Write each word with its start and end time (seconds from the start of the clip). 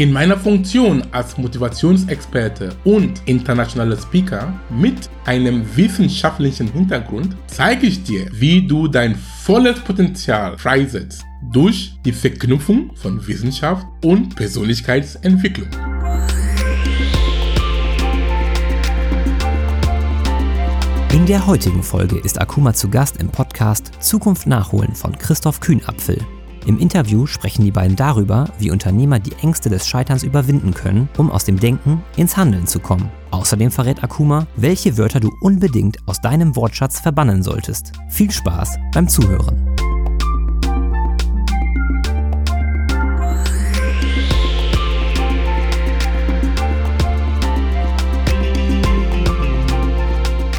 In 0.00 0.12
meiner 0.12 0.38
Funktion 0.38 1.02
als 1.12 1.36
Motivationsexperte 1.36 2.74
und 2.84 3.20
internationaler 3.26 3.98
Speaker 3.98 4.58
mit 4.70 5.10
einem 5.26 5.62
wissenschaftlichen 5.76 6.72
Hintergrund 6.72 7.36
zeige 7.48 7.86
ich 7.86 8.02
dir, 8.02 8.26
wie 8.32 8.66
du 8.66 8.88
dein 8.88 9.14
volles 9.14 9.78
Potenzial 9.80 10.56
freisetzt 10.56 11.26
durch 11.52 11.92
die 12.02 12.12
Verknüpfung 12.12 12.96
von 12.96 13.26
Wissenschaft 13.26 13.86
und 14.02 14.34
Persönlichkeitsentwicklung. 14.36 15.68
In 21.12 21.26
der 21.26 21.46
heutigen 21.46 21.82
Folge 21.82 22.16
ist 22.16 22.40
Akuma 22.40 22.72
zu 22.72 22.88
Gast 22.88 23.18
im 23.18 23.28
Podcast 23.28 23.90
Zukunft 24.00 24.46
nachholen 24.46 24.94
von 24.94 25.18
Christoph 25.18 25.60
Kühnapfel. 25.60 26.24
Im 26.66 26.78
Interview 26.78 27.26
sprechen 27.26 27.64
die 27.64 27.70
beiden 27.70 27.96
darüber, 27.96 28.44
wie 28.58 28.70
Unternehmer 28.70 29.18
die 29.18 29.32
Ängste 29.40 29.70
des 29.70 29.88
Scheiterns 29.88 30.22
überwinden 30.22 30.74
können, 30.74 31.08
um 31.16 31.30
aus 31.30 31.44
dem 31.44 31.58
Denken 31.58 32.02
ins 32.16 32.36
Handeln 32.36 32.66
zu 32.66 32.80
kommen. 32.80 33.10
Außerdem 33.30 33.70
verrät 33.70 34.04
Akuma, 34.04 34.46
welche 34.56 34.98
Wörter 34.98 35.20
du 35.20 35.30
unbedingt 35.40 35.96
aus 36.06 36.20
deinem 36.20 36.54
Wortschatz 36.56 37.00
verbannen 37.00 37.42
solltest. 37.42 37.92
Viel 38.10 38.30
Spaß 38.30 38.78
beim 38.92 39.08
Zuhören. 39.08 39.56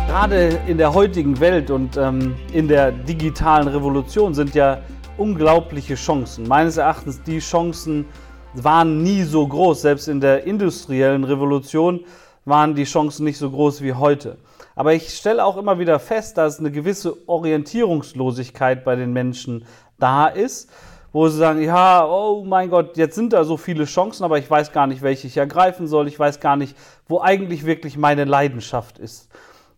Gerade 0.07 0.59
in 0.67 0.77
der 0.77 0.93
heutigen 0.93 1.39
Welt 1.39 1.71
und 1.71 1.95
ähm, 1.97 2.35
in 2.53 2.67
der 2.67 2.91
digitalen 2.91 3.67
Revolution 3.67 4.33
sind 4.33 4.53
ja 4.55 4.79
unglaubliche 5.17 5.95
Chancen. 5.95 6.47
Meines 6.47 6.77
Erachtens, 6.77 7.21
die 7.23 7.39
Chancen 7.39 8.05
waren 8.53 9.03
nie 9.03 9.23
so 9.23 9.47
groß. 9.47 9.81
Selbst 9.81 10.07
in 10.07 10.19
der 10.19 10.45
industriellen 10.45 11.23
Revolution 11.23 12.01
waren 12.45 12.75
die 12.75 12.85
Chancen 12.85 13.25
nicht 13.25 13.37
so 13.37 13.49
groß 13.49 13.81
wie 13.81 13.93
heute. 13.93 14.37
Aber 14.75 14.93
ich 14.93 15.15
stelle 15.15 15.45
auch 15.45 15.57
immer 15.57 15.79
wieder 15.79 15.99
fest, 15.99 16.37
dass 16.37 16.59
eine 16.59 16.71
gewisse 16.71 17.27
Orientierungslosigkeit 17.27 18.83
bei 18.83 18.95
den 18.95 19.13
Menschen 19.13 19.65
da 19.99 20.27
ist, 20.27 20.69
wo 21.11 21.27
sie 21.27 21.37
sagen, 21.37 21.61
ja, 21.61 22.05
oh 22.05 22.43
mein 22.45 22.69
Gott, 22.69 22.97
jetzt 22.97 23.15
sind 23.15 23.33
da 23.33 23.43
so 23.43 23.57
viele 23.57 23.85
Chancen, 23.85 24.23
aber 24.23 24.39
ich 24.39 24.49
weiß 24.49 24.71
gar 24.71 24.87
nicht, 24.87 25.01
welche 25.01 25.27
ich 25.27 25.37
ergreifen 25.37 25.87
soll. 25.87 26.07
Ich 26.07 26.17
weiß 26.17 26.39
gar 26.39 26.55
nicht, 26.55 26.75
wo 27.07 27.19
eigentlich 27.19 27.65
wirklich 27.65 27.97
meine 27.97 28.23
Leidenschaft 28.23 28.97
ist. 28.97 29.29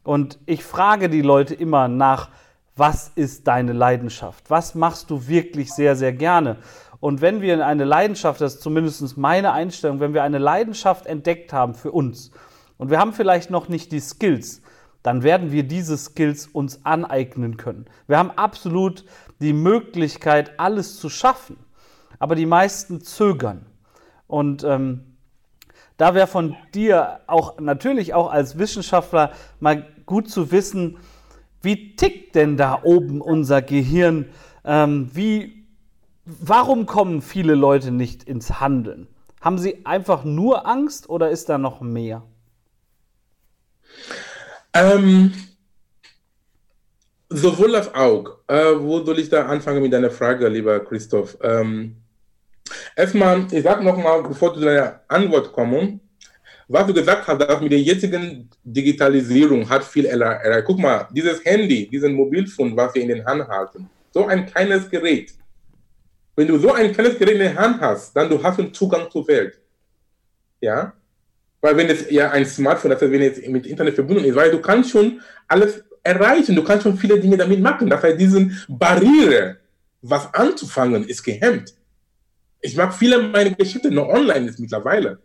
Und 0.03 0.37
ich 0.45 0.63
frage 0.63 1.09
die 1.09 1.21
Leute 1.21 1.55
immer 1.55 1.87
nach, 1.87 2.29
was 2.75 3.11
ist 3.15 3.47
deine 3.47 3.73
Leidenschaft? 3.73 4.49
Was 4.49 4.75
machst 4.75 5.09
du 5.09 5.27
wirklich 5.27 5.71
sehr, 5.71 5.95
sehr 5.95 6.13
gerne? 6.13 6.57
Und 6.99 7.21
wenn 7.21 7.41
wir 7.41 7.65
eine 7.65 7.83
Leidenschaft, 7.83 8.41
das 8.41 8.55
ist 8.55 8.63
zumindest 8.63 9.17
meine 9.17 9.51
Einstellung, 9.51 9.99
wenn 9.99 10.13
wir 10.13 10.23
eine 10.23 10.37
Leidenschaft 10.37 11.05
entdeckt 11.05 11.53
haben 11.53 11.75
für 11.75 11.91
uns 11.91 12.31
und 12.77 12.89
wir 12.89 12.99
haben 12.99 13.13
vielleicht 13.13 13.49
noch 13.49 13.67
nicht 13.67 13.91
die 13.91 13.99
Skills, 13.99 14.61
dann 15.03 15.21
werden 15.21 15.51
wir 15.51 15.63
diese 15.63 15.97
Skills 15.97 16.47
uns 16.47 16.85
aneignen 16.85 17.57
können. 17.57 17.85
Wir 18.07 18.17
haben 18.17 18.31
absolut 18.31 19.03
die 19.41 19.53
Möglichkeit, 19.53 20.57
alles 20.59 20.97
zu 20.97 21.09
schaffen, 21.09 21.57
aber 22.19 22.35
die 22.35 22.45
meisten 22.45 23.01
zögern. 23.01 23.65
Und 24.27 24.63
ähm, 24.63 25.17
da 25.97 26.15
wäre 26.15 26.27
von 26.27 26.55
dir 26.73 27.19
auch 27.27 27.59
natürlich 27.59 28.13
auch 28.13 28.31
als 28.31 28.57
Wissenschaftler 28.57 29.31
mal 29.59 29.85
gut 30.05 30.29
zu 30.29 30.51
wissen, 30.51 30.97
wie 31.63 31.95
tickt 31.95 32.35
denn 32.35 32.57
da 32.57 32.81
oben 32.83 33.21
unser 33.21 33.61
Gehirn? 33.61 34.29
Ähm, 34.65 35.09
wie, 35.13 35.65
warum 36.25 36.85
kommen 36.85 37.21
viele 37.21 37.55
Leute 37.55 37.91
nicht 37.91 38.23
ins 38.23 38.59
Handeln? 38.59 39.07
Haben 39.41 39.57
sie 39.57 39.85
einfach 39.85 40.25
nur 40.25 40.67
Angst 40.67 41.09
oder 41.09 41.29
ist 41.29 41.49
da 41.49 41.57
noch 41.57 41.81
mehr? 41.81 42.23
Ähm, 44.73 45.33
sowohl 47.29 47.75
als 47.75 47.93
auch. 47.93 48.39
Äh, 48.47 48.79
wo 48.79 49.03
soll 49.03 49.19
ich 49.19 49.29
da 49.29 49.45
anfangen 49.45 49.81
mit 49.81 49.93
deiner 49.93 50.11
Frage, 50.11 50.47
lieber 50.49 50.79
Christoph? 50.81 51.37
Ähm, 51.41 51.95
erstmal, 52.95 53.47
ich 53.51 53.63
sage 53.63 53.83
nochmal, 53.85 54.23
bevor 54.23 54.53
du 54.53 54.59
deine 54.59 54.99
Antwort 55.07 55.53
kommst, 55.53 55.99
was 56.67 56.87
du 56.87 56.93
gesagt 56.93 57.27
hast, 57.27 57.41
dass 57.41 57.61
mit 57.61 57.71
der 57.71 57.81
jetzigen 57.81 58.49
Digitalisierung 58.63 59.67
hat 59.67 59.83
viel 59.83 60.05
erreicht. 60.05 60.65
Guck 60.65 60.79
mal, 60.79 61.07
dieses 61.11 61.43
Handy, 61.43 61.87
diesen 61.89 62.13
Mobilfon, 62.13 62.75
was 62.75 62.93
wir 62.95 63.01
in 63.01 63.09
den 63.09 63.25
Hand 63.25 63.47
halten, 63.47 63.89
so 64.11 64.25
ein 64.25 64.45
kleines 64.45 64.89
Gerät. 64.89 65.33
Wenn 66.35 66.47
du 66.47 66.57
so 66.57 66.73
ein 66.73 66.91
kleines 66.93 67.17
Gerät 67.17 67.35
in 67.35 67.39
der 67.39 67.55
Hand 67.55 67.81
hast, 67.81 68.15
dann 68.15 68.29
du 68.29 68.41
hast 68.41 68.59
einen 68.59 68.73
Zugang 68.73 69.09
zur 69.11 69.27
Welt. 69.27 69.59
Ja? 70.61 70.93
Weil 71.61 71.77
wenn 71.77 71.89
es 71.89 72.09
ja 72.09 72.31
ein 72.31 72.45
Smartphone, 72.45 72.91
das 72.91 73.01
heißt, 73.01 73.11
wenn 73.11 73.21
es 73.21 73.47
mit 73.47 73.67
Internet 73.67 73.95
verbunden 73.95 74.25
ist, 74.25 74.35
weil 74.35 74.51
du 74.51 74.59
kannst 74.59 74.91
schon 74.91 75.21
alles 75.47 75.83
erreichen, 76.01 76.55
du 76.55 76.63
kannst 76.63 76.83
schon 76.83 76.97
viele 76.97 77.19
Dinge 77.19 77.37
damit 77.37 77.59
machen. 77.59 77.89
Das 77.89 78.01
heißt, 78.01 78.19
diese 78.19 78.49
Barriere, 78.67 79.57
was 80.01 80.33
anzufangen, 80.33 81.07
ist 81.07 81.23
gehemmt. 81.23 81.73
Ich 82.61 82.75
mag 82.75 82.93
viele 82.93 83.21
meiner 83.21 83.51
Geschichten 83.51 83.93
noch 83.93 84.07
online 84.07 84.47
ist 84.47 84.59
mittlerweile 84.59 85.19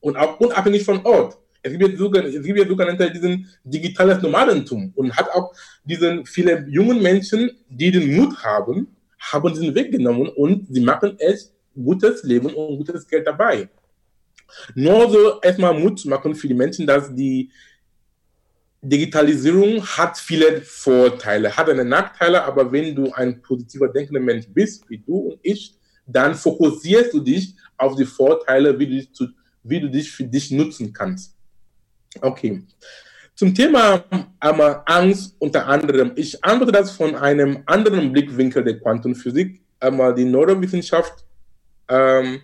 und 0.00 0.16
auch 0.16 0.38
unabhängig 0.40 0.84
von 0.84 1.04
Ort. 1.04 1.38
Es 1.62 1.72
gibt 1.72 1.82
ja 1.82 1.96
sogar, 1.96 2.24
es 2.24 2.42
gibt 2.42 2.58
ja 2.58 2.66
sogenannte 2.66 3.10
diesen 3.10 3.48
digitales 3.64 4.22
Nomadentum 4.22 4.92
und 4.94 5.16
hat 5.16 5.28
auch 5.30 5.52
diesen 5.84 6.24
viele 6.24 6.64
jungen 6.68 7.02
Menschen, 7.02 7.50
die 7.68 7.90
den 7.90 8.14
Mut 8.14 8.36
haben, 8.44 8.88
haben 9.18 9.52
diesen 9.52 9.74
Weg 9.74 9.90
genommen 9.90 10.28
und 10.28 10.68
sie 10.72 10.80
machen 10.80 11.18
echt 11.18 11.50
gutes 11.74 12.22
Leben 12.22 12.54
und 12.54 12.78
gutes 12.78 13.06
Geld 13.06 13.26
dabei. 13.26 13.68
Nur 14.74 15.10
so 15.10 15.40
erstmal 15.40 15.74
Mut 15.74 15.98
zu 15.98 16.08
machen 16.08 16.34
für 16.34 16.48
die 16.48 16.54
Menschen, 16.54 16.86
dass 16.86 17.12
die 17.12 17.50
Digitalisierung 18.80 19.84
hat 19.84 20.16
viele 20.18 20.60
Vorteile, 20.62 21.56
hat 21.56 21.68
eine 21.68 21.84
Nachteile, 21.84 22.44
aber 22.44 22.70
wenn 22.70 22.94
du 22.94 23.12
ein 23.12 23.42
positiver 23.42 23.88
denkender 23.88 24.20
Mensch 24.20 24.46
bist, 24.48 24.88
wie 24.88 24.98
du 24.98 25.16
und 25.30 25.40
ich, 25.42 25.74
dann 26.06 26.34
fokussierst 26.34 27.12
du 27.12 27.20
dich 27.20 27.54
auf 27.76 27.96
die 27.96 28.04
Vorteile, 28.04 28.78
wie 28.78 28.86
du 28.86 28.92
dich 28.92 29.12
zu 29.12 29.28
wie 29.68 29.80
du 29.80 29.90
dich 29.90 30.10
für 30.10 30.24
dich 30.24 30.50
nutzen 30.50 30.92
kannst. 30.92 31.34
Okay. 32.20 32.62
Zum 33.34 33.54
Thema 33.54 34.04
ähm, 34.10 34.76
Angst 34.86 35.36
unter 35.38 35.66
anderem. 35.66 36.12
Ich 36.16 36.42
antworte 36.42 36.72
das 36.72 36.90
von 36.92 37.14
einem 37.14 37.62
anderen 37.66 38.10
Blickwinkel 38.12 38.64
der 38.64 38.80
Quantenphysik. 38.80 39.60
Einmal 39.78 40.14
die 40.14 40.24
Neurowissenschaft 40.24 41.24
ähm, 41.88 42.40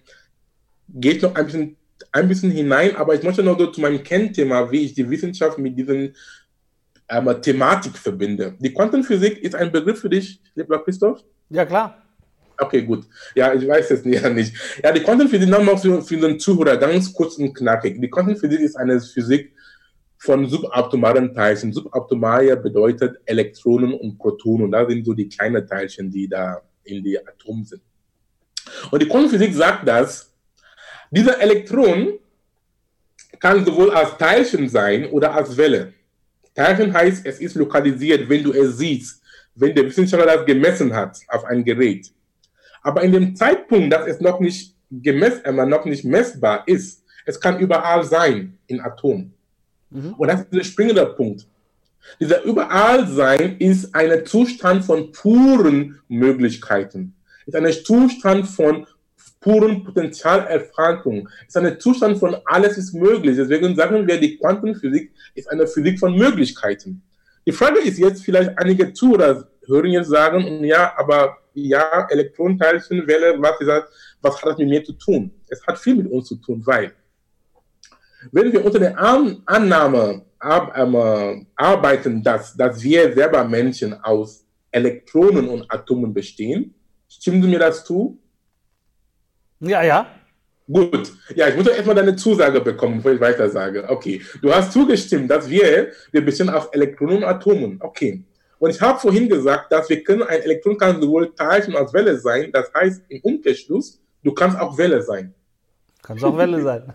geht 0.88 1.22
noch 1.22 1.34
ein 1.34 1.46
bisschen, 1.46 1.76
ein 2.12 2.28
bisschen 2.28 2.50
hinein, 2.50 2.94
aber 2.96 3.14
ich 3.14 3.22
möchte 3.22 3.42
noch 3.42 3.58
so 3.58 3.68
zu 3.68 3.80
meinem 3.80 4.02
Kernthema, 4.02 4.70
wie 4.70 4.84
ich 4.84 4.94
die 4.94 5.08
Wissenschaft 5.08 5.58
mit 5.58 5.78
diesen 5.78 6.14
Thematik 7.42 7.96
verbinde. 7.98 8.54
Die 8.58 8.72
Quantenphysik 8.72 9.38
ist 9.38 9.54
ein 9.54 9.70
Begriff 9.70 10.00
für 10.00 10.08
dich, 10.08 10.40
lieber 10.54 10.82
Christoph? 10.82 11.22
Ja, 11.50 11.66
klar. 11.66 12.01
Okay, 12.58 12.82
gut. 12.82 13.04
Ja, 13.34 13.52
ich 13.54 13.66
weiß 13.66 13.90
es 13.90 14.04
ja 14.04 14.28
nicht. 14.28 14.54
Ja, 14.82 14.92
die 14.92 15.00
Quantenphysik, 15.00 15.48
nochmal 15.48 15.78
für, 15.78 16.02
für 16.02 16.16
den 16.16 16.38
Zuhörer 16.38 16.76
ganz 16.76 17.12
kurz 17.12 17.36
und 17.38 17.54
knackig. 17.54 18.00
Die 18.00 18.10
Quantenphysik 18.10 18.60
ist 18.60 18.76
eine 18.76 19.00
Physik 19.00 19.54
von 20.18 20.46
subatomaren 20.46 21.34
Teilchen. 21.34 21.72
Subatomare 21.72 22.56
bedeutet 22.56 23.20
Elektronen 23.24 23.92
und 23.94 24.18
Protonen. 24.18 24.70
Da 24.70 24.88
sind 24.88 25.04
so 25.04 25.14
die 25.14 25.28
kleinen 25.28 25.66
Teilchen, 25.66 26.10
die 26.10 26.28
da 26.28 26.62
in 26.84 27.02
die 27.02 27.18
Atomen 27.18 27.64
sind. 27.64 27.82
Und 28.90 29.02
die 29.02 29.08
Quantenphysik 29.08 29.54
sagt, 29.54 29.88
dass 29.88 30.32
dieser 31.10 31.40
Elektron 31.40 32.18
kann 33.40 33.64
sowohl 33.64 33.90
als 33.90 34.16
Teilchen 34.16 34.68
sein 34.68 35.06
oder 35.06 35.34
als 35.34 35.56
Welle. 35.56 35.92
Teilchen 36.54 36.92
heißt, 36.92 37.26
es 37.26 37.40
ist 37.40 37.56
lokalisiert, 37.56 38.28
wenn 38.28 38.42
du 38.44 38.52
es 38.52 38.78
siehst, 38.78 39.22
wenn 39.54 39.74
der 39.74 39.84
Wissenschaftler 39.84 40.36
das 40.36 40.46
gemessen 40.46 40.94
hat 40.94 41.18
auf 41.28 41.44
ein 41.44 41.64
Gerät. 41.64 42.12
Aber 42.82 43.02
in 43.02 43.12
dem 43.12 43.36
Zeitpunkt, 43.36 43.92
dass 43.92 44.06
es 44.06 44.20
noch 44.20 44.40
nicht 44.40 44.74
gemessen, 44.90 45.44
äh, 45.44 45.66
noch 45.66 45.84
nicht 45.84 46.04
messbar 46.04 46.64
ist, 46.66 47.04
es 47.24 47.40
kann 47.40 47.58
überall 47.58 48.04
sein 48.04 48.58
in 48.66 48.80
Atomen. 48.80 49.32
Mhm. 49.90 50.14
Und 50.14 50.28
das 50.28 50.40
ist 50.40 50.52
der 50.52 50.64
springende 50.64 51.06
Punkt. 51.06 51.46
Dieser 52.18 52.42
Überallsein 52.42 53.56
ist 53.58 53.94
ein 53.94 54.26
Zustand 54.26 54.84
von 54.84 55.12
puren 55.12 56.00
Möglichkeiten. 56.08 57.14
Ist 57.46 57.54
ein 57.54 57.72
Zustand 57.72 58.48
von 58.48 58.86
puren 59.40 59.84
Potentialerfahrung. 59.84 61.28
Ist 61.46 61.56
ein 61.56 61.78
Zustand 61.78 62.18
von 62.18 62.36
alles 62.44 62.76
ist 62.76 62.92
möglich. 62.92 63.36
Deswegen 63.36 63.76
sagen 63.76 64.06
wir, 64.06 64.18
die 64.18 64.36
Quantenphysik 64.36 65.12
ist 65.34 65.48
eine 65.50 65.66
Physik 65.66 65.98
von 65.98 66.16
Möglichkeiten. 66.16 67.02
Die 67.46 67.52
Frage 67.52 67.80
ist 67.80 67.98
jetzt 67.98 68.24
vielleicht 68.24 68.58
einige 68.58 68.92
Zuhörer 68.92 69.46
hören 69.66 69.90
jetzt 69.90 70.08
sagen, 70.08 70.64
ja, 70.64 70.92
aber 70.96 71.38
ja, 71.54 72.06
Elektronenteilchen, 72.10 73.06
Welle, 73.06 73.40
was, 73.40 73.58
gesagt, 73.58 73.88
was 74.20 74.36
hat 74.36 74.50
das 74.50 74.58
mit 74.58 74.68
mir 74.68 74.84
zu 74.84 74.92
tun? 74.92 75.30
Es 75.48 75.64
hat 75.66 75.78
viel 75.78 75.94
mit 75.94 76.10
uns 76.10 76.28
zu 76.28 76.36
tun, 76.36 76.62
weil 76.64 76.92
wenn 78.30 78.52
wir 78.52 78.64
unter 78.64 78.78
der 78.78 78.98
An 78.98 79.42
Annahme 79.46 80.24
ar 80.38 80.72
ähm, 80.76 81.46
arbeiten, 81.56 82.22
dass, 82.22 82.56
dass 82.56 82.82
wir 82.82 83.12
selber 83.12 83.44
Menschen 83.44 83.94
aus 84.02 84.44
Elektronen 84.70 85.48
und 85.48 85.70
Atomen 85.70 86.12
bestehen, 86.14 86.74
stimmen 87.08 87.42
Sie 87.42 87.48
mir 87.48 87.58
das 87.58 87.84
zu? 87.84 88.18
Ja, 89.60 89.82
ja. 89.82 90.06
Gut, 90.66 91.12
ja, 91.34 91.48
ich 91.48 91.56
muss 91.56 91.66
doch 91.66 91.74
erstmal 91.74 91.96
deine 91.96 92.16
Zusage 92.16 92.60
bekommen, 92.60 92.96
bevor 92.96 93.12
ich 93.12 93.20
weiter 93.20 93.50
sage. 93.50 93.84
Okay, 93.88 94.22
du 94.40 94.54
hast 94.54 94.72
zugestimmt, 94.72 95.30
dass 95.30 95.48
wir, 95.48 95.92
wir 96.12 96.24
bestehen 96.24 96.48
aus 96.48 96.66
Elektronen 96.68 97.18
und 97.18 97.24
Atomen. 97.24 97.78
Okay. 97.80 98.24
Und 98.62 98.70
ich 98.70 98.80
habe 98.80 98.96
vorhin 99.00 99.28
gesagt, 99.28 99.72
dass 99.72 99.88
wir 99.88 100.04
können, 100.04 100.22
ein 100.22 100.40
Elektron 100.40 100.78
kann 100.78 101.02
sowohl 101.02 101.34
Teilchen 101.34 101.74
als 101.74 101.92
Welle 101.92 102.16
sein. 102.16 102.48
Das 102.52 102.72
heißt, 102.72 103.02
im 103.08 103.20
Umkehrschluss, 103.20 104.00
du 104.22 104.32
kannst 104.32 104.56
auch 104.56 104.78
Welle 104.78 105.02
sein. 105.02 105.34
Kannst 106.00 106.22
auch 106.22 106.38
Welle 106.38 106.62
sein. 106.62 106.94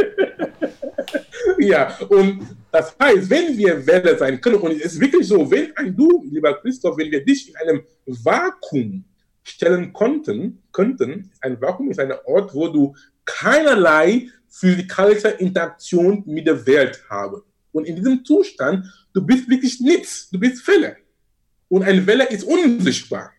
ja, 1.60 1.96
und 2.08 2.40
das 2.72 2.92
heißt, 3.00 3.30
wenn 3.30 3.56
wir 3.56 3.86
Welle 3.86 4.18
sein 4.18 4.40
können, 4.40 4.56
und 4.56 4.72
es 4.72 4.94
ist 4.94 5.00
wirklich 5.00 5.28
so, 5.28 5.48
wenn 5.48 5.76
ein 5.76 5.94
du, 5.94 6.24
lieber 6.28 6.52
Christoph, 6.54 6.98
wenn 6.98 7.12
wir 7.12 7.24
dich 7.24 7.50
in 7.50 7.56
einem 7.58 7.82
Vakuum 8.06 9.04
stellen 9.44 9.92
konnten, 9.92 10.60
könnten, 10.72 11.30
ein 11.40 11.60
Vakuum 11.60 11.92
ist 11.92 12.00
ein 12.00 12.12
Ort, 12.24 12.52
wo 12.52 12.66
du 12.66 12.96
keinerlei 13.24 14.26
physikalische 14.48 15.28
Interaktion 15.28 16.24
mit 16.26 16.48
der 16.48 16.66
Welt 16.66 17.00
habe. 17.08 17.44
Und 17.72 17.86
in 17.86 17.96
diesem 17.96 18.24
Zustand, 18.24 18.86
du 19.12 19.24
bist 19.24 19.48
wirklich 19.48 19.80
nichts, 19.80 20.28
du 20.30 20.38
bist 20.38 20.66
Welle. 20.66 20.96
Und 21.68 21.82
eine 21.82 22.06
Welle 22.06 22.28
ist 22.28 22.44
unsichtbar. 22.44 23.32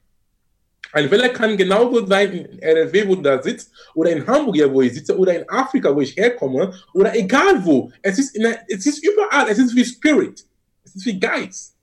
Eine 0.91 1.11
Welle 1.11 1.31
kann 1.31 1.55
genauso 1.55 2.05
sein 2.05 2.31
in 2.31 2.59
RW, 2.63 3.07
wo 3.07 3.15
du 3.15 3.21
da 3.21 3.41
sitzt, 3.41 3.71
oder 3.93 4.11
in 4.11 4.25
Hamburg, 4.25 4.57
wo 4.71 4.81
ich 4.81 4.93
sitze, 4.93 5.17
oder 5.17 5.39
in 5.39 5.47
Afrika, 5.47 5.95
wo 5.95 6.01
ich 6.01 6.15
herkomme, 6.15 6.73
oder 6.93 7.15
egal 7.15 7.63
wo. 7.63 7.91
Es 8.01 8.17
ist, 8.17 8.35
der, 8.35 8.59
es 8.67 8.85
ist 8.85 9.03
überall, 9.03 9.47
es 9.49 9.59
ist 9.59 9.75
wie 9.75 9.85
Spirit, 9.85 10.45
es 10.83 10.95
ist 10.95 11.05
wie 11.05 11.19
Geist. 11.19 11.75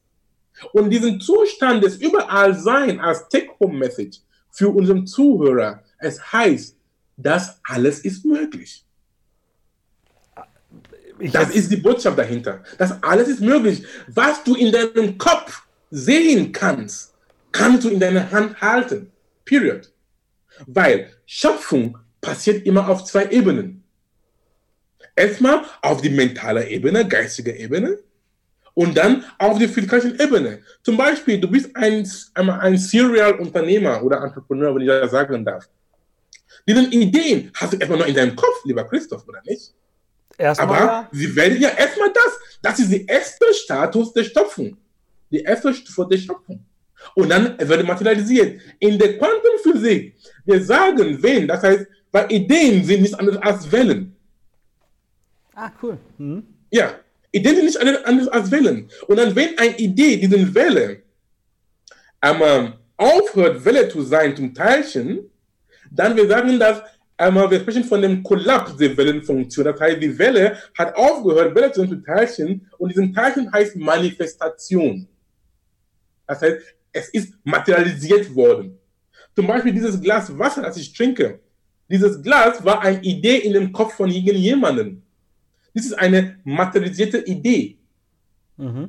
Und 0.73 0.91
diesen 0.91 1.21
Zustand 1.21 1.85
des 1.85 1.97
Überallsein 1.99 2.99
als 2.99 3.29
Take-Home-Message 3.29 4.19
für 4.51 4.71
unseren 4.71 5.07
Zuhörer, 5.07 5.83
es 5.99 6.33
heißt, 6.33 6.77
das 7.17 7.61
alles 7.65 8.01
ist 8.01 8.25
möglich. 8.25 8.86
Ich 11.19 11.33
das 11.33 11.51
ist 11.51 11.71
die 11.71 11.77
Botschaft 11.77 12.19
dahinter. 12.19 12.63
Das 12.79 13.03
alles 13.03 13.29
ist 13.29 13.41
möglich. 13.41 13.85
Was 14.09 14.45
du 14.45 14.55
in 14.55 14.73
deinem 14.73 15.17
Kopf 15.19 15.63
sehen 15.91 16.53
kannst, 16.53 17.15
kannst 17.53 17.85
du 17.85 17.91
in 17.91 18.01
deiner 18.01 18.31
Hand 18.31 18.61
halten. 18.61 19.11
Period. 19.45 19.91
Weil 20.67 21.11
Schöpfung 21.27 21.99
passiert 22.21 22.67
immer 22.67 22.89
auf 22.89 23.05
zwei 23.05 23.27
Ebenen. 23.27 23.83
Erstmal 25.15 25.63
auf 25.81 26.03
die 26.03 26.11
mentale 26.11 26.69
Ebene, 26.69 27.07
geistige 27.07 27.57
Ebene 27.57 27.99
und 28.75 28.97
dann 28.97 29.25
auf 29.39 29.59
die 29.59 29.69
physikalischen 29.69 30.21
Ebene. 30.21 30.61
Zum 30.83 30.97
Beispiel, 30.97 31.41
du 31.41 31.49
bist 31.51 31.75
ein, 31.75 32.07
ein 32.35 32.77
Serial-Unternehmer 32.77 34.03
oder 34.03 34.23
Entrepreneur, 34.23 34.75
wenn 34.75 34.83
ich 34.83 34.89
das 34.89 35.11
sagen 35.11 35.45
darf. 35.45 35.67
Diese 36.69 36.83
Ideen 36.91 37.51
hast 37.55 37.73
du 37.73 37.79
erstmal 37.79 38.01
noch 38.01 38.07
in 38.07 38.15
deinem 38.15 38.37
Kopf, 38.37 38.65
lieber 38.65 38.85
Christoph, 38.85 39.27
oder 39.27 39.41
nicht? 39.47 39.73
Erstmal, 40.39 40.69
Aber 40.69 40.87
ja. 40.87 41.09
sie 41.13 41.35
werden 41.35 41.61
ja 41.61 41.71
erstmal 41.71 42.13
das. 42.13 42.39
Das 42.63 42.79
ist 42.79 42.93
der 42.93 43.09
erste 43.09 43.47
Status 43.55 44.13
der 44.13 44.25
Stopfung. 44.25 44.77
Die 45.31 45.41
erste 45.41 45.73
Stufe 45.73 46.07
der 46.11 46.19
Stopfung. 46.19 46.65
Und 47.15 47.29
dann 47.31 47.59
wird 47.59 47.87
materialisiert. 47.87 48.61
In 48.79 48.99
der 48.99 49.19
Quantenphysik, 49.19 50.15
wir 50.45 50.63
sagen 50.63 51.23
wenn, 51.23 51.47
das 51.49 51.63
heißt, 51.63 51.87
weil 52.13 52.33
Ideen 52.33 52.85
sind 52.85 53.03
nicht 53.03 53.19
anders 53.19 53.37
als 53.39 53.71
Wellen. 53.71 54.17
Ah, 55.55 55.71
cool. 55.83 55.99
Mhm. 56.19 56.45
Ja, 56.71 56.95
Ideen 57.33 57.57
sind 57.57 57.67
nicht 57.67 58.07
anders 58.07 58.29
als 58.29 58.51
Wellen. 58.51 58.91
Und 59.07 59.17
dann, 59.17 59.35
wenn 59.35 59.59
eine 59.59 59.77
Idee, 59.77 60.17
diese 60.17 60.55
Welle, 60.55 61.03
ähm, 62.23 62.75
aufhört, 62.97 63.65
Welle 63.65 63.89
zu 63.89 64.03
sein 64.03 64.37
zum 64.37 64.55
Teilchen, 64.55 65.31
dann 65.91 66.17
wir 66.17 66.27
sagen, 66.27 66.59
dass 66.59 66.83
einmal, 67.17 67.51
wir 67.51 67.61
sprechen 67.61 67.85
von 67.85 68.03
dem 68.03 68.23
Kollaps 68.23 68.77
der 68.77 68.97
Wellenfunktion. 68.97 69.65
Das 69.65 69.81
heißt, 69.81 70.03
die 70.03 70.19
Welle 70.19 70.57
hat 70.77 70.95
aufgehört, 70.97 71.55
Welle 71.55 71.73
zu 71.73 71.87
Teilchen 72.03 72.69
und 72.79 72.91
diesen 72.91 73.13
Teilchen 73.13 73.51
heißt 73.53 73.77
Manifestation. 73.77 75.09
Das 76.27 76.43
heißt, 76.43 76.59
es 76.93 77.09
ist 77.11 77.35
materialisiert 77.45 78.35
worden. 78.35 78.79
Zum 79.35 79.47
Beispiel 79.47 79.73
dieses 79.73 80.01
Glas 80.01 80.37
Wasser, 80.39 80.63
das 80.63 80.77
ich 80.77 80.93
trinke. 80.93 81.41
Dieses 81.89 82.23
Glas 82.23 82.65
war 82.65 82.81
eine 82.81 83.03
Idee 83.03 83.37
in 83.39 83.53
dem 83.53 83.73
Kopf 83.73 83.95
von 83.95 84.11
irgendjemandem. 84.11 85.03
Das 85.75 85.85
ist 85.85 85.93
eine 85.93 86.39
materialisierte 86.43 87.19
Idee. 87.19 87.77
Mhm. 88.57 88.89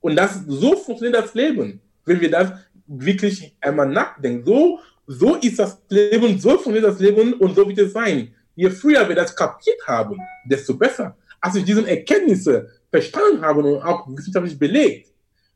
Und 0.00 0.16
das, 0.16 0.44
so 0.46 0.76
funktioniert 0.76 1.22
das 1.22 1.34
Leben, 1.34 1.80
wenn 2.04 2.20
wir 2.20 2.30
das 2.30 2.52
wirklich 2.86 3.56
einmal 3.60 3.88
nachdenken. 3.88 4.44
So, 4.44 4.80
so 5.08 5.36
ist 5.36 5.58
das 5.58 5.80
Leben, 5.88 6.38
so 6.38 6.50
funktioniert 6.50 6.84
das 6.84 7.00
Leben 7.00 7.32
und 7.32 7.56
so 7.56 7.66
wird 7.66 7.78
es 7.78 7.92
sein. 7.92 8.34
Je 8.54 8.68
früher 8.68 9.08
wir 9.08 9.16
das 9.16 9.34
kapiert 9.34 9.80
haben, 9.86 10.20
desto 10.44 10.74
besser. 10.74 11.16
Als 11.40 11.54
ich 11.54 11.64
diese 11.64 11.88
Erkenntnisse 11.88 12.68
verstanden 12.90 13.40
habe 13.40 13.62
und 13.62 13.82
auch 13.82 14.06
wissenschaftlich 14.08 14.58
belegt, 14.58 15.10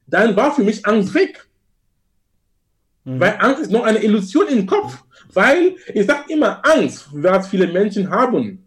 dann 0.06 0.34
war 0.34 0.54
für 0.54 0.62
mich 0.62 0.84
Angst 0.86 1.12
weg. 1.12 1.46
Mhm. 3.04 3.20
Weil 3.20 3.36
Angst 3.40 3.60
ist 3.62 3.70
nur 3.70 3.84
eine 3.84 4.02
Illusion 4.02 4.48
im 4.48 4.64
Kopf. 4.64 5.04
Weil 5.34 5.76
ich 5.92 6.06
sage 6.06 6.32
immer, 6.32 6.64
Angst, 6.64 7.08
was 7.12 7.48
viele 7.48 7.66
Menschen 7.66 8.08
haben, 8.08 8.66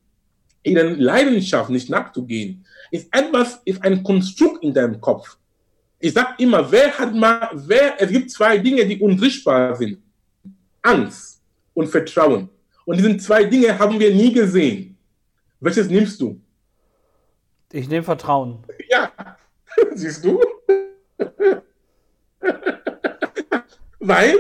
ihren 0.62 1.00
Leidenschaft 1.00 1.72
nicht 1.72 1.90
nachzugehen, 1.90 2.64
ist 2.92 3.08
etwas, 3.12 3.60
ist 3.66 3.84
ein 3.84 4.04
Konstrukt 4.04 4.64
in 4.64 4.74
deinem 4.74 5.02
Kopf. 5.02 5.38
Ich 6.00 6.14
sage 6.14 6.36
immer, 6.38 6.72
wer 6.72 6.96
hat 6.96 7.16
mal, 7.16 7.50
wer, 7.54 8.00
es 8.00 8.12
gibt 8.12 8.30
zwei 8.30 8.60
Dinge, 8.60 8.86
die 8.86 9.00
unsichtbar 9.00 9.76
sind. 9.76 10.05
Angst 10.86 11.42
und 11.74 11.88
Vertrauen. 11.88 12.50
Und 12.86 12.98
diese 12.98 13.18
zwei 13.18 13.44
Dinge 13.44 13.78
haben 13.78 14.00
wir 14.00 14.14
nie 14.14 14.32
gesehen. 14.32 14.96
Welches 15.60 15.90
nimmst 15.90 16.22
du? 16.22 16.40
Ich 17.72 17.90
nehme 17.90 18.04
Vertrauen. 18.04 18.60
Ja, 18.90 19.12
siehst 19.96 20.24
du? 20.24 20.40
Weil 24.00 24.36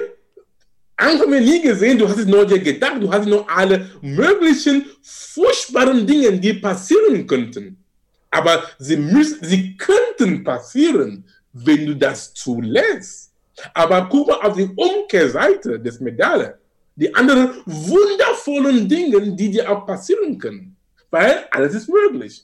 Angst 0.97 1.21
haben 1.24 1.31
wir 1.31 1.42
nie 1.42 1.62
gesehen, 1.62 1.97
du 1.97 2.07
hast 2.07 2.19
es 2.19 2.27
nur 2.27 2.45
dir 2.45 2.59
gedacht, 2.59 3.01
du 3.01 3.12
hast 3.12 3.25
nur 3.25 3.50
alle 3.50 3.89
möglichen 4.01 4.86
furchtbaren 5.01 6.05
Dinge, 6.05 6.39
die 6.39 6.53
passieren 6.53 7.25
könnten. 7.25 7.84
Aber 8.29 8.63
sie, 8.77 8.98
müssen, 8.98 9.43
sie 9.43 9.75
könnten 9.75 10.43
passieren, 10.43 11.25
wenn 11.51 11.86
du 11.86 11.96
das 11.96 12.34
zulässt. 12.34 13.31
Aber 13.74 14.07
guck 14.09 14.27
mal 14.27 14.41
auf 14.41 14.55
die 14.55 14.69
Umkehrseite 14.75 15.79
des 15.79 16.00
Medaille. 16.00 16.57
Die 16.95 17.13
anderen 17.13 17.51
wundervollen 17.65 18.88
Dinge, 18.88 19.35
die 19.35 19.51
dir 19.51 19.69
auch 19.69 19.85
passieren 19.85 20.38
können. 20.38 20.75
Weil 21.09 21.45
alles 21.51 21.74
ist 21.74 21.89
möglich. 21.89 22.43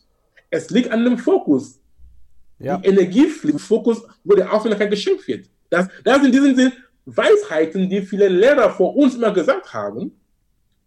Es 0.50 0.70
liegt 0.70 0.92
an 0.92 1.04
dem 1.04 1.18
Fokus. 1.18 1.80
Ja. 2.60 2.78
Die 2.78 2.90
Energie 2.90 3.28
fliegt, 3.28 3.62
Fokus, 3.62 4.04
wo 4.24 4.36
der 4.36 4.52
Aufmerksamkeit 4.52 4.92
geschenkt 4.92 5.28
wird. 5.28 5.50
Das, 5.70 5.88
das 6.04 6.24
in 6.24 6.32
diesem 6.32 6.56
Sinne 6.56 6.74
Weisheiten, 7.06 7.90
die 7.90 8.02
viele 8.02 8.28
Lehrer 8.28 8.70
vor 8.70 8.96
uns 8.96 9.16
immer 9.16 9.32
gesagt 9.32 9.74
haben, 9.74 10.12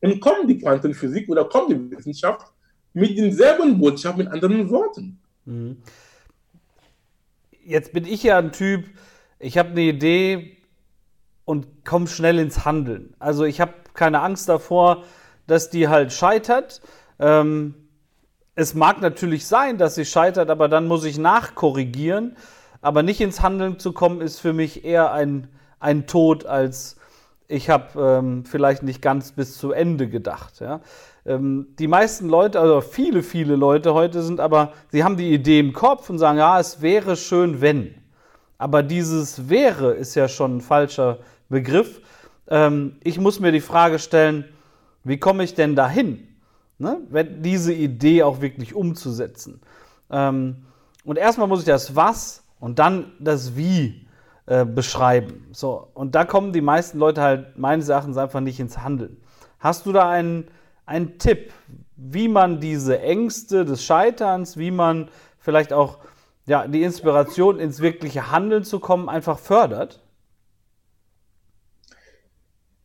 und 0.01 0.21
kommt 0.21 0.51
die 0.51 0.59
Quantenphysik 0.59 1.29
oder 1.31 1.47
kommt 1.47 1.71
die 1.71 1.91
Wissenschaft 1.91 2.53
mit 2.93 3.17
denselben 3.17 3.79
Botschaften, 3.79 4.25
mit 4.25 4.33
anderen 4.33 4.69
Worten. 4.69 5.19
Mhm. 5.47 5.79
Jetzt 7.65 7.93
bin 7.95 8.05
ich 8.05 8.23
ja 8.23 8.39
ein 8.39 8.53
Typ, 8.53 8.85
ich 9.39 9.59
habe 9.59 9.71
eine 9.71 9.83
Idee 9.83 10.57
und 11.45 11.85
komme 11.85 12.07
schnell 12.07 12.39
ins 12.39 12.65
Handeln. 12.65 13.15
Also 13.19 13.45
ich 13.45 13.61
habe 13.61 13.73
keine 13.93 14.21
Angst 14.21 14.49
davor, 14.49 15.05
dass 15.47 15.71
die 15.71 15.89
halt 15.89 16.13
scheitert. 16.13 16.81
Ähm, 17.19 17.75
es 18.55 18.75
mag 18.75 19.01
natürlich 19.01 19.47
sein, 19.47 19.79
dass 19.79 19.95
sie 19.95 20.05
scheitert, 20.05 20.49
aber 20.51 20.69
dann 20.69 20.87
muss 20.87 21.05
ich 21.05 21.19
nachkorrigieren. 21.19 22.37
Aber 22.81 23.03
nicht 23.03 23.21
ins 23.21 23.43
Handeln 23.43 23.79
zu 23.79 23.93
kommen, 23.93 24.21
ist 24.21 24.41
für 24.41 24.53
mich 24.53 24.85
eher 24.85 25.13
ein 25.13 25.49
ein 25.85 26.07
Tod 26.07 26.47
als 26.47 26.97
ich 27.47 27.69
habe 27.69 28.01
ähm, 28.01 28.45
vielleicht 28.47 28.83
nicht 28.83 29.03
ganz 29.03 29.33
bis 29.33 29.59
zu 29.59 29.73
Ende 29.73 30.09
gedacht. 30.09 30.61
Ja? 30.61 30.81
Ähm, 31.27 31.67
die 31.79 31.89
meisten 31.89 32.27
Leute, 32.27 32.59
also 32.59 32.81
viele, 32.81 33.23
viele 33.23 33.55
Leute 33.55 33.93
heute 33.93 34.23
sind 34.23 34.41
aber, 34.41 34.73
sie 34.91 35.05
haben 35.05 35.19
die 35.19 35.31
Idee 35.31 35.61
im 35.61 35.75
Kopf 35.75 36.09
und 36.09 36.19
sagen, 36.19 36.39
ja, 36.39 36.59
es 36.59 36.81
wäre 36.81 37.17
schön, 37.17 37.61
wenn. 37.61 37.95
Aber 38.65 38.83
dieses 38.83 39.51
wäre 39.51 39.93
ist 39.93 40.15
ja 40.15 40.27
schon 40.27 40.57
ein 40.57 40.61
falscher 40.63 41.19
Begriff. 41.51 42.01
Ähm, 42.49 42.97
ich 43.05 43.21
muss 43.21 43.39
mir 43.39 43.53
die 43.53 43.61
Frage 43.61 43.99
stellen, 43.99 44.47
wie 45.03 45.19
komme 45.19 45.45
ich 45.45 45.53
denn 45.55 45.77
dahin, 45.77 46.27
ne? 46.79 46.97
diese 47.41 47.75
Idee 47.75 48.23
auch 48.23 48.41
wirklich 48.41 48.75
umzusetzen? 48.75 49.61
Ähm, 50.11 50.65
und 51.05 51.19
erstmal 51.19 51.47
muss 51.47 51.59
ich 51.59 51.67
das 51.67 51.95
Was 51.95 52.43
und 52.59 52.79
dann 52.79 53.13
das 53.21 53.55
Wie 53.55 54.07
äh, 54.47 54.65
beschreiben. 54.65 55.47
So, 55.53 55.91
und 55.93 56.15
da 56.15 56.25
kommen 56.25 56.55
die 56.55 56.63
meisten 56.63 56.99
Leute 56.99 57.21
halt 57.21 57.59
meines 57.59 57.91
Erachtens 57.91 58.17
einfach 58.17 58.41
nicht 58.41 58.61
ins 58.61 58.79
Handeln. 58.79 59.19
Hast 59.59 59.85
du 59.85 59.93
da 59.93 60.09
einen, 60.09 60.49
einen 60.87 61.19
Tipp, 61.19 61.53
wie 61.97 62.29
man 62.29 62.61
diese 62.61 62.99
Ängste 62.99 63.67
des 63.67 63.85
Scheiterns, 63.85 64.57
wie 64.57 64.71
man 64.71 65.11
vielleicht 65.39 65.75
auch 65.75 65.99
ja, 66.47 66.67
die 66.67 66.83
Inspiration 66.83 67.59
ins 67.59 67.81
wirkliche 67.81 68.31
Handeln 68.31 68.65
zu 68.65 68.79
kommen, 68.81 69.09
einfach 69.09 69.39
fördert? 69.39 70.01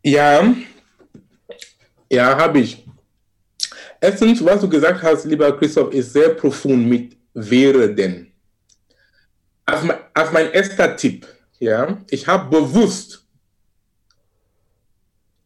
Ja, 0.03 0.55
ja, 2.09 2.37
habe 2.37 2.59
ich. 2.59 2.85
Erstens, 4.01 4.43
was 4.43 4.61
du 4.61 4.69
gesagt 4.69 5.03
hast, 5.03 5.25
lieber 5.25 5.55
Christoph, 5.57 5.93
ist 5.93 6.13
sehr 6.13 6.29
profund 6.29 6.87
mit 6.87 7.17
wäre 7.33 7.93
denn. 7.93 8.31
Als 9.65 9.83
mein, 9.83 9.97
als 10.13 10.31
mein 10.31 10.51
erster 10.51 10.95
Tipp, 10.95 11.27
ja, 11.59 11.97
ich 12.09 12.25
habe 12.25 12.49
bewusst 12.49 13.25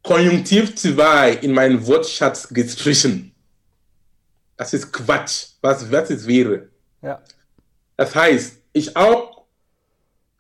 Konjunktiv 0.04 0.76
2 0.76 1.34
in 1.36 1.54
meinen 1.54 1.86
Wortschatz 1.86 2.50
gestrichen. 2.50 3.34
Das 4.58 4.74
ist 4.74 4.92
Quatsch. 4.92 5.48
Was, 5.62 5.90
was 5.90 6.10
es 6.10 6.28
wäre. 6.28 6.70
Ja. 7.02 7.22
Das 8.04 8.16
heißt, 8.16 8.60
ich 8.74 8.98
auch 8.98 9.46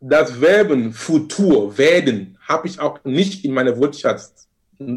das 0.01 0.32
Verben 0.32 0.91
Futur, 0.91 1.77
werden, 1.77 2.38
habe 2.46 2.67
ich 2.67 2.77
auch 2.77 3.00
nicht 3.05 3.46
in 3.46 3.53
meiner 3.53 3.77
Wortschatz. 3.77 4.50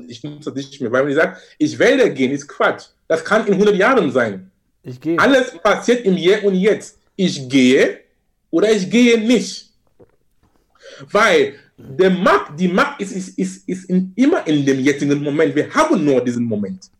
Ich 0.08 0.24
nutze 0.24 0.50
das 0.52 0.66
nicht 0.66 0.80
mehr, 0.80 0.90
weil 0.90 1.08
ich 1.08 1.14
sage, 1.14 1.36
ich 1.58 1.78
werde 1.78 2.12
gehen, 2.12 2.32
ist 2.32 2.48
Quatsch. 2.48 2.86
Das 3.06 3.24
kann 3.24 3.46
in 3.46 3.52
100 3.52 3.76
Jahren 3.76 4.10
sein. 4.10 4.50
Ich 4.82 5.00
gehe. 5.00 5.16
Alles 5.16 5.56
passiert 5.58 6.04
im 6.04 6.16
Hier 6.16 6.42
und 6.42 6.56
Jetzt. 6.56 6.98
Ich 7.14 7.48
gehe 7.48 8.00
oder 8.50 8.68
ich 8.72 8.90
gehe 8.90 9.16
nicht. 9.16 9.70
Weil 11.12 11.54
der 11.76 12.10
Macht, 12.10 12.58
die 12.58 12.66
Macht 12.66 13.00
ist, 13.00 13.12
ist, 13.12 13.38
ist, 13.38 13.68
ist 13.68 13.84
in, 13.88 14.12
immer 14.16 14.44
in 14.44 14.66
dem 14.66 14.80
jetzigen 14.80 15.22
Moment. 15.22 15.54
Wir 15.54 15.72
haben 15.72 16.04
nur 16.04 16.20
diesen 16.24 16.42
Moment. 16.44 16.90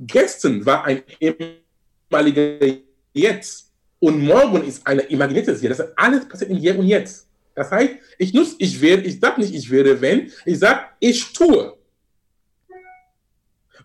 Gestern 0.00 0.66
war 0.66 0.84
ein 0.86 1.04
ehemaliger 1.20 2.78
Jetzt 3.12 3.70
und 4.00 4.24
morgen 4.24 4.64
ist 4.64 4.86
ein 4.86 4.98
imaginiertes 5.00 5.60
Hier. 5.60 5.70
Das 5.70 5.80
heißt, 5.80 5.92
alles 5.96 6.28
passiert 6.28 6.50
im 6.50 6.56
Hier 6.56 6.78
und 6.78 6.86
Jetzt. 6.86 7.26
Das 7.54 7.70
heißt, 7.70 7.94
ich 8.18 8.34
nutze, 8.34 8.56
ich 8.58 8.80
wäre, 8.80 9.00
ich 9.00 9.20
sage 9.20 9.40
nicht, 9.40 9.54
ich 9.54 9.70
wäre, 9.70 10.00
wenn, 10.00 10.32
ich 10.44 10.58
sage, 10.58 10.80
ich 10.98 11.32
tue. 11.32 11.76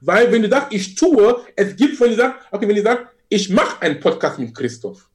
Weil 0.02 0.32
wenn 0.32 0.42
du 0.42 0.50
sagst, 0.50 0.74
ich 0.74 0.96
tue, 0.96 1.46
es 1.56 1.76
gibt, 1.76 2.00
wenn 2.00 2.10
du 2.12 2.16
sagst, 2.16 2.48
okay, 2.52 2.68
wenn 2.68 2.76
ich 2.76 2.84
sage, 2.84 3.08
ich 3.28 3.50
mache 3.50 3.82
einen 3.82 4.00
Podcast 4.00 4.40
mit 4.40 4.56
Christoph, 4.56 5.10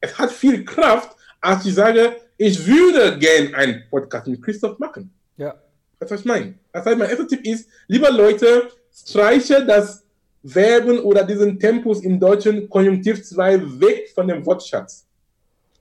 es 0.00 0.16
hat 0.18 0.30
viel 0.30 0.64
Kraft, 0.64 1.16
als 1.40 1.66
ich 1.66 1.74
sage, 1.74 2.16
ich 2.36 2.64
würde 2.66 3.18
gern 3.18 3.54
einen 3.54 3.82
Podcast 3.90 4.26
mit 4.26 4.42
Christoph 4.42 4.78
machen. 4.78 5.12
Ja. 5.36 5.60
Das 5.98 6.10
was 6.10 6.20
ich 6.20 6.26
meine. 6.26 6.54
Das 6.72 6.86
heißt, 6.86 6.96
mein 6.96 7.10
erster 7.10 7.26
Tipp 7.26 7.44
ist, 7.44 7.68
liebe 7.88 8.08
Leute, 8.08 8.68
streiche 8.92 9.64
das 9.66 10.04
Verben 10.44 11.00
oder 11.00 11.24
diesen 11.24 11.58
Tempus 11.58 12.02
im 12.02 12.18
Deutschen 12.18 12.68
Konjunktiv 12.68 13.24
2 13.24 13.80
weg 13.80 14.10
von 14.14 14.28
dem 14.28 14.44
Wortschatz. 14.46 15.06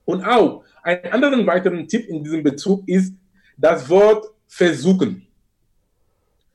Und 0.06 0.24
auch, 0.24 0.64
einen 0.84 1.06
anderen 1.12 1.46
weiteren 1.46 1.88
Tipp 1.88 2.08
in 2.08 2.24
diesem 2.24 2.44
Bezug 2.44 2.88
ist 2.88 3.14
das 3.58 3.90
Wort 3.90 4.28
versuchen. 4.48 5.28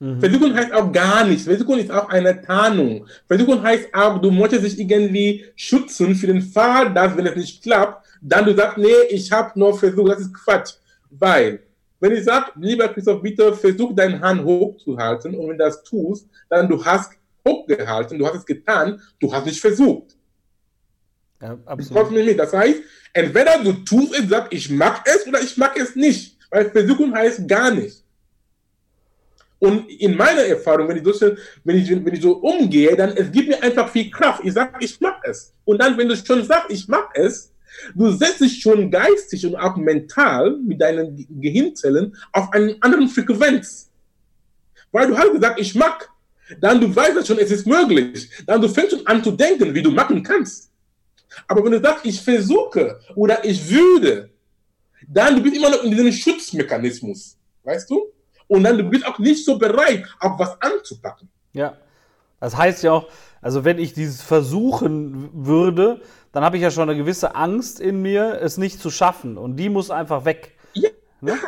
Mhm. 0.02 0.21
Versuchen 0.21 0.54
heißt 0.54 0.73
auch 0.73 0.90
gar 0.90 1.25
nichts. 1.25 1.44
Versuchen 1.44 1.78
ist 1.78 1.90
auch 1.90 2.09
eine 2.09 2.40
Tarnung. 2.40 3.06
Versuchen 3.28 3.62
heißt 3.62 3.94
auch, 3.94 4.21
du 4.21 4.30
möchtest 4.30 4.64
dich 4.64 4.80
irgendwie 4.80 5.44
schützen 5.54 6.14
für 6.14 6.26
den 6.26 6.42
Fall, 6.42 6.92
dass, 6.92 7.16
wenn 7.16 7.26
es 7.26 7.37
nicht 7.37 7.62
klappt, 7.62 8.06
dann 8.21 8.44
du 8.44 8.54
sagst, 8.54 8.78
nee, 8.78 8.88
ich 9.11 9.30
habe 9.30 9.59
nur 9.59 9.78
versucht. 9.78 10.12
Das 10.12 10.21
ist 10.21 10.35
Quatsch. 10.35 10.75
Weil, 11.11 11.61
wenn 12.00 12.12
ich 12.12 12.25
sage, 12.25 12.52
lieber 12.56 12.88
Christoph, 12.88 13.23
bitte 13.23 13.52
versuch 13.52 13.94
deine 13.94 14.21
Hand 14.21 14.44
hochzuhalten 14.44 15.35
und 15.35 15.49
wenn 15.49 15.59
du 15.59 15.64
das 15.64 15.85
tust, 15.85 16.26
dann 16.49 16.68
du 16.68 16.85
hast 16.85 17.12
hochgehalten, 17.46 18.18
du 18.18 18.26
hast 18.26 18.37
es 18.37 18.46
getan, 18.46 19.00
du 19.20 19.32
hast 19.32 19.46
nicht 19.46 19.61
versucht. 19.61 20.16
Ja, 21.40 21.58
absolut. 21.66 22.38
Das 22.38 22.52
heißt, 22.52 22.80
entweder 23.12 23.62
du 23.62 23.72
tust 23.72 24.14
es, 24.16 24.28
sagst, 24.28 24.52
ich 24.52 24.70
mag 24.70 25.02
es 25.04 25.26
oder 25.26 25.40
ich 25.42 25.56
mag 25.56 25.76
es 25.78 25.96
nicht. 25.96 26.38
Weil 26.50 26.70
versuchen 26.70 27.14
heißt 27.14 27.49
gar 27.49 27.70
nicht. 27.70 28.04
Und 29.58 29.88
in 29.90 30.16
meiner 30.16 30.42
Erfahrung, 30.42 30.88
wenn 30.88 30.96
ich, 30.96 31.16
so, 31.16 31.37
wenn 31.64 31.76
ich, 31.76 31.88
wenn 31.88 32.14
ich 32.14 32.20
so 32.20 32.32
umgehe, 32.38 32.96
dann 32.96 33.16
es 33.16 33.30
gibt 33.30 33.49
mir 33.49 33.62
einfach 33.62 33.88
viel 33.88 34.11
Kraft. 34.11 34.42
Ich 34.44 34.52
sage, 34.52 34.76
ich 34.80 35.00
mag 35.00 35.20
es. 35.25 35.54
Und 35.64 35.80
dann, 35.80 35.96
wenn 35.96 36.08
du 36.08 36.16
schon 36.16 36.44
sagst, 36.44 36.70
ich 36.70 36.88
mag 36.88 37.11
es, 37.14 37.52
du 37.94 38.11
setzt 38.11 38.40
dich 38.40 38.61
schon 38.61 38.90
geistig 38.90 39.46
und 39.46 39.56
auch 39.56 39.76
mental 39.76 40.58
mit 40.58 40.80
deinen 40.80 41.26
Gehirnzellen 41.40 42.14
auf 42.32 42.52
eine 42.52 42.76
andere 42.80 43.06
Frequenz. 43.08 43.90
Weil 44.90 45.06
du 45.06 45.16
hast 45.16 45.32
gesagt, 45.32 45.61
ich 45.61 45.75
mag. 45.75 46.12
Dann 46.61 46.80
du 46.80 46.94
weißt 46.94 47.26
schon, 47.26 47.38
es 47.38 47.50
ist 47.50 47.66
möglich. 47.66 48.28
Dann 48.47 48.61
du 48.61 48.68
fängst 48.68 48.92
schon 48.92 49.06
an 49.06 49.23
zu 49.23 49.32
denken, 49.32 49.75
wie 49.75 49.82
du 49.82 49.90
machen 49.90 50.23
kannst. 50.23 50.71
Aber 51.49 51.64
wenn 51.64 51.73
du 51.73 51.80
sagst, 51.80 52.04
ich 52.04 52.21
versuche 52.21 53.00
oder 53.14 53.44
ich 53.44 53.71
würde, 53.71 54.30
dann 55.09 55.37
du 55.37 55.42
bist 55.42 55.56
immer 55.56 55.71
noch 55.71 55.82
in 55.82 55.90
diesem 55.90 56.12
Schutzmechanismus. 56.12 57.37
Weißt 57.64 57.88
du? 57.90 58.12
und 58.52 58.64
dann 58.64 58.76
du 58.76 58.85
bist 58.85 59.06
auch 59.06 59.18
nicht 59.18 59.47
so 59.47 59.56
bereit, 59.56 60.04
auch 60.21 60.38
was 60.38 60.61
anzupacken. 60.61 61.30
Ja, 61.54 61.75
das 62.38 62.54
heißt 62.54 62.82
ja 62.82 62.92
auch, 62.92 63.09
also 63.40 63.64
wenn 63.64 63.78
ich 63.78 63.94
dieses 63.94 64.21
versuchen 64.21 65.30
würde, 65.32 66.02
dann 66.32 66.44
habe 66.44 66.59
ich 66.59 66.62
ja 66.62 66.71
schon 66.71 66.88
eine 66.88 66.99
gewisse 66.99 67.35
Angst 67.35 67.80
in 67.80 68.02
mir, 68.02 68.40
es 68.42 68.59
nicht 68.59 68.78
zu 68.78 68.90
schaffen 68.90 69.38
und 69.38 69.56
die 69.56 69.71
muss 69.71 69.90
einfach 69.90 70.26
weg. 70.26 70.54
Ja, 70.75 70.90
ne? 71.23 71.38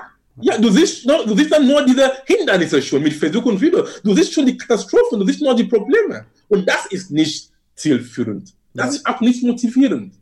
Ja 0.40 0.58
du, 0.58 0.70
siehst 0.70 1.08
du 1.08 1.36
siehst 1.36 1.52
dann 1.52 1.66
nur 1.66 1.84
diese 1.84 2.10
Hindernisse 2.26 2.82
schon 2.82 3.02
mit 3.02 3.12
Versuch 3.12 3.44
und 3.44 3.60
wieder. 3.60 3.84
Du 4.02 4.14
siehst 4.14 4.32
schon 4.32 4.46
die 4.46 4.56
Katastrophen, 4.56 5.20
du 5.20 5.26
siehst 5.26 5.42
nur 5.42 5.54
die 5.54 5.64
Probleme 5.64 6.26
und 6.48 6.68
das 6.68 6.86
ist 6.86 7.10
nicht 7.10 7.50
zielführend. 7.74 8.52
Das 8.74 8.86
ja. 8.86 8.92
ist 8.92 9.06
auch 9.06 9.20
nicht 9.20 9.42
motivierend. 9.42 10.14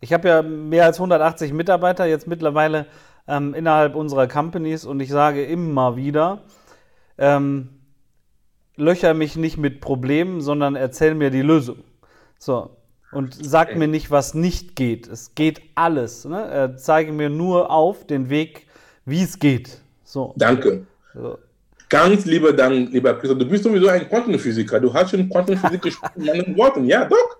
Ich 0.00 0.12
habe 0.12 0.28
ja 0.28 0.42
mehr 0.42 0.84
als 0.84 0.98
180 0.98 1.52
Mitarbeiter 1.52 2.06
jetzt 2.06 2.26
mittlerweile 2.26 2.86
ähm, 3.26 3.54
innerhalb 3.54 3.94
unserer 3.94 4.26
Companies 4.26 4.84
und 4.84 5.00
ich 5.00 5.10
sage 5.10 5.44
immer 5.44 5.96
wieder, 5.96 6.42
ähm, 7.18 7.68
löcher 8.76 9.12
mich 9.14 9.36
nicht 9.36 9.58
mit 9.58 9.80
Problemen, 9.80 10.40
sondern 10.40 10.76
erzähl 10.76 11.14
mir 11.14 11.30
die 11.30 11.42
Lösung. 11.42 11.78
So. 12.38 12.70
Und 13.10 13.34
sag 13.34 13.74
mir 13.76 13.88
nicht, 13.88 14.10
was 14.10 14.34
nicht 14.34 14.76
geht. 14.76 15.08
Es 15.08 15.34
geht 15.34 15.62
alles. 15.74 16.26
Ne? 16.26 16.50
Äh, 16.50 16.76
zeige 16.76 17.12
mir 17.12 17.30
nur 17.30 17.70
auf 17.70 18.06
den 18.06 18.28
Weg, 18.28 18.66
wie 19.08 19.22
es 19.22 19.38
geht. 19.38 19.78
So. 20.04 20.34
Danke. 20.36 20.86
So. 21.14 21.38
Ganz 21.88 22.26
lieber 22.26 22.52
Dank, 22.52 22.92
lieber 22.92 23.14
Christoph. 23.14 23.38
Du 23.38 23.46
bist 23.46 23.64
sowieso 23.64 23.88
ein 23.88 24.08
Quantenphysiker. 24.08 24.78
Du 24.78 24.92
hast 24.92 25.10
schon 25.10 25.28
Quantenphysik 25.28 25.82
gesprochen 25.82 26.22
in 26.22 26.30
anderen 26.30 26.56
Worten. 26.56 26.84
Ja, 26.84 27.04
doch. 27.04 27.36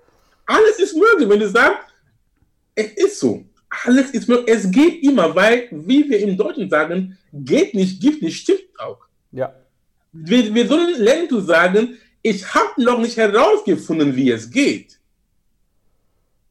Alles 0.47 0.79
ist 0.79 0.97
möglich, 0.97 1.29
wenn 1.29 1.41
du 1.41 1.49
sagst, 1.49 1.87
es 2.75 2.93
ist 2.93 3.21
so 3.21 3.45
alles 3.85 4.11
ist 4.11 4.29
möglich. 4.29 4.57
Es 4.57 4.71
geht 4.71 5.03
immer, 5.03 5.35
weil, 5.35 5.69
wie 5.71 6.09
wir 6.09 6.19
im 6.21 6.37
Deutschen 6.37 6.69
sagen, 6.71 7.19
geht 7.33 7.75
nicht, 7.75 8.01
gibt 8.01 8.23
nicht, 8.23 8.41
stimmt 8.41 8.69
auch. 8.79 8.99
Ja. 9.33 9.55
Wir, 10.13 10.55
wir 10.55 10.67
sollen 10.67 10.95
lernen 10.99 11.29
zu 11.29 11.41
sagen, 11.41 11.99
ich 12.23 12.55
habe 12.55 12.83
noch 12.83 12.99
nicht 12.99 13.17
herausgefunden, 13.17 14.15
wie 14.17 14.31
es 14.31 14.51
geht. 14.51 14.99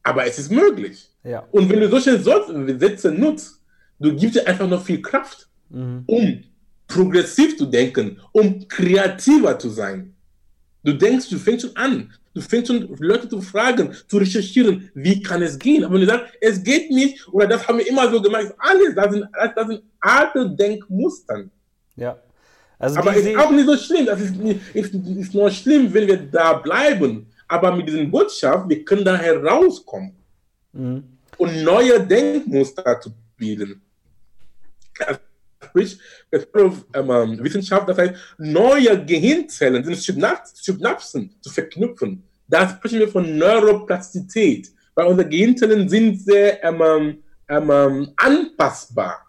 Aber 0.02 0.24
es 0.24 0.38
ist 0.38 0.50
möglich. 0.50 1.10
Ja. 1.24 1.46
Und 1.50 1.68
wenn 1.68 1.80
du 1.80 1.88
solche 1.88 2.18
Sätze 2.18 3.10
nutzt, 3.10 3.57
du 3.98 4.14
gibst 4.14 4.36
dir 4.36 4.46
einfach 4.46 4.68
noch 4.68 4.84
viel 4.84 5.02
Kraft, 5.02 5.48
mhm. 5.70 6.02
um 6.06 6.44
progressiv 6.86 7.56
zu 7.56 7.66
denken, 7.66 8.20
um 8.32 8.66
kreativer 8.66 9.58
zu 9.58 9.68
sein. 9.68 10.14
Du 10.82 10.92
denkst, 10.92 11.28
du 11.28 11.38
fängst 11.38 11.66
schon 11.66 11.76
an. 11.76 12.12
Du 12.34 12.40
fängst 12.40 12.68
schon 12.68 12.96
Leute 12.98 13.28
zu 13.28 13.40
fragen, 13.40 13.94
zu 14.06 14.16
recherchieren, 14.18 14.90
wie 14.94 15.20
kann 15.20 15.42
es 15.42 15.58
gehen. 15.58 15.84
Aber 15.84 15.94
wenn 15.94 16.02
du 16.02 16.06
sagst, 16.06 16.34
es 16.40 16.62
geht 16.62 16.90
nicht, 16.90 17.26
oder 17.32 17.46
das 17.46 17.66
haben 17.66 17.78
wir 17.78 17.88
immer 17.88 18.10
so 18.10 18.22
gemacht, 18.22 18.54
alles, 18.58 18.94
das 18.94 19.12
sind, 19.12 19.26
das 19.56 19.66
sind 19.66 19.82
alte 20.00 20.48
Denkmuster. 20.50 21.44
Ja. 21.96 22.16
Also 22.78 23.00
Aber 23.00 23.16
es 23.16 23.26
ist 23.26 23.36
auch 23.36 23.50
nicht 23.50 23.66
so 23.66 23.76
schlimm. 23.76 24.06
Das 24.06 24.20
ist, 24.20 24.34
ist, 24.72 24.94
ist 24.94 25.34
nur 25.34 25.50
schlimm, 25.50 25.92
wenn 25.92 26.06
wir 26.06 26.16
da 26.16 26.54
bleiben. 26.54 27.26
Aber 27.48 27.74
mit 27.74 27.88
dieser 27.88 28.04
Botschaft, 28.04 28.68
wir 28.68 28.84
können 28.84 29.04
da 29.04 29.16
herauskommen 29.16 30.12
mhm. 30.72 31.02
und 31.38 31.62
neue 31.64 32.00
Denkmuster 32.06 33.00
zu 33.00 33.10
bilden. 33.36 33.82
Sprich 35.64 35.98
ähm, 36.32 37.38
Wissenschaft, 37.42 37.88
das 37.88 37.98
heißt, 37.98 38.14
neue 38.38 39.04
Gehirnzellen, 39.04 39.84
sind 39.84 39.96
Synapsen 40.54 41.34
zu 41.40 41.50
verknüpfen. 41.50 42.22
Da 42.46 42.68
sprechen 42.68 43.00
wir 43.00 43.08
von 43.08 43.36
Neuroplastizität, 43.36 44.70
weil 44.94 45.06
unsere 45.06 45.28
Gehirnzellen 45.28 45.88
sind 45.88 46.20
sehr 46.20 46.62
ähm, 46.64 47.22
ähm, 47.48 48.12
anpassbar. 48.16 49.26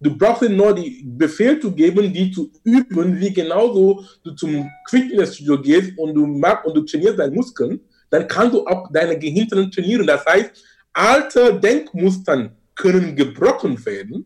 Du 0.00 0.16
brauchst 0.16 0.42
ihnen 0.42 0.56
nur 0.56 0.74
die 0.74 1.02
Befehl 1.04 1.58
zu 1.58 1.72
geben, 1.72 2.12
die 2.12 2.30
zu 2.30 2.52
üben, 2.62 3.18
wie 3.18 3.32
genauso 3.32 4.04
du 4.22 4.30
zum 4.32 4.70
Fitnessstudio 4.88 5.60
gehst 5.60 5.98
und 5.98 6.14
du 6.14 6.26
magst 6.26 6.66
und 6.66 6.74
du 6.74 6.82
trainierst 6.82 7.18
deine 7.18 7.34
Muskeln, 7.34 7.80
dann 8.10 8.28
kannst 8.28 8.54
du 8.54 8.66
auch 8.66 8.92
deine 8.92 9.18
Gehirnzellen 9.18 9.70
trainieren. 9.70 10.06
Das 10.06 10.24
heißt, 10.24 10.50
alte 10.92 11.58
Denkmustern 11.58 12.50
können 12.74 13.16
gebrochen 13.16 13.84
werden 13.84 14.24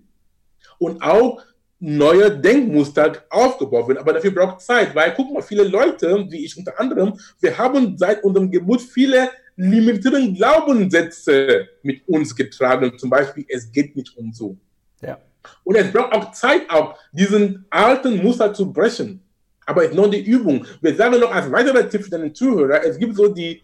und 0.83 1.03
auch 1.03 1.43
neue 1.79 2.31
Denkmuster 2.31 3.25
aufgebaut 3.29 3.89
werden. 3.89 3.99
Aber 3.99 4.12
dafür 4.12 4.31
braucht 4.31 4.61
Zeit, 4.61 4.95
weil 4.95 5.12
guck 5.15 5.33
mal, 5.33 5.43
viele 5.43 5.65
Leute, 5.65 6.27
wie 6.29 6.45
ich 6.45 6.57
unter 6.57 6.79
anderem, 6.79 7.19
wir 7.41 7.59
haben 7.59 7.99
seit 7.99 8.23
unserem 8.23 8.51
Geburt 8.51 8.83
viele 8.83 9.31
limitierende 9.57 10.33
Glaubenssätze 10.33 11.69
mit 11.83 12.03
uns 12.07 12.35
getragen. 12.35 12.97
Zum 12.99 13.11
Beispiel, 13.11 13.45
es 13.49 13.71
geht 13.71 13.97
nicht 13.97 14.17
um 14.17 14.33
so. 14.33 14.57
Ja. 15.01 15.19
Und 15.65 15.77
es 15.77 15.93
braucht 15.93 16.12
auch 16.12 16.33
Zeit, 16.33 16.71
auch 16.71 16.97
diesen 17.11 17.65
alten 17.69 18.23
Muster 18.23 18.55
zu 18.55 18.73
brechen. 18.73 19.21
Aber 19.67 19.83
es 19.83 19.91
ist 19.91 19.97
nur 19.97 20.11
die 20.11 20.23
Übung. 20.23 20.65
Wir 20.81 20.95
sagen 20.95 21.21
noch 21.21 21.33
als 21.33 21.51
weiterer 21.51 21.89
Tipp 21.89 22.05
für 22.05 22.11
den 22.11 22.35
Zuhörer, 22.35 22.85
es 22.85 22.99
gibt 22.99 23.17
so 23.17 23.29
die 23.29 23.61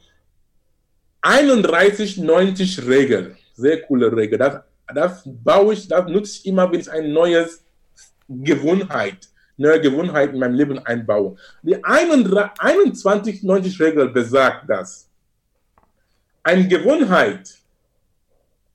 31-90-Regel. 1.23 3.37
Sehr 3.55 3.83
coole 3.83 4.15
Regel. 4.15 4.39
Das, 4.39 4.61
das 4.95 5.23
baue 5.25 5.75
ich, 5.75 5.89
das 5.89 6.07
nutze 6.07 6.39
ich 6.39 6.47
immer, 6.47 6.71
wenn 6.71 6.81
ich 6.81 6.91
ein 6.91 7.13
neues 7.13 7.65
Gewohnheit, 8.29 9.29
neue 9.57 9.81
Gewohnheit 9.81 10.33
in 10.33 10.39
meinem 10.39 10.55
Leben 10.55 10.79
einbaue. 10.79 11.37
Die 11.63 11.77
21-90-Regel 11.77 14.11
besagt, 14.11 14.69
dass 14.69 15.09
eine 16.43 16.67
Gewohnheit 16.67 17.55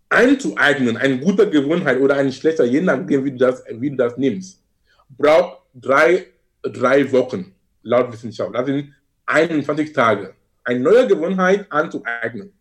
einzueignen, 0.10 0.98
eine 0.98 1.20
gute 1.20 1.50
Gewohnheit 1.50 2.00
oder 2.00 2.16
eine 2.16 2.32
schlechte, 2.32 2.64
je 2.66 2.82
nachdem, 2.82 3.26
wie 3.26 3.32
du 3.32 3.38
das, 3.38 3.64
wie 3.68 3.90
du 3.90 3.96
das 3.96 4.18
nimmst, 4.18 4.62
braucht 5.10 5.64
drei, 5.74 6.28
drei 6.62 7.12
Wochen, 7.12 7.56
laut 7.82 8.14
Wissenschaft. 8.14 8.54
Das 8.54 8.68
sind 8.68 8.94
21 9.26 9.94
Tage. 9.94 10.36
Eine 10.64 10.80
neue 10.80 11.08
Gewohnheit 11.08 11.66
anzueignen. 11.70 12.54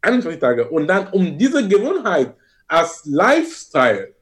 21 0.00 0.40
Tage. 0.40 0.68
Und 0.68 0.86
dann, 0.86 1.08
um 1.08 1.36
diese 1.36 1.66
Gewohnheit 1.68 2.34
als 2.68 3.02
Lifestyle 3.06 4.14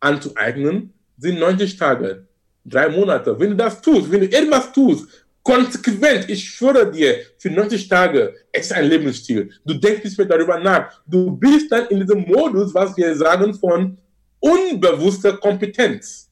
anzueignen, 0.00 0.94
sind 1.18 1.38
90 1.38 1.76
Tage, 1.76 2.26
drei 2.64 2.88
Monate. 2.88 3.38
Wenn 3.38 3.50
du 3.50 3.56
das 3.56 3.80
tust, 3.80 4.10
wenn 4.10 4.20
du 4.20 4.26
irgendwas 4.26 4.72
tust, 4.72 5.06
konsequent, 5.42 6.28
ich 6.30 6.48
schwöre 6.48 6.90
dir, 6.90 7.16
für 7.38 7.50
90 7.50 7.88
Tage, 7.88 8.34
es 8.52 8.66
ist 8.66 8.72
ein 8.72 8.86
Lebensstil. 8.86 9.50
Du 9.64 9.74
denkst 9.74 10.04
nicht 10.04 10.18
mehr 10.18 10.26
darüber 10.26 10.58
nach. 10.58 11.00
Du 11.06 11.32
bist 11.32 11.70
dann 11.70 11.86
in 11.88 12.00
diesem 12.00 12.22
Modus, 12.22 12.72
was 12.74 12.96
wir 12.96 13.14
sagen, 13.16 13.52
von 13.54 13.98
unbewusster 14.38 15.36
Kompetenz. 15.36 16.30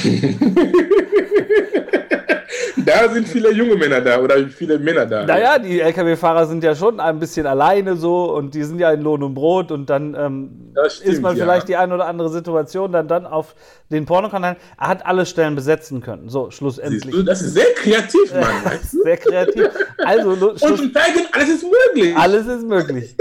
da 2.78 3.10
sind 3.10 3.28
viele 3.28 3.52
junge 3.52 3.76
Männer 3.76 4.02
da 4.02 4.20
oder 4.20 4.48
viele 4.50 4.80
Männer 4.80 5.06
da. 5.06 5.26
Naja, 5.26 5.60
die 5.60 5.80
Lkw-Fahrer 5.80 6.48
sind 6.48 6.64
ja 6.64 6.76
schon 6.76 7.00
ein 7.00 7.20
bisschen 7.20 7.46
alleine 7.46 7.96
so 7.96 8.32
und 8.34 8.54
die 8.54 8.64
sind 8.64 8.80
ja 8.80 8.92
in 8.92 9.02
Lohn 9.02 9.24
und 9.24 9.34
Brot 9.34 9.72
und 9.72 9.90
dann 9.90 10.16
ähm, 10.16 10.74
stimmt, 10.88 11.14
ist 11.14 11.22
man 11.22 11.36
vielleicht 11.36 11.70
ja. 11.70 11.78
die 11.78 11.78
eine 11.78 11.96
oder 11.96 12.08
andere 12.08 12.30
Situation 12.30 12.92
dann, 12.92 13.08
dann 13.08 13.26
auf 13.26 13.56
den 13.92 14.06
Pornokanal. 14.06 14.58
Er 14.80 14.88
hat 14.88 15.06
alle 15.06 15.26
Stellen 15.26 15.56
besetzen 15.56 16.02
können. 16.02 16.30
So, 16.30 16.52
schlussendlich. 16.52 17.14
Du, 17.14 17.24
das 17.24 17.42
ist 17.42 17.54
sehr 17.54 17.74
kreativ, 17.76 18.34
Mann. 18.34 18.80
sehr 18.82 19.18
kreativ. 19.18 19.70
Also, 20.04 20.32
und 20.32 20.60
zeigen, 20.60 21.28
alles 21.32 21.50
ist 21.50 21.64
möglich. 21.64 22.18
Alles 22.18 22.48
ist 22.48 22.68
möglich. 22.68 23.16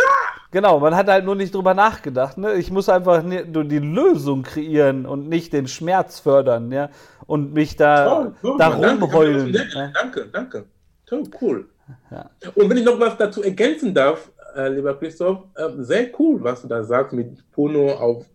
Genau, 0.55 0.79
man 0.79 0.95
hat 0.95 1.09
halt 1.09 1.25
nur 1.25 1.35
nicht 1.35 1.53
drüber 1.53 1.75
nachgedacht. 1.75 2.39
Ne? 2.39 2.55
Ich 2.55 2.71
muss 2.71 2.89
einfach 2.89 3.25
nur 3.25 3.65
die 3.65 3.81
Lösung 3.81 4.45
kreieren 4.45 5.05
und 5.05 5.29
nicht 5.29 5.53
den 5.53 5.67
Schmerz 5.67 6.21
fördern, 6.21 6.71
ja. 6.71 6.91
Und 7.27 7.55
mich 7.55 7.77
da, 7.77 8.07
toll, 8.07 8.35
toll, 8.41 8.57
da 8.59 8.69
rumheulen. 8.69 9.53
Danke, 9.53 9.79
ja? 9.79 9.91
danke, 9.95 10.29
danke. 10.33 10.65
Toll, 11.07 11.23
cool. 11.41 11.69
Ja. 12.11 12.31
Und 12.55 12.69
wenn 12.69 12.79
ich 12.79 12.85
noch 12.85 12.99
was 12.99 13.17
dazu 13.17 13.43
ergänzen 13.43 13.95
darf, 13.95 14.31
äh, 14.57 14.69
lieber 14.69 14.95
Christoph, 14.99 15.45
äh, 15.55 15.69
sehr 15.79 16.09
cool, 16.19 16.43
was 16.43 16.63
du 16.63 16.69
da 16.69 16.83
sagst 16.83 17.13
mit 17.13 17.51
Porno 17.51 17.93
auf 17.93 18.27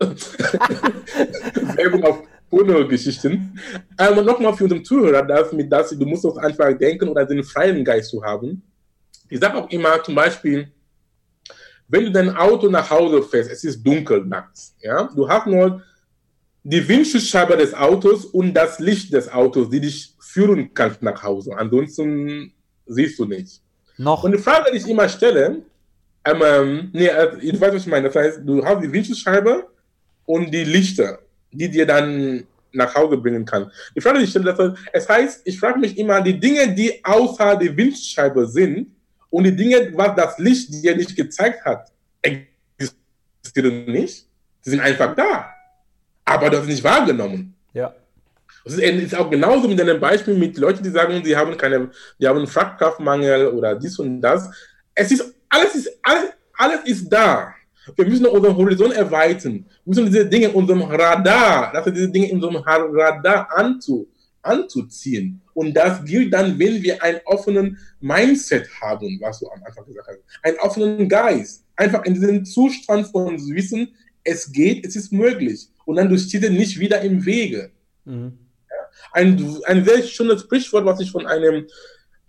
Werbung 1.76 2.04
auf 2.04 2.22
Porno-Geschichten. 2.50 3.58
Ähm, 3.98 4.18
und 4.18 4.26
nochmal 4.26 4.52
für 4.54 4.64
unseren 4.64 4.84
Zuhörer, 4.84 5.22
dass, 5.22 5.52
mit 5.52 5.70
das, 5.70 5.90
du 5.90 6.04
musst 6.04 6.26
auch 6.26 6.36
einfach 6.36 6.72
denken 6.76 7.08
oder 7.08 7.24
den 7.24 7.42
freien 7.44 7.84
Geist 7.84 8.10
zu 8.10 8.22
haben. 8.22 8.62
Ich 9.28 9.38
sage 9.38 9.56
auch 9.56 9.70
immer 9.70 10.02
zum 10.02 10.16
Beispiel, 10.16 10.68
wenn 11.88 12.04
du 12.04 12.12
dein 12.12 12.36
Auto 12.36 12.68
nach 12.68 12.90
Hause 12.90 13.22
fährst, 13.22 13.50
es 13.50 13.64
ist 13.64 13.82
dunkel 13.84 14.24
nachts, 14.24 14.76
ja, 14.80 15.08
du 15.14 15.28
hast 15.28 15.46
nur 15.46 15.82
die 16.70 16.86
Windschutzscheibe 16.86 17.56
des 17.56 17.74
Autos 17.74 18.24
und 18.24 18.54
das 18.54 18.78
Licht 18.78 19.12
des 19.12 19.30
Autos, 19.30 19.70
die 19.70 19.80
dich 19.80 20.14
führen 20.20 20.72
kann 20.74 20.96
nach 21.00 21.22
Hause. 21.22 21.56
Ansonsten 21.56 22.52
siehst 22.86 23.18
du 23.18 23.24
nicht. 23.24 23.60
Noch. 23.96 24.24
Und 24.24 24.32
die 24.32 24.38
Frage, 24.38 24.70
die 24.70 24.78
ich 24.78 24.88
immer 24.88 25.08
stelle, 25.08 25.62
ähm, 26.24 26.42
ähm 26.44 26.90
nee, 26.92 27.10
ich 27.40 27.60
weiß, 27.60 27.74
was 27.74 27.82
ich 27.82 27.86
meine. 27.86 28.08
Das 28.08 28.16
heißt, 28.16 28.40
du 28.44 28.64
hast 28.64 28.82
die 28.82 28.92
Windschutzscheibe 28.92 29.68
und 30.26 30.50
die 30.52 30.64
Lichter, 30.64 31.18
die 31.50 31.68
dir 31.68 31.86
dann 31.86 32.44
nach 32.72 32.94
Hause 32.94 33.16
bringen 33.16 33.44
kann. 33.44 33.70
Die 33.96 34.00
Frage, 34.00 34.18
die 34.18 34.24
ich 34.24 34.30
stelle, 34.30 34.54
das 34.54 34.58
heißt, 34.58 34.76
es 34.92 35.08
heißt, 35.08 35.40
ich 35.44 35.58
frage 35.58 35.80
mich 35.80 35.98
immer, 35.98 36.20
die 36.20 36.38
Dinge, 36.38 36.72
die 36.72 37.04
außer 37.04 37.56
der 37.56 37.76
Windschutzscheibe 37.76 38.46
sind, 38.46 38.92
und 39.30 39.44
die 39.44 39.54
Dinge, 39.54 39.92
was 39.94 40.16
das 40.16 40.38
Licht 40.38 40.72
dir 40.72 40.96
nicht 40.96 41.14
gezeigt 41.16 41.64
hat, 41.64 41.90
existieren 42.20 43.86
nicht. 43.86 44.26
Sie 44.60 44.70
sind 44.70 44.80
einfach 44.80 45.14
da. 45.14 45.54
Aber 46.24 46.50
das 46.50 46.62
ist 46.62 46.68
nicht 46.68 46.84
wahrgenommen. 46.84 47.54
Ja. 47.72 47.94
Das 48.64 48.74
ist, 48.74 48.80
ist 48.80 49.14
auch 49.14 49.30
genauso 49.30 49.68
mit 49.68 49.80
einem 49.80 50.00
Beispiel 50.00 50.36
mit 50.36 50.58
Leuten, 50.58 50.82
die 50.82 50.90
sagen, 50.90 51.24
sie 51.24 51.36
haben 51.36 51.56
keine, 51.56 51.90
die 52.18 52.28
haben 52.28 52.38
einen 52.38 52.46
Fachkraftmangel 52.46 53.48
oder 53.48 53.74
dies 53.74 53.98
und 53.98 54.20
das. 54.20 54.50
Es 54.94 55.10
ist, 55.10 55.34
alles 55.48 55.74
ist, 55.74 55.98
alles, 56.02 56.30
alles 56.54 56.80
ist 56.84 57.08
da. 57.08 57.54
Wir 57.96 58.06
müssen 58.06 58.26
unseren 58.26 58.56
Horizont 58.56 58.94
erweitern. 58.94 59.64
Wir 59.84 59.90
müssen 59.90 60.06
diese 60.06 60.26
Dinge 60.26 60.48
in 60.48 60.54
unserem 60.54 60.82
Radar, 60.82 61.72
dass 61.72 61.86
wir 61.86 61.92
diese 61.92 62.10
Dinge 62.10 62.28
in 62.28 62.36
unserem 62.36 62.56
Radar 62.56 63.48
anzu, 63.56 64.06
anzuziehen. 64.42 65.40
Und 65.54 65.74
das 65.74 66.04
gilt 66.04 66.32
dann, 66.32 66.58
wenn 66.58 66.82
wir 66.82 67.02
einen 67.02 67.20
offenen 67.24 67.78
Mindset 68.00 68.68
haben, 68.80 69.18
was 69.20 69.40
du 69.40 69.48
am 69.50 69.62
Anfang 69.64 69.86
gesagt 69.86 70.08
hast. 70.08 70.18
Einen 70.42 70.58
offenen 70.58 71.08
Geist, 71.08 71.64
einfach 71.76 72.04
in 72.04 72.14
diesem 72.14 72.44
Zustand 72.44 73.06
von 73.08 73.36
Wissen, 73.54 73.94
es 74.22 74.52
geht, 74.52 74.86
es 74.86 74.96
ist 74.96 75.12
möglich. 75.12 75.68
Und 75.84 75.96
dann 75.96 76.08
du 76.08 76.18
stehst 76.18 76.50
nicht 76.50 76.78
wieder 76.78 77.00
im 77.00 77.24
Wege. 77.24 77.70
Mhm. 78.04 78.38
Ein, 79.12 79.56
ein 79.64 79.84
sehr 79.84 80.02
schönes 80.02 80.42
Sprichwort, 80.42 80.84
was 80.84 81.00
ich 81.00 81.10
von 81.10 81.26
einem 81.26 81.66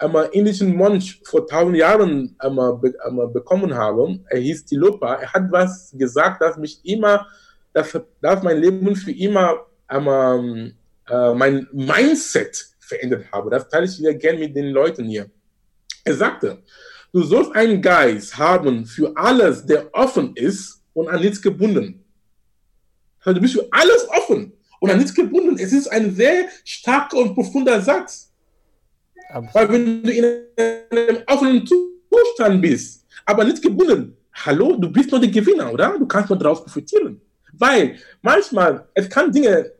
einmal 0.01 0.29
indischen 0.31 0.75
Mönch 0.75 1.21
vor 1.23 1.47
tausend 1.47 1.77
Jahren 1.77 2.35
einmal, 2.39 2.77
be, 2.77 2.93
einmal 3.05 3.27
bekommen 3.27 3.73
habe. 3.73 4.19
Er 4.29 4.39
hieß 4.39 4.65
Tilopa. 4.65 5.15
Er 5.15 5.33
hat 5.33 5.51
was 5.51 5.93
gesagt, 5.97 6.41
das 6.41 6.57
mich 6.57 6.79
immer, 6.83 7.27
das, 7.73 7.97
das 8.21 8.43
mein 8.43 8.59
Leben 8.59 8.95
für 8.95 9.11
immer 9.11 9.65
einmal, 9.87 10.73
äh, 11.07 11.33
mein 11.33 11.67
Mindset 11.71 12.67
verändert 12.79 13.25
habe. 13.31 13.49
Das 13.49 13.69
teile 13.69 13.85
ich 13.85 13.99
wieder 13.99 14.13
gerne 14.13 14.39
mit 14.39 14.55
den 14.55 14.69
Leuten 14.69 15.05
hier. 15.05 15.29
Er 16.03 16.15
sagte, 16.15 16.57
du 17.13 17.21
sollst 17.21 17.55
einen 17.55 17.81
Geist 17.81 18.37
haben 18.37 18.85
für 18.85 19.15
alles, 19.15 19.65
der 19.65 19.93
offen 19.93 20.35
ist 20.35 20.81
und 20.93 21.07
an 21.09 21.21
nichts 21.21 21.41
gebunden. 21.41 22.00
Du 23.23 23.39
bist 23.39 23.53
für 23.53 23.67
alles 23.71 24.07
offen 24.09 24.53
und 24.79 24.89
an 24.89 24.97
nichts 24.97 25.13
gebunden. 25.13 25.57
Es 25.59 25.71
ist 25.71 25.87
ein 25.87 26.15
sehr 26.15 26.45
starker 26.65 27.17
und 27.17 27.35
profunder 27.35 27.79
Satz. 27.81 28.31
Absolut. 29.29 29.53
Weil 29.53 29.71
wenn 29.71 30.03
du 30.03 30.11
in 30.11 30.25
einem 30.89 31.23
offenen 31.27 31.65
Zustand 31.65 32.61
bist, 32.61 33.05
aber 33.25 33.43
nicht 33.43 33.61
gebunden, 33.61 34.17
hallo, 34.33 34.75
du 34.75 34.89
bist 34.91 35.11
nur 35.11 35.19
der 35.19 35.29
Gewinner, 35.29 35.71
oder? 35.71 35.97
Du 35.97 36.05
kannst 36.05 36.29
nur 36.29 36.39
daraus 36.39 36.63
profitieren. 36.63 37.21
Weil 37.53 37.97
manchmal, 38.21 38.87
es 38.93 39.09
kann 39.09 39.31
Dinge, 39.31 39.71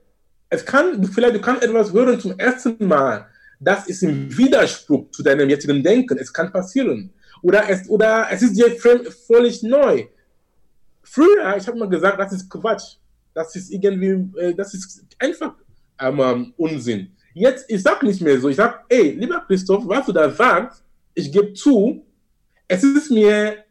es 0.50 0.66
kann, 0.66 1.04
vielleicht 1.06 1.36
du 1.36 1.42
kannst 1.42 1.64
etwas 1.64 1.92
hören 1.92 2.20
zum 2.20 2.38
ersten 2.38 2.86
Mal, 2.86 3.28
das 3.60 3.88
ist 3.88 4.04
im 4.04 4.36
Widerspruch 4.36 5.12
zu 5.12 5.24
deinem 5.24 5.50
jetzigen 5.50 5.84
Denken. 5.84 6.18
Es 6.18 6.34
kann 6.34 6.52
passieren. 6.52 7.14
Oder 7.44 7.70
es, 7.70 7.88
oder 7.90 8.28
es 8.32 8.42
ist 8.42 8.56
dir 8.56 8.72
völlig 9.28 9.64
neu. 9.64 10.08
Früher, 11.04 11.56
ich 11.58 11.68
habe 11.68 11.78
mal 11.78 11.90
gesagt, 11.90 12.20
das 12.20 12.34
ist 12.34 12.50
Quatsch. 12.50 12.98
Das 13.34 13.56
ist 13.56 13.72
irgendwie, 13.72 14.40
äh, 14.40 14.54
das 14.54 14.74
ist 14.74 15.06
einfach 15.20 15.56
ähm, 16.00 16.54
Unsinn. 16.58 17.12
Jetzt, 17.34 17.66
ich 17.70 17.82
sage 17.82 18.06
nicht 18.06 18.22
mehr 18.22 18.40
so. 18.40 18.50
Ich 18.50 18.58
sage, 18.58 18.80
ey, 18.90 19.12
lieber 19.12 19.44
Christoph, 19.48 19.88
was 19.88 20.06
du 20.06 20.12
da 20.12 20.30
sagst, 20.30 20.84
ich 21.14 21.32
gebe 21.32 21.54
zu, 21.54 22.06
es 22.68 22.84
ist 22.84 23.12
mir 23.12 23.64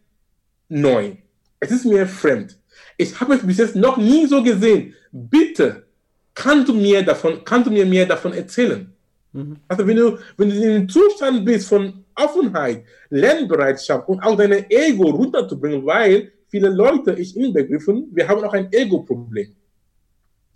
neu. 0.69 1.17
Es 1.59 1.71
ist 1.71 1.85
mir 1.85 2.07
fremd. 2.07 2.59
Ich 2.97 3.19
habe 3.21 3.35
es 3.35 3.47
bis 3.47 3.59
jetzt 3.59 3.77
noch 3.77 3.97
nie 3.97 4.27
so 4.27 4.43
gesehen. 4.43 4.95
Bitte, 5.13 5.87
kannst 6.35 6.69
du 6.69 6.75
mir 6.75 7.03
davon, 7.03 7.41
kannst 7.45 7.67
du 7.67 7.71
mir 7.71 7.85
mehr 7.85 8.07
davon 8.07 8.33
erzählen? 8.33 8.93
Mhm. 9.33 9.57
Also 9.69 9.87
wenn 9.87 9.97
du, 9.97 10.19
wenn 10.37 10.51
du 10.51 10.57
in 10.57 10.71
einem 10.71 10.89
Zustand 10.89 11.45
bist 11.45 11.69
von 11.69 12.05
Offenheit, 12.15 12.85
Lernbereitschaft 13.11 14.09
und 14.09 14.21
auch 14.21 14.37
dein 14.37 14.71
Ego 14.71 15.11
runterzubringen, 15.11 15.85
weil 15.85 16.33
viele 16.51 16.69
Leute, 16.69 17.13
ich 17.13 17.37
inbegriffen, 17.37 18.09
wir 18.13 18.27
haben 18.29 18.43
auch 18.45 18.53
ein 18.53 18.73
Ego-Problem. 18.73 19.55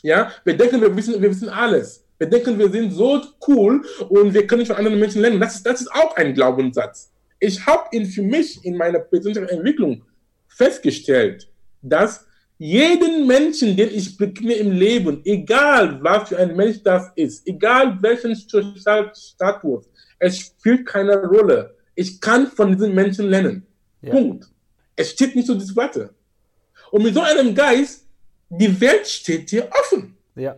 Ja, 0.02 0.32
wir 0.44 0.56
denken, 0.56 0.80
wir 0.80 0.94
wissen, 0.94 1.20
wir 1.20 1.30
wissen 1.30 1.48
alles. 1.48 2.04
Wir 2.18 2.28
denken, 2.28 2.58
wir 2.58 2.70
sind 2.70 2.92
so 2.92 3.20
cool 3.48 3.82
und 4.08 4.34
wir 4.34 4.46
können 4.46 4.66
von 4.66 4.76
anderen 4.76 4.98
Menschen 4.98 5.22
lernen. 5.22 5.40
Das 5.40 5.56
ist, 5.56 5.66
das 5.66 5.80
ist 5.80 5.92
auch 5.92 6.14
ein 6.16 6.34
Glaubenssatz. 6.34 7.12
Ich 7.40 7.64
habe 7.66 7.84
ihn 7.92 8.06
für 8.06 8.22
mich 8.22 8.64
in 8.64 8.76
meiner 8.76 9.00
persönlichen 9.00 9.48
Entwicklung 9.48 10.02
festgestellt, 10.46 11.48
dass 11.82 12.26
jeden 12.58 13.26
Menschen, 13.26 13.76
den 13.76 13.90
ich 13.90 14.16
begegne 14.16 14.54
im 14.54 14.72
Leben, 14.72 15.20
egal 15.24 16.02
was 16.02 16.28
für 16.28 16.38
ein 16.38 16.54
Mensch 16.54 16.82
das 16.82 17.10
ist, 17.16 17.46
egal 17.46 17.98
welchen 18.00 18.36
Status, 18.36 19.36
es 20.18 20.38
spielt 20.38 20.86
keine 20.86 21.16
Rolle. 21.26 21.74
Ich 21.94 22.20
kann 22.20 22.46
von 22.46 22.72
diesen 22.72 22.94
Menschen 22.94 23.26
lernen. 23.26 23.66
Ja. 24.02 24.12
Punkt. 24.12 24.48
Es 24.96 25.10
steht 25.10 25.34
nicht 25.34 25.46
so 25.46 25.54
diese 25.54 25.74
Worte. 25.76 26.14
Und 26.90 27.02
mit 27.02 27.14
so 27.14 27.20
einem 27.20 27.54
Geist, 27.54 28.06
die 28.48 28.80
Welt 28.80 29.06
steht 29.06 29.50
dir 29.50 29.68
offen. 29.80 30.16
Ja. 30.36 30.56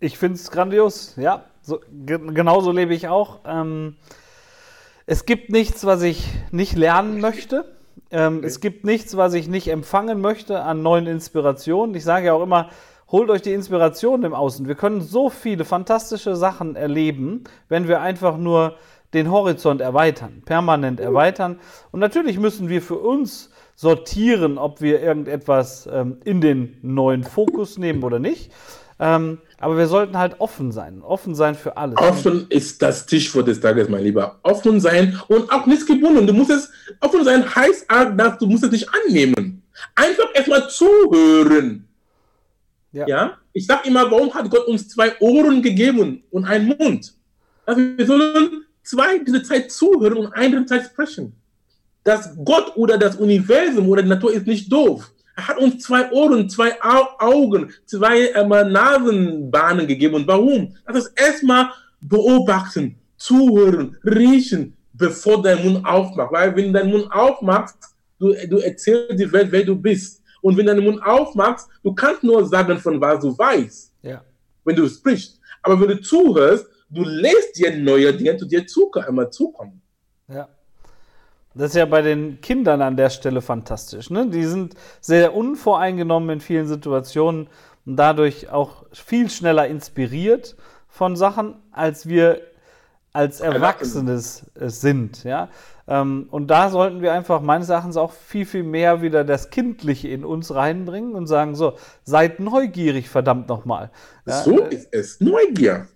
Ich 0.00 0.18
finde 0.18 0.36
es 0.36 0.50
grandios, 0.50 1.14
ja. 1.16 1.44
So, 1.62 1.80
ge 1.90 2.18
genauso 2.18 2.72
lebe 2.72 2.92
ich 2.92 3.06
auch. 3.06 3.40
Ähm, 3.44 3.96
es 5.06 5.26
gibt 5.26 5.50
nichts, 5.50 5.84
was 5.84 6.02
ich 6.02 6.26
nicht 6.50 6.76
lernen 6.76 7.20
möchte. 7.20 7.76
Ähm, 8.10 8.38
okay. 8.38 8.46
Es 8.46 8.60
gibt 8.60 8.84
nichts, 8.84 9.16
was 9.16 9.34
ich 9.34 9.46
nicht 9.46 9.68
empfangen 9.68 10.20
möchte 10.20 10.62
an 10.62 10.82
neuen 10.82 11.06
Inspirationen. 11.06 11.94
Ich 11.94 12.04
sage 12.04 12.26
ja 12.26 12.32
auch 12.32 12.42
immer, 12.42 12.70
holt 13.12 13.30
euch 13.30 13.42
die 13.42 13.52
Inspiration 13.52 14.24
im 14.24 14.34
Außen. 14.34 14.66
Wir 14.66 14.74
können 14.74 15.02
so 15.02 15.30
viele 15.30 15.64
fantastische 15.64 16.34
Sachen 16.34 16.74
erleben, 16.74 17.44
wenn 17.68 17.86
wir 17.86 18.00
einfach 18.00 18.36
nur 18.36 18.76
den 19.14 19.30
Horizont 19.30 19.80
erweitern, 19.80 20.42
permanent 20.44 21.00
erweitern. 21.00 21.58
Und 21.90 22.00
natürlich 22.00 22.38
müssen 22.38 22.68
wir 22.68 22.82
für 22.82 22.98
uns 22.98 23.50
sortieren, 23.74 24.58
ob 24.58 24.80
wir 24.80 25.00
irgendetwas 25.00 25.88
ähm, 25.90 26.18
in 26.24 26.40
den 26.40 26.78
neuen 26.82 27.24
Fokus 27.24 27.78
nehmen 27.78 28.02
oder 28.02 28.18
nicht. 28.18 28.52
Ähm, 28.98 29.38
aber 29.58 29.76
wir 29.76 29.86
sollten 29.86 30.16
halt 30.16 30.40
offen 30.40 30.70
sein. 30.70 31.02
Offen 31.02 31.34
sein 31.34 31.54
für 31.54 31.76
alles. 31.76 31.96
Offen 31.98 32.46
ist 32.50 32.80
das 32.82 33.02
Stichwort 33.02 33.48
des 33.48 33.60
Tages, 33.60 33.88
mein 33.88 34.04
Lieber. 34.04 34.38
Offen 34.42 34.80
sein 34.80 35.20
und 35.28 35.50
auch 35.50 35.66
nichts 35.66 35.86
gebunden. 35.86 36.26
Du 36.26 36.32
musst 36.32 36.50
es, 36.50 36.70
offen 37.00 37.24
sein 37.24 37.54
heißt 37.54 37.90
auch, 37.90 38.16
dass 38.16 38.38
du 38.38 38.46
musst 38.46 38.64
es 38.64 38.70
nicht 38.70 38.88
annehmen. 38.94 39.62
Einfach 39.94 40.28
erstmal 40.34 40.68
zuhören. 40.68 41.88
Ja. 42.92 43.06
ja? 43.08 43.38
Ich 43.52 43.66
sage 43.66 43.88
immer, 43.88 44.10
warum 44.10 44.32
hat 44.32 44.48
Gott 44.50 44.66
uns 44.66 44.88
zwei 44.88 45.18
Ohren 45.20 45.62
gegeben 45.62 46.22
und 46.30 46.44
einen 46.44 46.76
Mund? 46.78 47.14
Also 47.66 47.80
wir 47.80 48.06
sollen 48.06 48.64
zwei 48.82 49.18
diese 49.18 49.42
Zeit 49.42 49.70
zuhören 49.70 50.18
und 50.18 50.32
eine 50.32 50.64
Zeit 50.66 50.86
sprechen. 50.86 51.34
Das 52.04 52.30
Gott 52.44 52.76
oder 52.76 52.98
das 52.98 53.16
Universum 53.16 53.88
oder 53.88 54.02
die 54.02 54.08
Natur 54.08 54.32
ist 54.32 54.46
nicht 54.46 54.72
doof. 54.72 55.10
Er 55.36 55.48
hat 55.48 55.58
uns 55.58 55.82
zwei 55.82 56.10
Ohren, 56.10 56.48
zwei 56.50 56.74
Augen, 56.82 57.72
zwei 57.86 58.26
äh, 58.28 58.44
Nasenbahnen 58.44 59.86
gegeben. 59.86 60.16
Und 60.16 60.26
warum? 60.26 60.76
Das 60.86 61.06
ist 61.06 61.12
erstmal 61.16 61.70
beobachten, 62.00 62.96
zuhören, 63.16 63.96
riechen, 64.04 64.76
bevor 64.92 65.40
dein 65.42 65.64
Mund 65.64 65.86
aufmacht. 65.86 66.32
Weil 66.32 66.54
wenn 66.54 66.72
dein 66.72 66.90
Mund 66.90 67.10
aufmacht, 67.10 67.76
du, 68.18 68.34
du 68.48 68.58
erzählst 68.58 69.18
die 69.18 69.32
Welt, 69.32 69.48
wer 69.50 69.64
du 69.64 69.76
bist. 69.76 70.22
Und 70.42 70.56
wenn 70.56 70.66
dein 70.66 70.80
Mund 70.80 71.02
aufmachst, 71.02 71.68
du 71.82 71.94
kannst 71.94 72.24
nur 72.24 72.44
sagen, 72.46 72.76
von 72.78 73.00
was 73.00 73.20
du 73.20 73.36
weißt, 73.36 73.92
ja. 74.02 74.22
wenn 74.64 74.76
du 74.76 74.88
sprichst. 74.88 75.40
Aber 75.62 75.80
wenn 75.80 75.96
du 75.96 76.00
zuhörst, 76.02 76.66
du 76.92 77.02
lässt 77.04 77.58
dir 77.58 77.76
neue 77.76 78.12
Dinge 78.14 78.36
zu 78.36 78.46
dir 78.46 78.66
zukommen. 78.66 79.82
Ja. 80.28 80.48
Das 81.54 81.70
ist 81.70 81.76
ja 81.76 81.84
bei 81.84 82.00
den 82.00 82.40
Kindern 82.40 82.80
an 82.80 82.96
der 82.96 83.10
Stelle 83.10 83.42
fantastisch. 83.42 84.08
Ne? 84.10 84.28
Die 84.28 84.44
sind 84.44 84.74
sehr 85.00 85.34
unvoreingenommen 85.34 86.30
in 86.30 86.40
vielen 86.40 86.66
Situationen 86.66 87.48
und 87.84 87.96
dadurch 87.96 88.48
auch 88.50 88.84
viel 88.92 89.28
schneller 89.28 89.66
inspiriert 89.66 90.56
von 90.88 91.16
Sachen, 91.16 91.56
als 91.70 92.08
wir 92.08 92.40
als 93.12 93.40
Erwachsenes 93.40 94.46
sind. 94.54 95.24
Ja? 95.24 95.50
Ähm, 95.86 96.28
und 96.30 96.46
da 96.46 96.70
sollten 96.70 97.02
wir 97.02 97.12
einfach 97.12 97.42
meines 97.42 97.68
Erachtens 97.68 97.98
auch 97.98 98.12
viel, 98.12 98.46
viel 98.46 98.62
mehr 98.62 99.02
wieder 99.02 99.22
das 99.22 99.50
Kindliche 99.50 100.08
in 100.08 100.24
uns 100.24 100.54
reinbringen 100.54 101.14
und 101.14 101.26
sagen: 101.26 101.54
So, 101.54 101.74
seid 102.04 102.40
neugierig, 102.40 103.10
verdammt 103.10 103.48
nochmal. 103.48 103.90
Ja? 104.24 104.42
So 104.42 104.58
ist 104.60 104.88
es. 104.92 105.20
Neugier. 105.20 105.86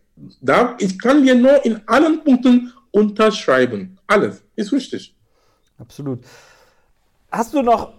Da, 0.40 0.76
ich 0.79 0.98
kann 0.98 1.22
dir 1.22 1.35
nur 1.35 1.64
in 1.64 1.83
allen 1.87 2.24
Punkten 2.24 2.72
unterschreiben. 2.90 3.98
Alles 4.07 4.42
ist 4.55 4.72
richtig. 4.72 5.14
Absolut. 5.79 6.20
Hast 7.31 7.52
du 7.52 7.61
noch, 7.61 7.92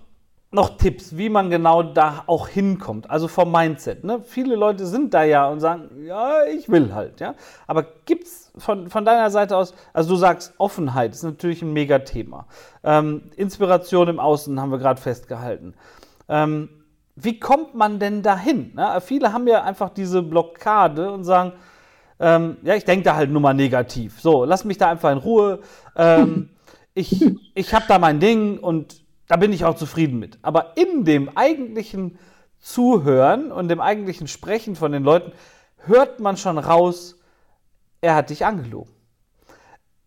noch 0.50 0.78
Tipps, 0.78 1.16
wie 1.16 1.30
man 1.30 1.52
genau 1.52 1.84
da 1.84 2.24
auch 2.26 2.48
hinkommt? 2.48 3.10
Also 3.10 3.28
vom 3.28 3.52
Mindset. 3.52 4.04
Ne? 4.04 4.22
Viele 4.24 4.56
Leute 4.56 4.88
sind 4.88 5.14
da 5.14 5.24
ja 5.24 5.48
und 5.48 5.60
sagen, 5.60 5.90
ja, 6.04 6.46
ich 6.46 6.70
will 6.70 6.94
halt. 6.96 7.20
Ja? 7.20 7.36
Aber 7.68 7.86
gibt 8.06 8.24
es 8.24 8.52
von, 8.58 8.90
von 8.90 9.06
deiner 9.06 9.30
Seite 9.30 9.56
aus, 9.56 9.76
also 9.94 10.10
du 10.10 10.16
sagst, 10.16 10.54
Offenheit 10.58 11.14
ist 11.14 11.24
natürlich 11.24 11.62
ein 11.62 11.74
Megathema. 11.74 12.48
Ähm, 12.84 13.30
Inspiration 13.36 14.08
im 14.08 14.20
Außen 14.20 14.60
haben 14.60 14.72
wir 14.72 14.80
gerade 14.80 15.00
festgehalten. 15.00 15.76
Ähm, 16.28 16.70
wie 17.16 17.40
kommt 17.40 17.76
man 17.76 18.00
denn 18.00 18.24
dahin? 18.24 18.74
Ne? 18.76 19.00
Viele 19.02 19.34
haben 19.34 19.48
ja 19.48 19.64
einfach 19.64 19.90
diese 19.90 20.24
Blockade 20.24 21.12
und 21.12 21.24
sagen, 21.24 21.54
ähm, 22.20 22.58
ja, 22.64 22.76
ich 22.76 22.86
denke 22.86 23.04
da 23.04 23.16
halt 23.16 23.30
nur 23.30 23.42
mal 23.42 23.54
negativ. 23.54 24.20
So, 24.20 24.46
lass 24.46 24.66
mich 24.66 24.78
da 24.78 24.90
einfach 24.90 25.12
in 25.12 25.18
Ruhe. 25.18 25.60
Ähm, 25.96 26.50
ich, 26.94 27.24
ich 27.54 27.74
habe 27.74 27.86
da 27.88 28.00
mein 28.00 28.20
Ding 28.20 28.60
und 28.60 29.02
da 29.28 29.36
bin 29.36 29.54
ich 29.54 29.66
auch 29.66 29.76
zufrieden 29.76 30.20
mit. 30.20 30.40
Aber 30.42 30.78
in 30.78 31.04
dem 31.04 31.36
eigentlichen 31.38 32.18
Zuhören 32.60 33.52
und 33.52 33.68
dem 33.68 33.82
eigentlichen 33.82 34.28
Sprechen 34.28 34.76
von 34.76 34.92
den 34.92 35.04
Leuten 35.04 35.32
hört 35.86 36.20
man 36.20 36.38
schon 36.38 36.58
raus, 36.58 37.20
er 38.02 38.16
hat 38.16 38.30
dich 38.30 38.46
angelogen. 38.46 38.94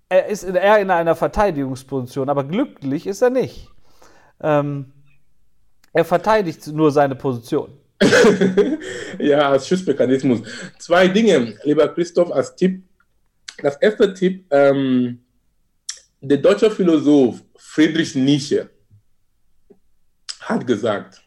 Er 0.09 0.27
ist 0.27 0.43
eher 0.43 0.79
in 0.79 0.91
einer 0.91 1.15
Verteidigungsposition, 1.15 2.29
aber 2.29 2.45
glücklich 2.45 3.07
ist 3.07 3.23
er 3.23 3.31
nicht. 3.31 3.71
Ähm, 4.41 4.93
er 5.93 6.05
verteidigt 6.05 6.67
nur 6.69 6.91
seine 6.91 7.15
Position. 7.15 7.80
ja, 9.19 9.51
als 9.51 9.69
Schutzmechanismus. 9.69 10.43
Zwei 10.79 11.09
Dinge, 11.09 11.59
lieber 11.65 11.89
Christoph, 11.89 12.33
als 12.33 12.55
Tipp. 12.57 12.83
Das 13.63 13.77
erste 13.77 14.15
Tipp, 14.15 14.47
ähm, 14.51 15.21
der 16.21 16.39
deutsche 16.39 16.71
Philosoph 16.71 17.43
Friedrich 17.57 18.15
Nietzsche 18.15 18.69
hat 20.41 20.67
gesagt, 20.67 21.23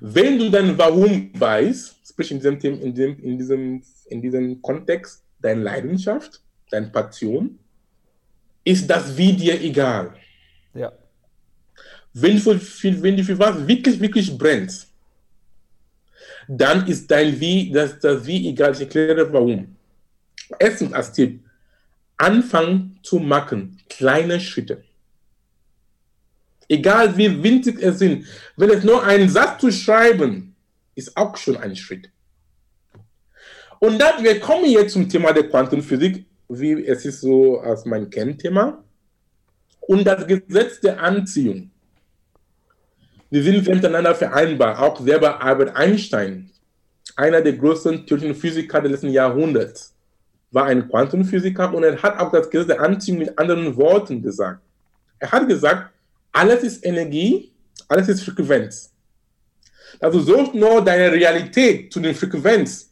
wenn 0.00 0.38
du 0.38 0.50
dein 0.50 0.76
Warum 0.76 1.30
weißt, 1.34 1.96
sprich 2.08 2.30
in 2.30 2.38
diesem, 2.38 2.80
in 2.80 2.94
diesem, 2.94 3.18
in 3.22 3.38
diesem, 3.38 3.82
in 4.10 4.22
diesem 4.22 4.62
Kontext, 4.62 5.24
deine 5.40 5.62
Leidenschaft, 5.62 6.42
deine 6.70 6.88
Passion, 6.88 7.58
ist 8.64 8.88
das 8.88 9.16
Wie 9.16 9.32
dir 9.32 9.60
egal. 9.60 10.14
Ja. 10.74 10.92
Wenn 12.12 12.42
du, 12.42 12.58
für, 12.58 13.02
wenn 13.02 13.16
du 13.16 13.24
für 13.24 13.38
was 13.38 13.66
wirklich, 13.66 14.00
wirklich 14.00 14.36
brennst, 14.36 14.92
dann 16.48 16.86
ist 16.86 17.10
dein 17.10 17.38
Wie, 17.40 17.70
das, 17.70 17.98
das 17.98 18.26
Wie 18.26 18.48
egal. 18.48 18.72
Ich 18.72 18.80
erkläre 18.80 19.32
warum. 19.32 19.76
Erstens 20.58 20.92
als 20.92 21.12
Tipp, 21.12 21.40
anfangen 22.16 22.98
zu 23.02 23.18
machen, 23.18 23.78
kleine 23.88 24.40
Schritte. 24.40 24.84
Egal 26.68 27.16
wie 27.16 27.42
winzig 27.42 27.80
es 27.80 27.98
sind, 27.98 28.26
wenn 28.56 28.70
es 28.70 28.82
nur 28.82 29.04
einen 29.04 29.28
Satz 29.28 29.60
zu 29.60 29.70
schreiben, 29.70 30.54
ist 30.94 31.16
auch 31.16 31.36
schon 31.36 31.56
ein 31.56 31.76
Schritt. 31.76 32.10
Und 33.78 33.98
dann, 33.98 34.24
wir 34.24 34.40
kommen 34.40 34.70
jetzt 34.70 34.92
zum 34.92 35.08
Thema 35.08 35.32
der 35.32 35.48
Quantenphysik, 35.48 36.24
wie 36.48 36.84
es 36.84 37.04
ist 37.04 37.20
so 37.20 37.60
als 37.60 37.84
mein 37.84 38.08
Kernthema. 38.10 38.82
Und 39.80 40.04
das 40.04 40.26
Gesetz 40.26 40.80
der 40.80 41.00
Anziehung. 41.00 41.70
Die 43.30 43.42
sind 43.42 43.66
miteinander 43.66 44.14
vereinbar. 44.14 44.80
Auch 44.80 45.00
selber 45.00 45.42
Albert 45.42 45.74
Einstein, 45.76 46.50
einer 47.16 47.40
der 47.40 47.54
größten 47.54 48.06
theoretischen 48.06 48.34
Physiker 48.34 48.80
des 48.80 48.92
letzten 48.92 49.10
Jahrhunderts, 49.10 49.94
war 50.50 50.66
ein 50.66 50.88
Quantenphysiker 50.88 51.74
und 51.74 51.82
er 51.82 52.00
hat 52.02 52.18
auch 52.18 52.30
das 52.30 52.48
Gesetz 52.48 52.68
der 52.68 52.80
Anziehung 52.80 53.18
mit 53.18 53.38
anderen 53.38 53.76
Worten 53.76 54.22
gesagt. 54.22 54.60
Er 55.18 55.32
hat 55.32 55.48
gesagt, 55.48 55.90
alles 56.32 56.62
ist 56.62 56.84
Energie, 56.84 57.52
alles 57.88 58.08
ist 58.08 58.22
Frequenz. 58.22 58.92
Also 60.00 60.20
suchst 60.20 60.54
nur 60.54 60.84
deine 60.84 61.10
Realität 61.10 61.92
zu 61.92 62.00
den 62.00 62.14
Frequenz 62.14 62.90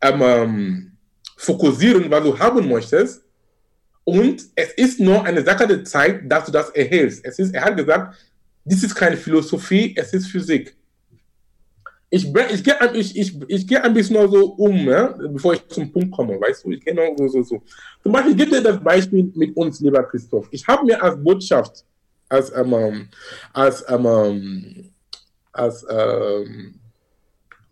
ähm, 0.00 0.22
ähm, 0.22 0.92
fokussieren, 1.36 2.10
was 2.10 2.22
du 2.22 2.38
haben 2.38 2.68
möchtest. 2.68 3.22
Und 4.04 4.42
es 4.54 4.72
ist 4.72 5.00
nur 5.00 5.24
eine 5.24 5.44
Sache 5.44 5.66
der 5.66 5.84
Zeit, 5.84 6.22
dass 6.30 6.46
du 6.46 6.52
das 6.52 6.70
erhältst. 6.70 7.24
Es 7.24 7.38
ist, 7.38 7.54
er 7.54 7.64
hat 7.64 7.76
gesagt, 7.76 8.16
dies 8.64 8.82
ist 8.84 8.94
keine 8.94 9.16
Philosophie, 9.16 9.94
es 9.96 10.12
ist 10.12 10.26
Physik. 10.28 10.76
Ich, 12.14 12.26
ich 12.26 12.62
gehe 12.62 12.76
ich, 12.92 13.16
ich, 13.16 13.40
ich 13.48 13.66
geh 13.66 13.78
ein 13.78 13.94
bisschen 13.94 14.30
so 14.30 14.52
um, 14.52 14.84
ne, 14.84 15.14
bevor 15.32 15.54
ich 15.54 15.66
zum 15.68 15.90
Punkt 15.90 16.14
komme, 16.14 16.38
weißt 16.38 16.64
du? 16.64 16.72
Ich 16.72 16.84
gehe 16.84 16.94
so, 17.16 17.28
so, 17.28 17.42
so. 17.42 17.62
Zum 18.02 18.12
Beispiel, 18.12 18.36
gebe 18.36 18.50
dir 18.50 18.62
das 18.62 18.84
Beispiel 18.84 19.32
mit 19.34 19.56
uns, 19.56 19.80
lieber 19.80 20.02
Christoph. 20.02 20.46
Ich 20.50 20.66
habe 20.66 20.84
mir 20.84 21.02
als 21.02 21.22
Botschaft, 21.22 21.84
als, 22.28 22.52
ähm, 22.54 23.08
als, 23.54 23.82
ähm, 23.88 24.92
als 25.52 25.86
ähm, 25.88 26.74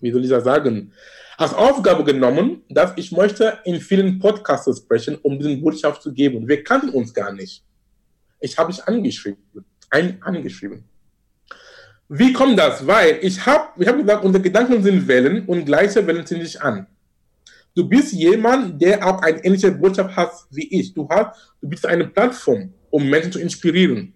wie 0.00 0.10
soll 0.10 0.24
ich 0.24 0.30
das 0.30 0.44
sagen, 0.44 0.90
als 1.36 1.54
Aufgabe 1.54 2.04
genommen, 2.04 2.62
dass 2.68 2.92
ich 2.96 3.12
möchte 3.12 3.58
in 3.64 3.80
vielen 3.80 4.18
Podcasts 4.18 4.78
sprechen, 4.78 5.18
um 5.22 5.38
diese 5.38 5.56
Botschaft 5.56 6.02
zu 6.02 6.12
geben. 6.12 6.48
Wir 6.48 6.64
kannten 6.64 6.90
uns 6.90 7.12
gar 7.12 7.32
nicht. 7.32 7.62
Ich 8.40 8.56
habe 8.56 8.72
dich 8.72 8.82
angeschrieben, 8.84 9.42
ein, 9.90 10.22
angeschrieben. 10.22 10.84
Wie 12.08 12.32
kommt 12.32 12.58
das? 12.58 12.86
Weil 12.86 13.18
ich 13.22 13.44
habe 13.46 13.68
ich 13.78 13.86
hab 13.86 13.96
gesagt, 13.96 14.24
unsere 14.24 14.42
Gedanken 14.42 14.82
sind 14.82 15.06
Wellen 15.06 15.46
und 15.46 15.64
gleiche 15.64 16.04
Wellen 16.06 16.26
ziehen 16.26 16.40
dich 16.40 16.60
an. 16.60 16.86
Du 17.74 17.88
bist 17.88 18.12
jemand, 18.12 18.82
der 18.82 19.06
auch 19.06 19.22
eine 19.22 19.44
ähnliche 19.44 19.70
Botschaft 19.70 20.16
hat 20.16 20.32
wie 20.50 20.68
ich. 20.80 20.92
Du, 20.92 21.08
hast, 21.08 21.54
du 21.60 21.68
bist 21.68 21.86
eine 21.86 22.08
Plattform, 22.08 22.72
um 22.90 23.08
Menschen 23.08 23.32
zu 23.32 23.38
inspirieren. 23.38 24.12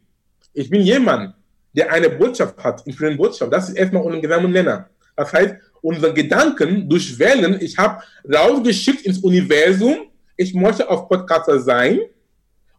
Ich 0.53 0.69
bin 0.69 0.81
jemand, 0.81 1.35
der 1.73 1.93
eine 1.93 2.11
Botschaft 2.11 2.59
hat, 2.63 2.85
inspirierende 2.87 3.23
Botschaft. 3.23 3.53
Das 3.53 3.69
ist 3.69 3.77
erstmal 3.77 4.03
unser 4.03 4.21
gesamter 4.21 4.49
Nenner. 4.49 4.89
Das 5.17 5.33
heißt, 5.33 5.55
unsere 5.81 6.13
Gedanken 6.13 6.89
durch 6.89 7.17
Wellen, 7.19 7.61
ich 7.61 7.79
habe 7.79 8.03
rausgeschickt 8.33 9.03
ins 9.03 9.19
Universum, 9.19 10.11
ich 10.37 10.53
möchte 10.53 10.89
auf 10.89 11.09
Podcaster 11.09 11.61
sein. 11.61 12.01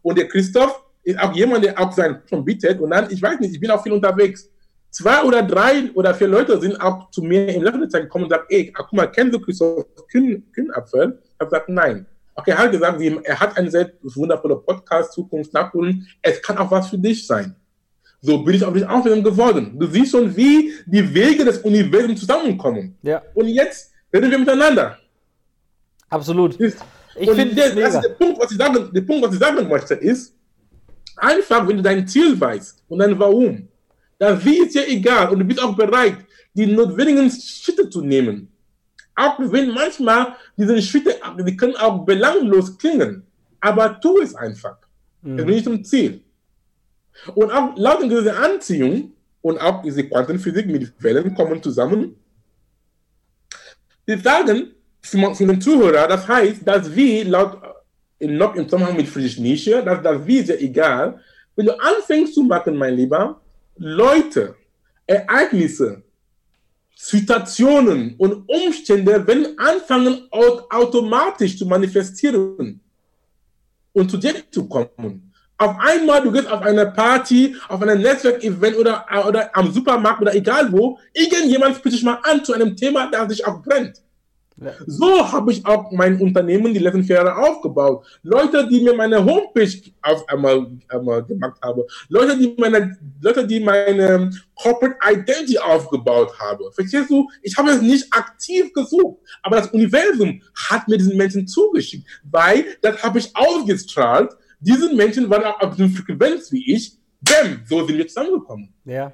Und 0.02 0.18
der 0.18 0.28
Christoph 0.28 0.72
ist 0.72 0.85
auch 1.18 1.34
jemand, 1.34 1.64
der 1.64 1.78
auch 1.78 1.92
sein 1.92 2.22
schon 2.28 2.44
bietet. 2.44 2.80
Und 2.80 2.90
dann, 2.90 3.10
ich 3.10 3.22
weiß 3.22 3.40
nicht, 3.40 3.54
ich 3.54 3.60
bin 3.60 3.70
auch 3.70 3.82
viel 3.82 3.92
unterwegs 3.92 4.48
zwei 4.96 5.22
oder 5.22 5.42
drei 5.42 5.90
oder 5.94 6.14
vier 6.14 6.28
Leute 6.28 6.58
sind 6.60 6.80
auch 6.80 7.10
zu 7.10 7.22
mir 7.22 7.54
im 7.54 7.62
Laufe 7.62 7.78
der 7.78 7.88
Zeit 7.88 8.02
gekommen 8.02 8.24
und 8.24 8.30
sagen, 8.30 8.44
ey, 8.48 8.72
guck 8.72 8.92
mal, 8.92 9.06
kennst 9.06 9.34
du 9.34 9.40
Christoph 9.40 9.84
Kühn, 10.10 10.42
Kühnapfel? 10.52 11.18
Ich 11.22 11.40
habe 11.40 11.50
gesagt, 11.50 11.68
nein. 11.68 12.06
Okay, 12.34 12.50
er 12.50 12.58
hat 12.58 12.70
gesagt, 12.70 13.00
er 13.00 13.40
hat 13.40 13.56
einen 13.56 13.70
sehr 13.70 13.92
wundervollen 14.02 14.62
Podcast, 14.64 15.12
Zukunft 15.12 15.52
nachholen. 15.52 16.06
Es 16.22 16.40
kann 16.42 16.58
auch 16.58 16.70
was 16.70 16.88
für 16.88 16.98
dich 16.98 17.26
sein. 17.26 17.54
So 18.20 18.42
bin 18.42 18.54
ich 18.54 18.64
auf 18.64 18.74
dich 18.74 18.86
aufmerksam 18.86 19.22
geworden. 19.22 19.78
Du 19.78 19.86
siehst 19.86 20.12
schon, 20.12 20.34
wie 20.36 20.72
die 20.86 21.14
Wege 21.14 21.44
des 21.44 21.58
Universums 21.58 22.20
zusammenkommen. 22.20 22.96
Ja. 23.02 23.22
Und 23.34 23.48
jetzt 23.48 23.92
reden 24.12 24.30
wir 24.30 24.38
miteinander. 24.38 24.98
Absolut. 26.08 26.58
Ich 26.60 26.74
finde, 27.30 27.54
der, 27.54 27.74
der, 27.74 28.08
Punkt, 28.10 28.38
was 28.38 28.50
ich 28.50 28.58
sagen, 28.58 28.90
der 28.92 29.00
Punkt, 29.00 29.26
was 29.26 29.34
ich 29.34 29.40
sagen 29.40 29.68
möchte, 29.68 29.94
ist, 29.94 30.35
einfach, 31.16 31.66
wenn 31.66 31.78
du 31.78 31.82
dein 31.82 32.06
Ziel 32.06 32.38
weißt 32.38 32.82
und 32.88 32.98
dein 32.98 33.18
Warum, 33.18 33.68
das 34.18 34.44
Wie 34.44 34.58
ist 34.58 34.74
ja 34.74 34.82
egal 34.86 35.30
und 35.30 35.40
du 35.40 35.44
bist 35.44 35.62
auch 35.62 35.76
bereit, 35.76 36.18
die 36.54 36.66
notwendigen 36.66 37.30
Schritte 37.30 37.88
zu 37.88 38.00
nehmen. 38.00 38.48
Auch 39.14 39.38
wenn 39.38 39.70
manchmal 39.70 40.34
diese 40.56 40.80
Schritte, 40.80 41.16
die 41.38 41.56
können 41.56 41.76
auch 41.76 42.04
belanglos 42.04 42.76
klingen, 42.78 43.26
aber 43.60 44.00
tu 44.00 44.18
es 44.20 44.34
einfach. 44.34 44.76
Mhm. 45.22 45.36
Das 45.36 45.46
ist 45.46 45.52
nicht 45.52 45.64
zum 45.64 45.84
Ziel. 45.84 46.20
Und 47.34 47.50
auch 47.50 47.76
laut 47.76 48.02
dieser 48.02 48.38
Anziehung 48.38 49.12
und 49.40 49.58
auch 49.58 49.82
diese 49.82 50.06
Quantenphysik 50.08 50.66
mit 50.66 50.92
Wellen 51.02 51.34
kommen 51.34 51.62
zusammen. 51.62 52.16
Die 54.06 54.16
sagen 54.18 54.72
für 55.00 55.46
den 55.46 55.60
Zuhörer, 55.60 56.08
das 56.08 56.26
heißt, 56.26 56.66
dass 56.66 56.94
wir 56.94 57.24
laut 57.24 57.58
noch 58.20 58.54
im 58.54 58.64
Zusammenhang 58.68 58.96
mit 58.96 59.08
Friedrich 59.08 59.38
Nietzsche, 59.38 59.82
dass 59.82 60.02
das 60.02 60.26
Wie 60.26 60.38
ist 60.38 60.48
ja 60.48 60.56
egal. 60.56 61.20
Wenn 61.54 61.66
du 61.66 61.78
anfängst 61.78 62.34
zu 62.34 62.42
machen, 62.42 62.76
mein 62.76 62.94
Lieber, 62.94 63.40
Leute, 63.76 64.54
Ereignisse, 65.06 66.02
Situationen 66.94 68.14
und 68.16 68.48
Umstände 68.48 69.26
werden 69.26 69.58
anfangen 69.58 70.28
automatisch 70.30 71.58
zu 71.58 71.66
manifestieren 71.66 72.80
und 73.92 74.10
zu 74.10 74.16
dir 74.16 74.34
zu 74.50 74.66
kommen. 74.66 75.32
Auf 75.58 75.76
einmal, 75.78 76.22
du 76.22 76.32
gehst 76.32 76.48
auf 76.48 76.62
eine 76.62 76.86
Party, 76.86 77.56
auf 77.68 77.80
ein 77.80 78.00
Netzwerkevent 78.00 78.76
oder, 78.76 79.06
oder 79.26 79.56
am 79.56 79.72
Supermarkt 79.72 80.20
oder 80.20 80.34
egal 80.34 80.70
wo, 80.70 80.98
irgendjemand 81.14 81.76
spricht 81.76 81.96
dich 81.96 82.02
mal 82.02 82.18
an 82.22 82.44
zu 82.44 82.52
einem 82.52 82.76
Thema, 82.76 83.10
das 83.10 83.28
sich 83.28 83.46
auch 83.46 83.62
brennt. 83.62 84.02
Ja. 84.58 84.72
So 84.86 85.30
habe 85.32 85.52
ich 85.52 85.64
auch 85.66 85.92
mein 85.92 86.18
Unternehmen 86.20 86.72
die 86.72 86.80
letzten 86.80 87.04
vier 87.04 87.16
Jahre 87.16 87.36
aufgebaut. 87.36 88.06
Leute, 88.22 88.66
die 88.68 88.80
mir 88.80 88.94
meine 88.94 89.22
Homepage 89.22 89.70
auf 90.00 90.26
einmal, 90.28 90.66
einmal 90.88 91.22
gemacht 91.24 91.60
haben. 91.62 91.82
Leute, 92.08 92.38
die 92.38 92.54
meine, 92.58 92.96
Leute, 93.20 93.46
die 93.46 93.60
meine 93.60 94.30
Corporate 94.54 94.96
Identity 95.04 95.58
aufgebaut 95.58 96.38
haben. 96.38 96.64
Verstehst 96.72 97.10
du? 97.10 97.28
Ich 97.42 97.56
habe 97.56 97.70
es 97.70 97.82
nicht 97.82 98.06
aktiv 98.12 98.72
gesucht, 98.72 99.18
aber 99.42 99.56
das 99.56 99.68
Universum 99.68 100.40
hat 100.70 100.88
mir 100.88 100.96
diesen 100.96 101.16
Menschen 101.18 101.46
zugeschickt, 101.46 102.06
weil 102.24 102.64
das 102.80 103.02
habe 103.02 103.18
ich 103.18 103.30
ausgestrahlt. 103.36 104.34
Diese 104.58 104.94
Menschen 104.94 105.28
waren 105.28 105.44
auch 105.44 105.60
auf 105.60 105.76
der 105.76 105.88
Frequenz 105.90 106.50
wie 106.50 106.72
ich. 106.74 106.96
Bäm, 107.20 107.62
so 107.66 107.84
sind 107.86 107.96
wir 107.96 108.06
zusammengekommen. 108.06 108.72
Ja. 108.84 109.12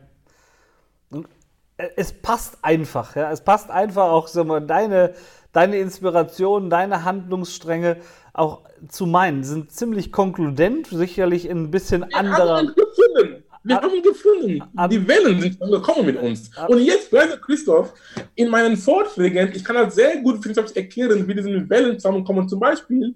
Es 1.76 2.12
passt 2.12 2.58
einfach, 2.62 3.16
ja. 3.16 3.30
Es 3.30 3.42
passt 3.42 3.70
einfach 3.70 4.10
auch 4.10 4.28
so 4.28 4.44
mal 4.44 4.60
deine, 4.60 5.14
deine 5.52 5.78
Inspiration, 5.78 6.70
deine 6.70 7.04
Handlungsstränge 7.04 7.98
auch 8.32 8.62
zu 8.88 9.06
meinen. 9.06 9.44
Sind 9.44 9.72
ziemlich 9.72 10.12
konkludent, 10.12 10.88
sicherlich 10.88 11.46
in 11.46 11.64
ein 11.64 11.70
bisschen 11.70 12.02
wir 12.02 12.16
anderer. 12.16 12.58
Haben 12.58 12.68
ihn 12.68 12.74
gefunden. 12.74 13.44
Wir 13.64 13.76
haben 13.76 13.94
ihn 13.94 14.02
gefunden. 14.02 14.62
Die 14.90 15.08
Wellen 15.08 15.40
sind 15.40 15.60
gekommen 15.60 16.06
mit 16.06 16.16
uns. 16.16 16.50
Und 16.66 16.80
jetzt, 16.80 17.10
Christoph, 17.42 17.94
in 18.34 18.48
meinen 18.48 18.76
Vorträgen, 18.76 19.52
ich 19.54 19.64
kann 19.64 19.76
das 19.76 19.94
sehr 19.94 20.16
gut 20.16 20.44
erklären, 20.74 21.26
wie 21.28 21.34
diese 21.34 21.70
Wellen 21.70 21.98
zusammenkommen. 21.98 22.48
Zum 22.48 22.58
Beispiel, 22.58 23.14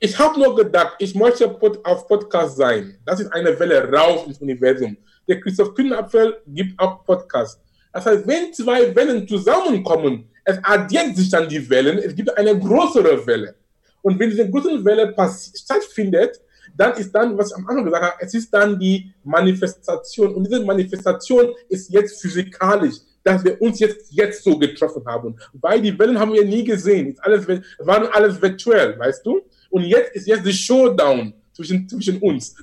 ich 0.00 0.18
habe 0.18 0.38
nur 0.40 0.54
gedacht, 0.54 0.96
ich 0.98 1.14
möchte 1.14 1.46
auf 1.84 2.08
Podcast 2.08 2.56
sein. 2.56 2.98
Das 3.04 3.20
ist 3.20 3.30
eine 3.32 3.58
Welle 3.58 3.90
raus 3.92 4.26
ins 4.26 4.38
Universum. 4.38 4.96
Der 5.26 5.40
Christoph 5.40 5.74
Kühnapfel 5.74 6.38
gibt 6.46 6.78
auch 6.78 7.04
Podcast. 7.04 7.60
Das 7.98 8.06
heißt, 8.06 8.28
wenn 8.28 8.52
zwei 8.52 8.94
Wellen 8.94 9.26
zusammenkommen, 9.26 10.28
es 10.44 10.56
addiert 10.62 11.16
sich 11.16 11.30
dann 11.30 11.48
die 11.48 11.68
Wellen, 11.68 11.98
es 11.98 12.14
gibt 12.14 12.30
eine 12.38 12.56
größere 12.56 13.26
Welle. 13.26 13.56
Und 14.02 14.20
wenn 14.20 14.30
diese 14.30 14.48
große 14.48 14.84
Welle 14.84 15.12
stattfindet, 15.56 16.40
dann 16.76 16.92
ist 16.92 17.10
dann, 17.10 17.36
was 17.36 17.50
ich 17.50 17.56
am 17.56 17.66
Anfang 17.66 17.86
gesagt 17.86 18.04
habe, 18.04 18.14
es 18.20 18.34
ist 18.34 18.54
dann 18.54 18.78
die 18.78 19.12
Manifestation. 19.24 20.32
Und 20.32 20.44
diese 20.44 20.64
Manifestation 20.64 21.52
ist 21.68 21.90
jetzt 21.90 22.22
physikalisch, 22.22 22.98
dass 23.24 23.42
wir 23.42 23.60
uns 23.60 23.80
jetzt, 23.80 24.12
jetzt 24.12 24.44
so 24.44 24.56
getroffen 24.56 25.04
haben. 25.04 25.36
Weil 25.54 25.82
die 25.82 25.98
Wellen 25.98 26.20
haben 26.20 26.32
wir 26.32 26.44
nie 26.44 26.62
gesehen. 26.62 27.08
Ist 27.08 27.24
alles, 27.24 27.48
waren 27.80 28.06
alles 28.12 28.40
virtuell, 28.40 28.96
weißt 28.96 29.26
du? 29.26 29.40
Und 29.70 29.82
jetzt 29.82 30.14
ist 30.14 30.28
jetzt 30.28 30.46
die 30.46 30.52
Showdown 30.52 31.34
zwischen, 31.52 31.88
zwischen 31.88 32.18
uns. 32.18 32.54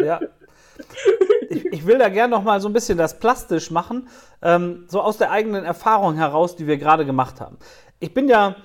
Ja. 0.00 0.20
ich, 1.50 1.64
ich, 1.66 1.86
will 1.86 1.98
da 1.98 2.08
gerne 2.08 2.34
noch 2.34 2.42
mal 2.42 2.60
so 2.60 2.68
ein 2.68 2.72
bisschen 2.72 2.98
das 2.98 3.18
plastisch 3.18 3.70
machen, 3.70 4.08
ähm, 4.42 4.84
so 4.88 5.00
aus 5.00 5.18
der 5.18 5.30
eigenen 5.30 5.64
Erfahrung 5.64 6.16
heraus, 6.16 6.56
die 6.56 6.66
wir 6.66 6.78
gerade 6.78 7.06
gemacht 7.06 7.40
haben. 7.40 7.58
Ich 8.00 8.14
bin 8.14 8.28
ja 8.28 8.56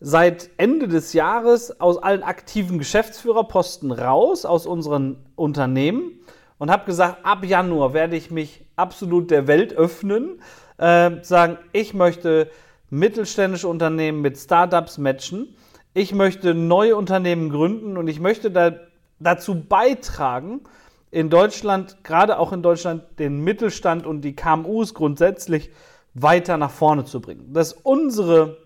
seit 0.00 0.50
Ende 0.56 0.88
des 0.88 1.12
Jahres 1.12 1.80
aus 1.80 1.98
allen 1.98 2.22
aktiven 2.22 2.78
Geschäftsführerposten 2.78 3.92
raus, 3.92 4.44
aus 4.44 4.66
unseren 4.66 5.24
Unternehmen 5.36 6.20
und 6.58 6.70
habe 6.70 6.86
gesagt, 6.86 7.24
ab 7.24 7.44
Januar 7.44 7.92
werde 7.92 8.16
ich 8.16 8.30
mich 8.30 8.64
absolut 8.76 9.30
der 9.30 9.46
Welt 9.46 9.74
öffnen, 9.74 10.40
äh, 10.78 11.10
sagen, 11.22 11.58
ich 11.72 11.94
möchte 11.94 12.50
mittelständische 12.88 13.68
Unternehmen 13.68 14.20
mit 14.20 14.38
Startups 14.38 14.98
matchen, 14.98 15.54
ich 15.92 16.14
möchte 16.14 16.54
neue 16.54 16.96
Unternehmen 16.96 17.50
gründen 17.50 17.96
und 17.96 18.08
ich 18.08 18.20
möchte 18.20 18.50
da, 18.50 18.72
dazu 19.18 19.60
beitragen, 19.62 20.62
in 21.10 21.30
Deutschland, 21.30 21.98
gerade 22.04 22.38
auch 22.38 22.52
in 22.52 22.62
Deutschland, 22.62 23.02
den 23.18 23.42
Mittelstand 23.42 24.06
und 24.06 24.22
die 24.22 24.34
KMUs 24.34 24.94
grundsätzlich 24.94 25.70
weiter 26.14 26.56
nach 26.56 26.70
vorne 26.70 27.04
zu 27.04 27.20
bringen. 27.20 27.52
Dass 27.52 27.72
unsere 27.72 28.58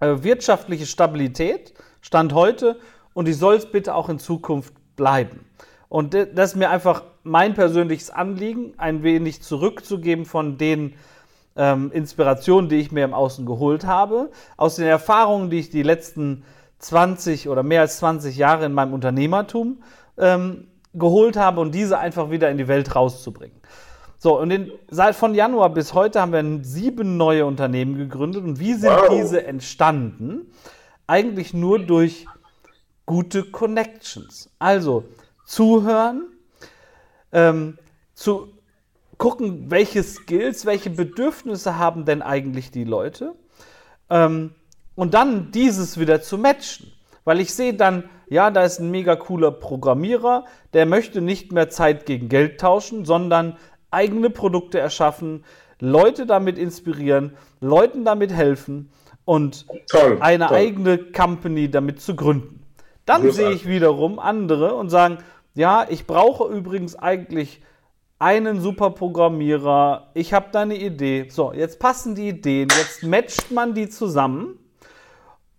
äh, 0.00 0.22
wirtschaftliche 0.22 0.86
Stabilität 0.86 1.74
Stand 2.00 2.32
heute 2.32 2.78
und 3.12 3.26
die 3.26 3.32
soll 3.32 3.54
es 3.54 3.66
bitte 3.66 3.94
auch 3.94 4.08
in 4.08 4.18
Zukunft 4.18 4.74
bleiben. 4.96 5.46
Und 5.88 6.14
das 6.14 6.50
ist 6.50 6.56
mir 6.56 6.70
einfach 6.70 7.02
mein 7.22 7.54
persönliches 7.54 8.10
Anliegen, 8.10 8.74
ein 8.76 9.02
wenig 9.02 9.42
zurückzugeben 9.42 10.26
von 10.26 10.58
den 10.58 10.94
ähm, 11.56 11.92
Inspirationen, 11.92 12.68
die 12.68 12.76
ich 12.76 12.92
mir 12.92 13.04
im 13.04 13.14
Außen 13.14 13.46
geholt 13.46 13.86
habe, 13.86 14.30
aus 14.56 14.76
den 14.76 14.86
Erfahrungen, 14.86 15.50
die 15.50 15.60
ich 15.60 15.70
die 15.70 15.82
letzten 15.82 16.44
20 16.80 17.48
oder 17.48 17.62
mehr 17.62 17.82
als 17.82 17.98
20 17.98 18.36
Jahre 18.36 18.66
in 18.66 18.72
meinem 18.72 18.92
Unternehmertum 18.92 19.82
ähm, 20.18 20.66
geholt 20.94 21.36
habe 21.36 21.60
und 21.60 21.74
diese 21.74 21.98
einfach 21.98 22.30
wieder 22.30 22.50
in 22.50 22.58
die 22.58 22.68
Welt 22.68 22.94
rauszubringen. 22.94 23.56
So, 24.18 24.40
und 24.40 24.50
in, 24.50 24.72
seit 24.88 25.16
von 25.16 25.34
Januar 25.34 25.70
bis 25.70 25.92
heute 25.92 26.20
haben 26.20 26.32
wir 26.32 26.64
sieben 26.64 27.16
neue 27.16 27.44
Unternehmen 27.44 27.96
gegründet. 27.96 28.42
Und 28.42 28.58
wie 28.58 28.74
sind 28.74 28.90
wow. 28.90 29.08
diese 29.10 29.44
entstanden? 29.46 30.50
Eigentlich 31.06 31.52
nur 31.52 31.78
durch 31.78 32.26
gute 33.04 33.44
Connections. 33.44 34.50
Also 34.58 35.04
zuhören, 35.44 36.28
ähm, 37.32 37.76
zu 38.14 38.48
gucken, 39.18 39.70
welche 39.70 40.02
Skills, 40.02 40.64
welche 40.64 40.90
Bedürfnisse 40.90 41.78
haben 41.78 42.04
denn 42.04 42.22
eigentlich 42.22 42.70
die 42.70 42.84
Leute 42.84 43.34
ähm, 44.10 44.54
und 44.94 45.14
dann 45.14 45.50
dieses 45.52 45.98
wieder 45.98 46.22
zu 46.22 46.38
matchen. 46.38 46.92
Weil 47.24 47.40
ich 47.40 47.54
sehe 47.54 47.74
dann, 47.74 48.04
ja, 48.28 48.50
da 48.50 48.64
ist 48.64 48.78
ein 48.78 48.90
mega 48.90 49.16
cooler 49.16 49.50
Programmierer, 49.50 50.44
der 50.72 50.86
möchte 50.86 51.20
nicht 51.20 51.52
mehr 51.52 51.68
Zeit 51.68 52.06
gegen 52.06 52.28
Geld 52.28 52.60
tauschen, 52.60 53.04
sondern 53.04 53.56
eigene 53.90 54.30
Produkte 54.30 54.78
erschaffen, 54.78 55.44
Leute 55.80 56.26
damit 56.26 56.58
inspirieren, 56.58 57.36
Leuten 57.60 58.04
damit 58.04 58.32
helfen 58.32 58.90
und 59.24 59.66
toll, 59.88 60.18
eine 60.20 60.46
toll. 60.46 60.56
eigene 60.56 60.98
Company 60.98 61.70
damit 61.70 62.00
zu 62.00 62.16
gründen. 62.16 62.60
Dann 63.06 63.22
Großartig. 63.22 63.46
sehe 63.46 63.50
ich 63.54 63.68
wiederum 63.68 64.18
andere 64.18 64.74
und 64.74 64.90
sagen, 64.90 65.18
ja, 65.54 65.86
ich 65.88 66.06
brauche 66.06 66.52
übrigens 66.52 66.96
eigentlich 66.96 67.60
einen 68.18 68.60
super 68.60 68.90
Programmierer, 68.90 70.10
ich 70.14 70.32
habe 70.32 70.46
da 70.52 70.62
eine 70.62 70.76
Idee. 70.76 71.28
So, 71.28 71.52
jetzt 71.52 71.78
passen 71.78 72.14
die 72.14 72.28
Ideen, 72.28 72.68
jetzt 72.70 73.02
matcht 73.02 73.50
man 73.50 73.74
die 73.74 73.88
zusammen 73.88 74.58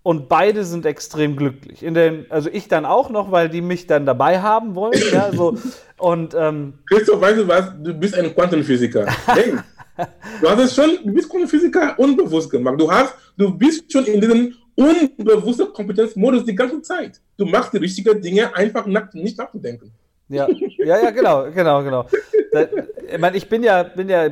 und 0.06 0.30
beide 0.30 0.64
sind 0.66 0.86
extrem 0.86 1.36
glücklich. 1.36 1.82
In 1.82 1.96
den, 1.96 2.28
also 2.30 2.48
ich 2.54 2.68
dann 2.68 2.86
auch 2.86 3.10
noch, 3.10 3.32
weil 3.32 3.50
die 3.50 3.62
mich 3.62 3.88
dann 3.88 4.06
dabei 4.06 4.40
haben 4.40 4.76
wollen. 4.76 5.02
Ja, 5.12 5.32
so. 5.34 5.58
Und, 5.98 6.36
ähm, 6.38 6.76
Christoph, 6.88 7.22
weißt 7.22 7.40
du 7.40 7.48
was? 7.48 7.72
Du 7.82 7.92
bist 7.92 8.14
ein 8.14 8.32
Quantenphysiker. 8.36 9.08
Hey, 9.26 9.54
du 10.42 10.48
hast 10.48 10.60
es 10.60 10.76
schon, 10.76 11.00
du 11.04 11.12
bist 11.12 11.28
Quantenphysiker 11.28 11.98
unbewusst 11.98 12.52
gemacht. 12.52 12.80
Du 12.80 12.92
hast, 12.92 13.16
du 13.36 13.58
bist 13.58 13.92
schon 13.92 14.06
in 14.06 14.22
diesem 14.22 14.54
unbewussten 14.76 15.74
Kompetenzmodus 15.74 16.46
die 16.46 16.54
ganze 16.54 16.84
Zeit. 16.84 17.20
Du 17.36 17.46
machst 17.46 17.74
die 17.74 17.78
richtigen 17.78 18.22
Dinge 18.22 18.56
einfach 18.56 18.86
nach, 18.86 19.12
nicht 19.14 19.40
nachzudenken. 19.40 19.92
Ja, 20.30 20.48
ja, 20.78 21.02
ja, 21.02 21.10
genau, 21.10 21.50
genau, 21.52 21.84
genau. 21.84 22.06
Ich 23.12 23.20
meine, 23.20 23.38
ich 23.38 23.50
bin 23.50 23.64
ja, 23.64 23.84
bin 23.84 24.08
ja 24.10 24.30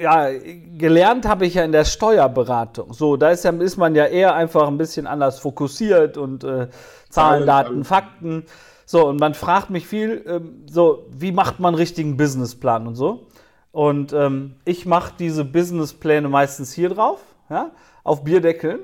ja, 0.00 0.30
gelernt 0.78 1.28
habe 1.28 1.46
ich 1.46 1.54
ja 1.54 1.64
in 1.64 1.72
der 1.72 1.84
Steuerberatung. 1.84 2.92
So, 2.92 3.16
da 3.16 3.30
ist, 3.30 3.44
ja, 3.44 3.50
ist 3.50 3.76
man 3.76 3.94
ja 3.94 4.06
eher 4.06 4.34
einfach 4.34 4.66
ein 4.66 4.78
bisschen 4.78 5.06
anders 5.06 5.38
fokussiert 5.38 6.16
und 6.16 6.42
äh, 6.44 6.68
Zahlen, 7.10 7.46
Daten, 7.46 7.84
Fakten. 7.84 8.44
So, 8.86 9.06
und 9.06 9.20
man 9.20 9.34
fragt 9.34 9.70
mich 9.70 9.86
viel, 9.86 10.24
ähm, 10.26 10.66
so, 10.68 11.06
wie 11.10 11.32
macht 11.32 11.60
man 11.60 11.74
einen 11.74 11.78
richtigen 11.78 12.16
Businessplan 12.16 12.86
und 12.86 12.94
so. 12.94 13.26
Und 13.72 14.12
ähm, 14.12 14.56
ich 14.64 14.86
mache 14.86 15.12
diese 15.18 15.44
Businesspläne 15.44 16.28
meistens 16.28 16.72
hier 16.72 16.88
drauf, 16.88 17.20
ja, 17.48 17.70
auf 18.02 18.24
Bierdeckeln. 18.24 18.80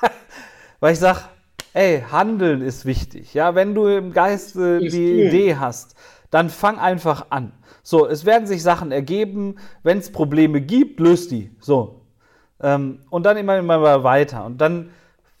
Weil 0.80 0.94
ich 0.94 0.98
sage, 0.98 1.20
ey, 1.74 2.02
Handeln 2.10 2.62
ist 2.62 2.86
wichtig. 2.86 3.34
Ja, 3.34 3.54
wenn 3.54 3.74
du 3.74 3.86
im 3.86 4.12
Geiste 4.12 4.78
die 4.78 5.26
Idee 5.26 5.56
hast, 5.56 5.94
dann 6.30 6.48
fang 6.48 6.78
einfach 6.78 7.26
an. 7.30 7.52
So, 7.82 8.06
es 8.06 8.24
werden 8.24 8.46
sich 8.46 8.62
Sachen 8.62 8.92
ergeben. 8.92 9.56
Wenn 9.82 9.98
es 9.98 10.12
Probleme 10.12 10.60
gibt, 10.60 11.00
löst 11.00 11.30
die. 11.30 11.50
So. 11.60 12.02
Ähm, 12.60 13.00
und 13.10 13.24
dann 13.24 13.36
immer, 13.36 13.58
immer 13.58 14.04
weiter. 14.04 14.44
Und 14.44 14.60
dann 14.60 14.90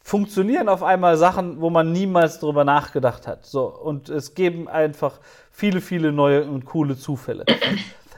funktionieren 0.02 0.68
auf 0.68 0.82
einmal 0.82 1.16
Sachen, 1.16 1.60
wo 1.60 1.70
man 1.70 1.92
niemals 1.92 2.40
drüber 2.40 2.64
nachgedacht 2.64 3.26
hat. 3.26 3.46
So. 3.46 3.66
Und 3.66 4.08
es 4.08 4.34
geben 4.34 4.68
einfach 4.68 5.20
viele, 5.50 5.80
viele 5.80 6.12
neue 6.12 6.44
und 6.44 6.64
coole 6.64 6.96
Zufälle. 6.96 7.44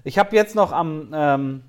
Ich 0.04 0.18
habe 0.18 0.34
jetzt 0.34 0.54
noch 0.54 0.72
am, 0.72 1.10
ähm, 1.12 1.62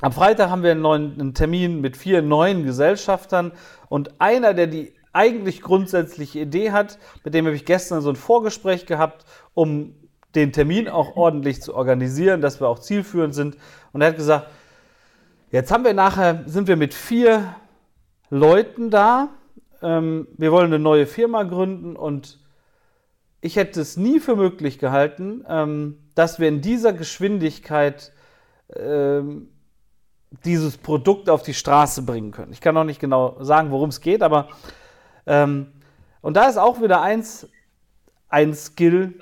am 0.00 0.12
Freitag 0.12 0.50
haben 0.50 0.62
wir 0.62 0.72
einen, 0.72 0.80
neuen, 0.80 1.20
einen 1.20 1.34
Termin 1.34 1.80
mit 1.80 1.96
vier 1.96 2.22
neuen 2.22 2.64
Gesellschaftern 2.64 3.52
und 3.88 4.20
einer, 4.20 4.54
der 4.54 4.68
die 4.68 4.92
eigentlich 5.12 5.62
grundsätzliche 5.62 6.40
Idee 6.40 6.70
hat, 6.70 6.98
mit 7.24 7.34
dem 7.34 7.46
habe 7.46 7.56
ich 7.56 7.64
gestern 7.64 8.00
so 8.02 8.10
ein 8.10 8.16
Vorgespräch 8.16 8.86
gehabt, 8.86 9.24
um 9.54 9.94
den 10.38 10.52
Termin 10.52 10.88
auch 10.88 11.16
ordentlich 11.16 11.60
zu 11.60 11.74
organisieren, 11.74 12.40
dass 12.40 12.60
wir 12.60 12.68
auch 12.68 12.78
zielführend 12.78 13.34
sind. 13.34 13.56
Und 13.92 14.00
er 14.00 14.08
hat 14.08 14.16
gesagt, 14.16 14.46
jetzt 15.50 15.70
haben 15.70 15.84
wir 15.84 15.94
nachher, 15.94 16.44
sind 16.46 16.68
wir 16.68 16.76
mit 16.76 16.94
vier 16.94 17.54
Leuten 18.30 18.90
da. 18.90 19.30
Ähm, 19.82 20.28
wir 20.36 20.52
wollen 20.52 20.66
eine 20.66 20.78
neue 20.78 21.06
Firma 21.06 21.42
gründen 21.42 21.96
und 21.96 22.38
ich 23.40 23.56
hätte 23.56 23.80
es 23.80 23.96
nie 23.96 24.20
für 24.20 24.36
möglich 24.36 24.78
gehalten, 24.78 25.44
ähm, 25.48 25.98
dass 26.14 26.38
wir 26.38 26.48
in 26.48 26.60
dieser 26.60 26.92
Geschwindigkeit 26.92 28.12
ähm, 28.74 29.48
dieses 30.44 30.76
Produkt 30.76 31.30
auf 31.30 31.42
die 31.42 31.54
Straße 31.54 32.02
bringen 32.02 32.32
können. 32.32 32.52
Ich 32.52 32.60
kann 32.60 32.74
noch 32.74 32.84
nicht 32.84 33.00
genau 33.00 33.36
sagen, 33.40 33.70
worum 33.70 33.88
es 33.88 34.00
geht, 34.00 34.22
aber 34.22 34.48
ähm, 35.26 35.72
und 36.20 36.36
da 36.36 36.48
ist 36.48 36.58
auch 36.58 36.82
wieder 36.82 37.00
eins, 37.00 37.48
ein 38.28 38.54
Skill, 38.54 39.18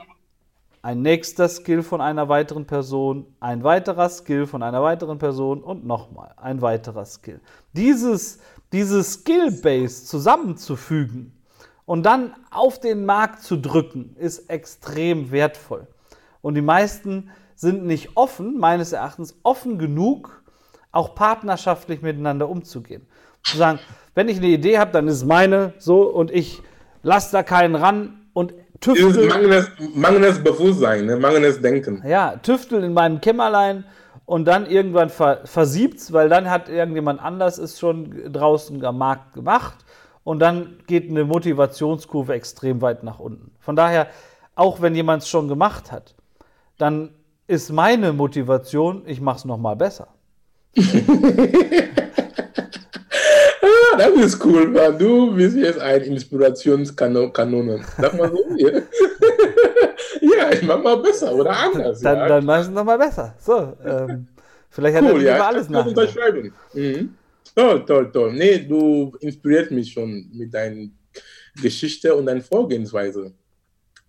ein 0.86 1.02
nächster 1.02 1.48
Skill 1.48 1.82
von 1.82 2.00
einer 2.00 2.28
weiteren 2.28 2.64
Person, 2.64 3.26
ein 3.40 3.64
weiterer 3.64 4.08
Skill 4.08 4.46
von 4.46 4.62
einer 4.62 4.84
weiteren 4.84 5.18
Person 5.18 5.60
und 5.60 5.84
nochmal 5.84 6.32
ein 6.36 6.62
weiterer 6.62 7.04
Skill. 7.04 7.40
Dieses, 7.72 8.38
dieses 8.72 9.14
Skill-Base 9.14 10.04
zusammenzufügen 10.04 11.32
und 11.86 12.04
dann 12.06 12.34
auf 12.52 12.78
den 12.78 13.04
Markt 13.04 13.42
zu 13.42 13.56
drücken, 13.56 14.14
ist 14.16 14.48
extrem 14.48 15.32
wertvoll. 15.32 15.88
Und 16.40 16.54
die 16.54 16.62
meisten 16.62 17.30
sind 17.56 17.84
nicht 17.84 18.16
offen, 18.16 18.56
meines 18.56 18.92
Erachtens 18.92 19.40
offen 19.42 19.80
genug, 19.80 20.44
auch 20.92 21.16
partnerschaftlich 21.16 22.00
miteinander 22.00 22.48
umzugehen. 22.48 23.08
Zu 23.42 23.56
sagen, 23.56 23.80
wenn 24.14 24.28
ich 24.28 24.36
eine 24.36 24.46
Idee 24.46 24.78
habe, 24.78 24.92
dann 24.92 25.08
ist 25.08 25.24
meine 25.24 25.74
so 25.78 26.02
und 26.02 26.30
ich 26.30 26.62
lasse 27.02 27.32
da 27.32 27.42
keinen 27.42 27.74
ran 27.74 28.28
und 28.32 28.54
tüftel. 28.80 29.28
Mangelndes, 29.28 29.70
mangelndes 29.94 30.42
Bewusstsein, 30.42 31.06
ne? 31.06 31.16
mangelndes 31.16 31.60
Denken. 31.60 32.02
Ja, 32.06 32.36
tüftel 32.36 32.84
in 32.84 32.92
meinem 32.92 33.20
Kämmerlein 33.20 33.84
und 34.24 34.46
dann 34.46 34.66
irgendwann 34.66 35.08
ver 35.08 35.40
versiebt's, 35.44 36.12
weil 36.12 36.28
dann 36.28 36.50
hat 36.50 36.68
irgendjemand 36.68 37.20
anders 37.20 37.58
es 37.58 37.78
schon 37.78 38.32
draußen 38.32 38.84
am 38.84 38.98
Markt 38.98 39.34
gemacht 39.34 39.76
und 40.24 40.40
dann 40.40 40.78
geht 40.86 41.08
eine 41.08 41.24
Motivationskurve 41.24 42.34
extrem 42.34 42.82
weit 42.82 43.02
nach 43.04 43.20
unten. 43.20 43.52
Von 43.60 43.76
daher, 43.76 44.08
auch 44.54 44.80
wenn 44.82 44.94
jemand 44.94 45.22
es 45.22 45.28
schon 45.28 45.48
gemacht 45.48 45.92
hat, 45.92 46.14
dann 46.78 47.10
ist 47.46 47.72
meine 47.72 48.12
Motivation, 48.12 49.02
ich 49.06 49.20
mache 49.20 49.38
es 49.38 49.44
nochmal 49.44 49.76
besser. 49.76 50.08
das 53.96 54.12
ist 54.16 54.44
cool, 54.44 54.68
Mann. 54.68 54.98
Du 54.98 55.34
bist 55.34 55.56
jetzt 55.56 55.80
ein 55.80 56.02
Inspirationskanone. 56.02 57.84
Sag 57.98 58.14
mal 58.14 58.30
so. 58.30 58.44
Ja, 58.56 58.70
ja 60.20 60.52
ich 60.52 60.62
mach 60.62 60.82
mal 60.82 60.96
besser 60.96 61.34
oder 61.34 61.50
anders. 61.50 62.00
Dann, 62.00 62.18
ja. 62.18 62.28
dann 62.28 62.44
mach 62.44 62.60
ich 62.60 62.66
es 62.66 62.72
nochmal 62.72 62.98
besser. 62.98 63.34
So, 63.38 63.76
ähm, 63.84 64.28
vielleicht 64.70 65.00
cool, 65.00 65.08
hat 65.08 65.14
er 65.14 65.22
ja, 65.22 65.36
über 65.36 65.46
alles 65.46 65.68
nach. 65.68 65.86
unterschreiben. 65.86 66.52
Mhm. 66.72 67.14
Toll, 67.54 67.84
toll, 67.86 68.12
toll. 68.12 68.32
Nee, 68.32 68.58
du 68.58 69.12
inspirierst 69.20 69.70
mich 69.70 69.92
schon 69.92 70.28
mit 70.32 70.52
deiner 70.52 70.88
Geschichte 71.60 72.14
und 72.14 72.26
deiner 72.26 72.42
Vorgehensweise. 72.42 73.32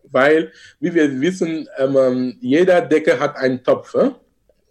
weil, 0.09 0.51
wie 0.79 0.93
wir 0.93 1.19
wissen, 1.19 1.67
ähm, 1.77 2.38
jeder 2.39 2.81
Decke 2.81 3.19
hat 3.19 3.35
einen 3.35 3.63
Topf 3.63 3.93
äh? 3.95 4.11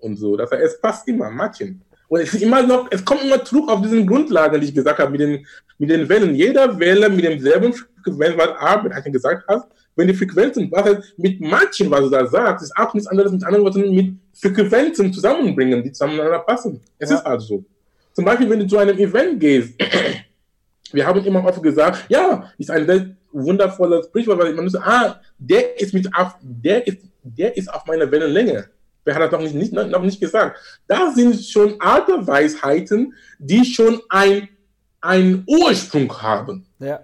und 0.00 0.16
so. 0.16 0.36
Das 0.36 0.50
heißt, 0.50 0.62
es 0.62 0.80
passt 0.80 1.06
immer, 1.08 1.30
Martin. 1.30 1.82
Und 2.08 2.20
es 2.20 2.34
ist 2.34 2.42
immer 2.42 2.62
noch, 2.62 2.88
es 2.90 3.04
kommt 3.04 3.24
immer 3.24 3.44
zurück 3.44 3.68
auf 3.70 3.82
diesen 3.82 4.06
Grundlagen, 4.06 4.60
die 4.60 4.68
ich 4.68 4.74
gesagt 4.74 4.98
habe, 4.98 5.10
mit 5.10 5.20
den, 5.20 5.46
mit 5.78 5.90
den 5.90 6.08
Wellen. 6.08 6.34
Jeder 6.34 6.78
Welle 6.78 7.08
mit 7.08 7.24
demselben 7.24 7.72
Frequenz, 7.72 8.36
was 8.36 8.48
Arbeit 8.58 9.12
gesagt 9.12 9.44
hast, 9.48 9.66
wenn 9.96 10.08
die 10.08 10.14
Frequenzen, 10.14 10.70
was 10.70 10.84
heißt, 10.84 11.18
mit 11.18 11.40
Matchen, 11.40 11.90
was 11.90 12.00
du 12.00 12.10
da 12.10 12.26
sagst, 12.26 12.64
ist 12.64 12.76
auch 12.76 12.92
nichts 12.92 13.08
anderes 13.08 13.32
mit 13.32 13.42
anderen 13.44 13.64
Worten, 13.64 13.94
mit 13.94 14.14
Frequenzen 14.34 15.12
zusammenbringen, 15.12 15.82
die 15.82 15.90
zusammeneinander 15.90 16.40
passen. 16.40 16.80
Es 16.98 17.10
ja. 17.10 17.16
ist 17.16 17.26
also 17.26 17.46
so. 17.46 17.64
Zum 18.12 18.24
Beispiel, 18.24 18.48
wenn 18.48 18.60
du 18.60 18.66
zu 18.66 18.78
einem 18.78 18.98
Event 18.98 19.40
gehst, 19.40 19.74
wir 20.92 21.06
haben 21.06 21.24
immer 21.24 21.44
oft 21.44 21.62
gesagt, 21.62 22.04
ja, 22.08 22.50
ist 22.58 22.70
ein 22.70 22.86
sehr 22.86 23.16
wundervolles 23.32 24.06
Sprichwort, 24.06 24.38
weil 24.38 24.54
man 24.54 24.68
sagt, 24.68 24.86
ah, 24.86 25.20
der 25.38 25.80
ist 25.80 25.94
mit 25.94 26.08
auf, 26.14 26.36
der 26.42 26.86
ist, 26.86 26.98
der 27.22 27.56
ist 27.56 27.72
auf 27.72 27.86
meiner 27.86 28.10
Wellenlänge. 28.10 28.68
Wer 29.06 29.14
hat 29.14 29.22
das 29.22 29.32
noch 29.32 29.40
nicht, 29.40 29.54
nicht, 29.54 29.72
noch 29.72 30.02
nicht 30.02 30.20
gesagt? 30.20 30.58
Da 30.88 31.12
sind 31.14 31.40
schon 31.40 31.80
alte 31.80 32.26
Weisheiten, 32.26 33.14
die 33.38 33.64
schon 33.64 34.00
ein, 34.08 34.48
einen 35.00 35.44
Ursprung 35.46 36.12
haben. 36.20 36.66
Ja. 36.80 37.00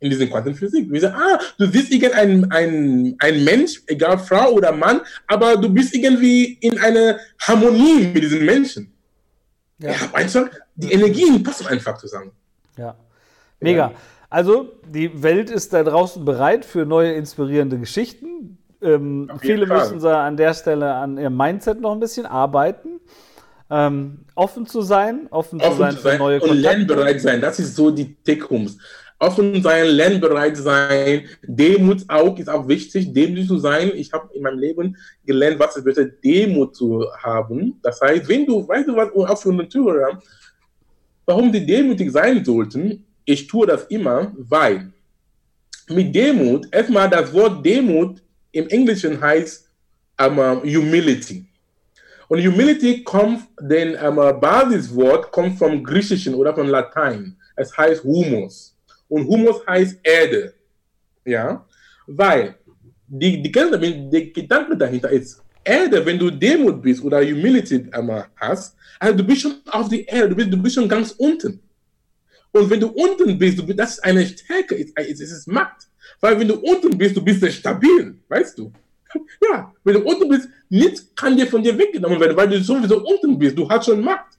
In 0.00 0.10
dieser 0.10 0.26
Quantenphysik. 0.26 0.90
Wir 0.92 1.00
sagen, 1.00 1.16
ah, 1.16 1.40
du 1.58 1.66
siehst 1.66 1.90
irgendein 1.90 2.52
ein, 2.52 3.16
ein 3.18 3.44
Mensch, 3.44 3.82
egal 3.86 4.18
Frau 4.18 4.52
oder 4.52 4.72
Mann, 4.72 5.00
aber 5.26 5.56
du 5.56 5.70
bist 5.70 5.94
irgendwie 5.94 6.58
in 6.60 6.78
einer 6.78 7.18
Harmonie 7.40 8.08
mit 8.12 8.22
diesen 8.22 8.44
Menschen. 8.44 8.92
Ja. 9.78 9.92
ja 9.92 9.96
einfach, 10.12 10.46
die 10.74 10.92
Energien 10.92 11.42
passen 11.42 11.66
einfach 11.68 11.96
zusammen. 11.96 12.32
Ja. 12.76 12.96
Mega. 13.60 13.92
Also, 14.28 14.72
die 14.86 15.22
Welt 15.22 15.48
ist 15.48 15.72
da 15.72 15.82
draußen 15.82 16.22
bereit 16.22 16.66
für 16.66 16.84
neue 16.84 17.12
inspirierende 17.12 17.78
Geschichten. 17.78 18.58
Ähm, 18.82 19.30
viele 19.40 19.66
Fall. 19.66 19.78
müssen 19.78 20.00
da 20.00 20.26
an 20.26 20.36
der 20.36 20.54
Stelle 20.54 20.94
an 20.94 21.18
ihrem 21.18 21.36
Mindset 21.36 21.80
noch 21.80 21.92
ein 21.92 22.00
bisschen 22.00 22.26
arbeiten. 22.26 23.00
Ähm, 23.70 24.20
offen 24.34 24.66
zu 24.66 24.82
sein, 24.82 25.28
offen, 25.30 25.60
offen 25.60 25.72
zu 25.72 25.78
sein, 25.78 25.96
zu 25.96 26.02
sein 26.02 26.12
für 26.12 26.18
neue 26.18 26.38
Kontakte. 26.40 26.56
Und 26.56 26.62
lernbereit 26.62 27.20
sein, 27.20 27.40
das 27.40 27.60
ist 27.60 27.76
so 27.76 27.90
die 27.90 28.16
Take-Homes. 28.24 28.78
Offen 29.18 29.62
sein, 29.62 29.86
lernbereit 29.86 30.56
sein, 30.56 31.26
Demut 31.42 32.02
auch 32.08 32.38
ist 32.38 32.48
auch 32.48 32.66
wichtig, 32.66 33.12
demütig 33.12 33.46
zu 33.46 33.58
sein. 33.58 33.92
Ich 33.94 34.12
habe 34.12 34.34
in 34.34 34.42
meinem 34.42 34.58
Leben 34.58 34.96
gelernt, 35.26 35.60
was 35.60 35.76
es 35.76 35.84
bedeutet, 35.84 36.24
Demut 36.24 36.74
zu 36.74 37.06
haben. 37.22 37.78
Das 37.82 38.00
heißt, 38.00 38.26
wenn 38.28 38.46
du, 38.46 38.66
weißt 38.66 38.88
du 38.88 38.96
was, 38.96 39.12
auch 39.12 39.38
für 39.38 39.68
Zuhörer, 39.68 40.18
warum 41.26 41.52
die 41.52 41.64
demütig 41.64 42.10
sein 42.10 42.44
sollten, 42.44 43.04
ich 43.24 43.46
tue 43.46 43.66
das 43.66 43.84
immer, 43.84 44.32
weil 44.36 44.90
mit 45.88 46.14
Demut, 46.14 46.66
erstmal 46.72 47.08
das 47.10 47.32
Wort 47.32 47.64
Demut 47.64 48.22
im 48.52 48.68
Englischen 48.68 49.20
heißt 49.20 49.68
um, 50.20 50.38
Humility. 50.62 51.46
Und 52.28 52.44
Humility 52.44 53.02
kommt, 53.02 53.48
den 53.60 53.96
um, 53.96 54.16
Basiswort 54.40 55.30
kommt 55.32 55.58
vom 55.58 55.82
Griechischen 55.82 56.34
oder 56.34 56.54
von 56.54 56.68
Latein. 56.68 57.36
Es 57.56 57.76
heißt 57.76 58.04
Humus. 58.04 58.76
Und 59.08 59.26
Humus 59.26 59.66
heißt 59.66 59.98
Erde. 60.02 60.54
Ja, 61.24 61.66
weil 62.06 62.54
die, 63.06 63.42
die, 63.42 63.52
die 64.10 64.32
Gedanke 64.32 64.76
dahinter 64.76 65.10
ist, 65.10 65.42
Erde, 65.62 66.04
wenn 66.04 66.18
du 66.18 66.30
Demut 66.30 66.80
bist 66.80 67.02
oder 67.02 67.20
Humility 67.20 67.88
um, 67.96 68.24
hast, 68.36 68.76
also 68.98 69.16
du 69.16 69.24
bist 69.24 69.42
schon 69.42 69.56
auf 69.70 69.88
die 69.88 70.04
Erde, 70.04 70.30
du 70.30 70.36
bist, 70.36 70.52
du 70.52 70.56
bist 70.56 70.74
schon 70.74 70.88
ganz 70.88 71.12
unten. 71.12 71.60
Und 72.52 72.68
wenn 72.70 72.80
du 72.80 72.88
unten 72.88 73.38
bist, 73.38 73.58
du, 73.58 73.74
das 73.74 73.92
ist 73.92 74.04
eine 74.04 74.26
Stärke, 74.26 74.76
es 74.76 75.20
ist 75.20 75.46
Macht. 75.46 75.89
Weil 76.20 76.38
wenn 76.38 76.48
du 76.48 76.54
unten 76.54 76.96
bist, 76.96 77.16
du 77.16 77.22
bist 77.22 77.44
stabil, 77.52 78.14
weißt 78.28 78.58
du? 78.58 78.72
Ja, 79.42 79.72
wenn 79.82 79.94
du 79.94 80.00
unten 80.02 80.28
bist, 80.28 80.48
nichts 80.68 81.10
kann 81.16 81.36
dir 81.36 81.46
von 81.46 81.62
dir 81.62 81.76
weggenommen 81.76 82.20
werden, 82.20 82.36
weil 82.36 82.48
du 82.48 82.62
sowieso 82.62 83.04
unten 83.04 83.36
bist. 83.36 83.58
Du 83.58 83.68
hast 83.68 83.86
schon 83.86 84.00
Macht. 84.00 84.38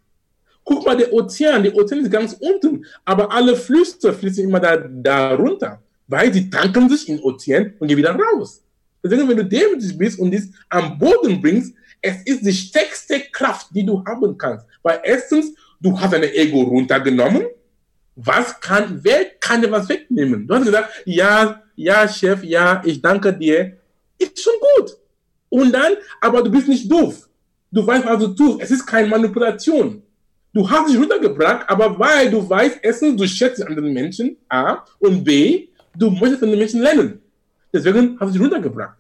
Guck 0.63 0.86
mal, 0.86 0.95
der 0.95 1.11
Ozean, 1.11 1.63
der 1.63 1.75
Ozean 1.75 2.01
ist 2.01 2.11
ganz 2.11 2.38
unten, 2.39 2.86
aber 3.03 3.32
alle 3.32 3.55
Flüsse 3.55 4.13
fließen 4.13 4.45
immer 4.45 4.59
da, 4.59 4.77
da 4.77 5.34
runter, 5.36 5.82
weil 6.07 6.32
sie 6.32 6.49
tanken 6.49 6.88
sich 6.88 7.09
in 7.09 7.17
den 7.17 7.23
Ozean 7.23 7.73
und 7.79 7.88
gehen 7.88 7.97
wieder 7.97 8.15
raus. 8.15 8.63
Deswegen, 9.03 9.27
wenn 9.27 9.38
du 9.38 9.45
demütig 9.45 9.97
bist 9.97 10.19
und 10.19 10.32
dies 10.32 10.51
am 10.69 10.97
Boden 10.97 11.41
bringst, 11.41 11.73
es 12.01 12.23
ist 12.23 12.45
die 12.45 12.53
stärkste 12.53 13.19
Kraft, 13.32 13.67
die 13.71 13.86
du 13.86 14.03
haben 14.05 14.38
kannst. 14.38 14.65
Weil 14.84 14.99
erstens, 15.03 15.53
du 15.79 15.99
hast 15.99 16.13
dein 16.13 16.23
Ego 16.23 16.61
runtergenommen, 16.61 17.43
was 18.26 18.59
kann, 18.59 18.99
wer 19.03 19.26
kann 19.39 19.61
dir 19.61 19.72
was 19.72 19.88
wegnehmen? 19.89 20.47
Du 20.47 20.55
hast 20.55 20.65
gesagt, 20.65 20.89
ja, 21.05 21.61
ja, 21.76 22.07
Chef, 22.07 22.43
ja, 22.43 22.82
ich 22.86 23.01
danke 23.01 23.34
dir. 23.34 23.78
Ist 24.17 24.41
schon 24.41 24.53
gut. 24.76 24.97
Und 25.49 25.72
dann, 25.72 25.93
aber 26.19 26.43
du 26.43 26.51
bist 26.51 26.67
nicht 26.67 26.91
doof. 26.91 27.28
Du 27.72 27.86
weißt, 27.86 28.05
was 28.05 28.19
du 28.19 28.28
tust. 28.30 28.61
Es 28.61 28.72
ist 28.72 28.86
keine 28.86 29.07
Manipulation. 29.07 30.03
Du 30.53 30.69
hast 30.69 30.89
dich 30.89 30.99
runtergebracht, 30.99 31.69
aber 31.69 31.97
weil 31.97 32.30
du 32.30 32.47
weißt, 32.47 32.80
erstens, 32.82 33.15
du 33.15 33.28
schätzt 33.28 33.65
anderen 33.65 33.93
Menschen, 33.93 34.38
A, 34.49 34.84
und 34.99 35.24
B, 35.24 35.69
du 35.95 36.09
möchtest 36.11 36.39
von 36.39 36.49
den 36.49 36.59
Menschen 36.59 36.82
lernen. 36.82 37.22
Deswegen 37.74 38.19
hast 38.19 38.30
du 38.30 38.34
dich 38.34 38.41
runtergebracht. 38.41 38.97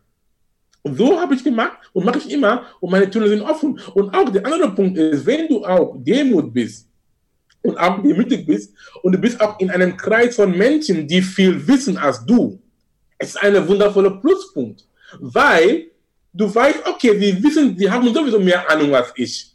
Und 0.83 0.97
so 0.97 1.19
habe 1.19 1.35
ich 1.35 1.43
gemacht 1.43 1.77
und 1.93 2.05
mache 2.05 2.19
ich 2.19 2.31
immer 2.31 2.65
und 2.79 2.89
meine 2.89 3.09
Türen 3.09 3.27
sind 3.27 3.41
offen. 3.41 3.79
Und 3.93 4.13
auch 4.15 4.29
der 4.29 4.45
andere 4.45 4.71
Punkt 4.73 4.97
ist, 4.97 5.25
wenn 5.25 5.47
du 5.47 5.63
auch 5.63 5.95
Demut 5.97 6.53
bist, 6.53 6.87
und 7.61 7.77
auch 7.77 8.01
demütig 8.01 8.45
bist 8.45 8.73
und 9.03 9.13
du 9.13 9.17
bist 9.17 9.39
auch 9.39 9.59
in 9.59 9.69
einem 9.69 9.95
Kreis 9.95 10.35
von 10.35 10.57
Menschen, 10.57 11.07
die 11.07 11.21
viel 11.21 11.65
wissen 11.67 11.97
als 11.97 12.25
du. 12.25 12.59
Es 13.17 13.29
ist 13.29 13.37
ein 13.37 13.67
wundervoller 13.67 14.11
Pluspunkt, 14.19 14.85
weil 15.19 15.91
du 16.33 16.53
weißt, 16.53 16.87
okay, 16.87 17.17
sie 17.19 17.43
wissen, 17.43 17.77
sie 17.77 17.89
haben 17.89 18.11
sowieso 18.13 18.39
mehr 18.39 18.69
Ahnung 18.69 18.95
als 18.95 19.11
ich. 19.15 19.51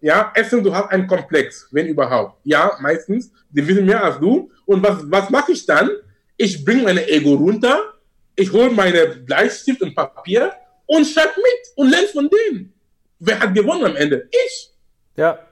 Ja, 0.00 0.32
erstens, 0.34 0.62
du 0.62 0.72
hast 0.72 0.90
einen 0.90 1.06
Komplex, 1.06 1.66
wenn 1.72 1.86
überhaupt. 1.86 2.40
Ja, 2.44 2.76
meistens, 2.80 3.32
sie 3.52 3.66
wissen 3.66 3.84
mehr 3.84 4.02
als 4.02 4.18
du. 4.20 4.50
Und 4.64 4.82
was, 4.82 4.98
was 5.10 5.28
mache 5.28 5.52
ich 5.52 5.66
dann? 5.66 5.90
Ich 6.36 6.64
bringe 6.64 6.84
mein 6.84 6.98
Ego 6.98 7.34
runter, 7.34 7.94
ich 8.36 8.52
hole 8.52 8.70
meine 8.70 9.06
Bleistift 9.08 9.82
und 9.82 9.96
Papier 9.96 10.52
und 10.86 11.04
schreibe 11.04 11.34
mit 11.36 11.72
und 11.74 11.90
lerne 11.90 12.06
von 12.08 12.30
denen. 12.30 12.72
Wer 13.18 13.40
hat 13.40 13.52
gewonnen 13.52 13.84
am 13.84 13.96
Ende? 13.96 14.28
Ich. 14.30 14.70
Ja, 15.16 15.47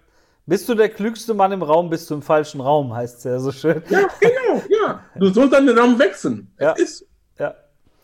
bist 0.47 0.69
du 0.69 0.75
der 0.75 0.89
klügste 0.89 1.35
Mann 1.35 1.53
im 1.53 1.63
Raum, 1.63 1.91
bist 1.91 2.09
du 2.09 2.15
im 2.15 2.23
falschen 2.23 2.61
Raum, 2.61 2.95
heißt 2.95 3.19
es 3.19 3.25
ja 3.25 3.39
so 3.39 3.51
schön. 3.51 3.83
Ja, 3.91 4.09
genau, 4.21 4.63
ja. 4.69 5.05
Du 5.17 5.29
sollst 5.29 5.53
dann 5.53 5.67
den 5.67 5.77
Raum 5.77 5.99
wechseln. 5.99 6.51
Ja. 6.59 6.73
ist 6.73 7.05
ja. 7.39 7.55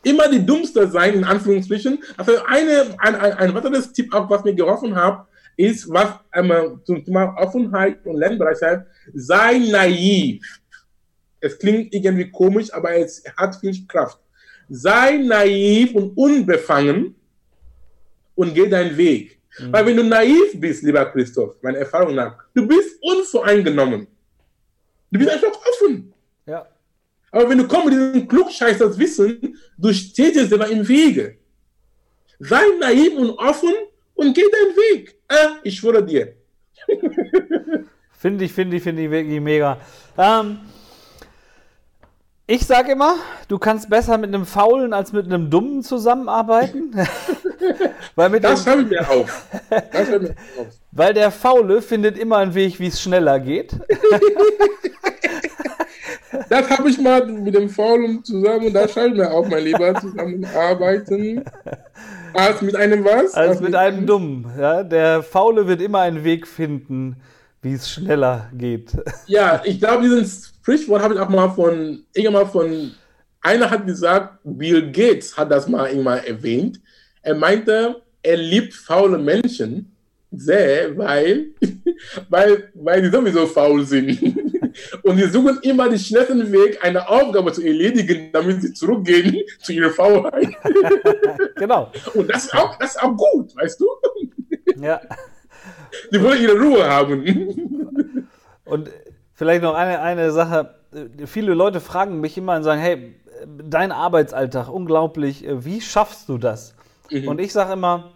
immer 0.02 0.28
die 0.28 0.44
Dummste 0.44 0.88
sein, 0.88 1.14
in 1.14 1.24
Anführungsstrichen. 1.24 2.02
Also 2.16 2.32
eine, 2.46 2.94
ein, 2.98 3.14
ein, 3.14 3.32
ein 3.34 3.54
weiteres 3.54 3.92
Tipp, 3.92 4.12
auch 4.12 4.28
was 4.28 4.42
mir 4.42 4.54
geholfen 4.54 4.94
hat, 4.94 5.26
ist, 5.56 5.88
was 5.88 6.14
einmal 6.30 6.80
zum 6.84 7.04
Thema 7.04 7.34
Offenheit 7.36 8.04
und 8.04 8.16
Lernbereitschaft, 8.16 8.86
sei 9.14 9.58
naiv. 9.58 10.42
Es 11.40 11.58
klingt 11.58 11.94
irgendwie 11.94 12.30
komisch, 12.30 12.72
aber 12.72 12.96
es 12.96 13.22
hat 13.36 13.56
viel 13.56 13.86
Kraft. 13.86 14.18
Sei 14.68 15.16
naiv 15.16 15.94
und 15.94 16.16
unbefangen 16.16 17.14
und 18.34 18.54
geh 18.54 18.68
deinen 18.68 18.96
Weg. 18.96 19.41
Mhm. 19.58 19.72
Weil 19.72 19.86
wenn 19.86 19.96
du 19.96 20.04
naiv 20.04 20.60
bist, 20.60 20.82
lieber 20.82 21.04
Christoph, 21.06 21.56
meiner 21.62 21.78
Erfahrung 21.78 22.14
nach, 22.14 22.36
du 22.54 22.66
bist 22.66 22.98
unvoreingenommen. 23.02 24.06
Du 25.10 25.18
bist 25.18 25.30
einfach 25.30 25.52
offen. 25.52 26.12
Ja. 26.46 26.66
Aber 27.30 27.48
wenn 27.48 27.58
du 27.58 27.68
kommst 27.68 27.86
mit 27.86 27.94
diesem 27.94 28.28
Klugscheiß, 28.28 28.78
das 28.78 28.98
Wissen, 28.98 29.56
du 29.78 29.92
stehst 29.92 30.36
dir 30.36 30.46
selber 30.46 30.68
im 30.68 30.86
Wege. 30.86 31.38
Sei 32.38 32.62
naiv 32.80 33.14
und 33.14 33.30
offen 33.30 33.74
und 34.14 34.34
geh 34.34 34.42
deinen 34.42 34.76
Weg. 34.76 35.16
Äh, 35.28 35.48
ich 35.62 35.76
schwöre 35.76 36.04
dir. 36.04 36.34
finde 38.12 38.44
ich, 38.44 38.52
finde 38.52 38.76
ich, 38.76 38.82
finde 38.82 39.02
ich 39.02 39.10
wirklich 39.10 39.40
mega. 39.40 39.80
Ähm, 40.16 40.58
ich 42.54 42.66
sage 42.66 42.92
immer, 42.92 43.14
du 43.48 43.58
kannst 43.58 43.88
besser 43.88 44.18
mit 44.18 44.28
einem 44.28 44.44
Faulen 44.44 44.92
als 44.92 45.14
mit 45.14 45.24
einem 45.24 45.48
Dummen 45.48 45.82
zusammenarbeiten. 45.82 46.92
Weil 48.14 48.28
mit 48.28 48.44
das 48.44 48.66
habe 48.66 48.82
ich 48.82 48.88
mir 48.88 49.08
auf. 49.08 49.46
Das 49.70 50.10
mir 50.10 50.34
auf. 50.58 50.66
Weil 50.92 51.14
der 51.14 51.30
Faule 51.30 51.80
findet 51.80 52.18
immer 52.18 52.36
einen 52.36 52.52
Weg, 52.52 52.78
wie 52.78 52.88
es 52.88 53.00
schneller 53.00 53.40
geht. 53.40 53.72
das 56.50 56.68
habe 56.68 56.90
ich 56.90 56.98
mal 56.98 57.24
mit 57.26 57.54
dem 57.54 57.70
Faulen 57.70 58.22
zusammen 58.22 58.66
und 58.66 58.74
da 58.74 58.84
ich 58.84 58.96
mir 58.96 59.30
auf, 59.30 59.48
mein 59.48 59.64
Lieber, 59.64 59.94
zusammenarbeiten. 59.98 61.46
Als 62.34 62.60
mit 62.60 62.76
einem 62.76 63.02
was? 63.02 63.32
Als, 63.32 63.48
als 63.48 63.60
mit, 63.60 63.70
mit 63.70 63.76
einem 63.76 64.06
Dummen. 64.06 64.52
Ja? 64.58 64.82
Der 64.82 65.22
Faule 65.22 65.66
wird 65.66 65.80
immer 65.80 66.00
einen 66.00 66.22
Weg 66.22 66.46
finden, 66.46 67.16
wie 67.62 67.72
es 67.72 67.90
schneller 67.90 68.50
geht. 68.52 68.94
Ja, 69.26 69.62
ich 69.64 69.80
glaube, 69.80 70.02
dieses 70.02 70.51
Sprichwort 70.62 71.02
habe 71.02 71.14
ich 71.14 71.20
auch 71.20 71.28
mal 71.28 71.48
von, 71.48 72.04
irgendwann 72.14 72.48
von, 72.48 72.92
einer 73.40 73.68
hat 73.68 73.84
gesagt, 73.84 74.38
Bill 74.44 74.92
Gates 74.92 75.36
hat 75.36 75.50
das 75.50 75.68
mal 75.68 75.88
irgendwann 75.88 76.24
erwähnt. 76.24 76.80
Er 77.20 77.34
meinte, 77.34 78.00
er 78.22 78.36
liebt 78.36 78.72
faule 78.72 79.18
Menschen 79.18 79.92
sehr, 80.30 80.96
weil, 80.96 81.48
weil, 82.28 82.70
weil 82.74 83.02
die 83.02 83.10
sowieso 83.10 83.46
faul 83.46 83.84
sind. 83.84 84.22
Und 85.02 85.18
sie 85.18 85.28
suchen 85.28 85.58
immer 85.62 85.88
den 85.88 85.98
schnellsten 85.98 86.50
Weg, 86.52 86.78
eine 86.82 87.06
Aufgabe 87.06 87.52
zu 87.52 87.62
erledigen, 87.62 88.30
damit 88.32 88.62
sie 88.62 88.72
zurückgehen 88.72 89.42
zu 89.60 89.72
ihrer 89.72 89.90
Faulheit. 89.90 90.48
genau. 91.56 91.90
Und 92.14 92.32
das 92.32 92.44
ist 92.44 92.54
auch, 92.54 92.78
das 92.78 92.90
ist 92.90 93.02
auch 93.02 93.16
gut, 93.16 93.54
weißt 93.56 93.80
du? 93.80 93.86
Ja. 94.80 95.00
Sie 96.10 96.22
wollen 96.22 96.40
ihre 96.40 96.58
Ruhe 96.58 96.88
haben. 96.88 98.26
Und 98.64 98.88
vielleicht 99.42 99.62
noch 99.64 99.74
eine, 99.74 100.00
eine 100.00 100.30
Sache. 100.30 100.76
Viele 101.26 101.54
Leute 101.54 101.80
fragen 101.80 102.20
mich 102.20 102.38
immer 102.38 102.54
und 102.54 102.62
sagen, 102.62 102.80
hey, 102.80 103.16
dein 103.44 103.90
Arbeitsalltag, 103.90 104.68
unglaublich, 104.68 105.44
wie 105.48 105.80
schaffst 105.80 106.28
du 106.28 106.38
das? 106.38 106.76
Mhm. 107.10 107.26
Und 107.26 107.40
ich 107.40 107.52
sage 107.52 107.72
immer, 107.72 108.12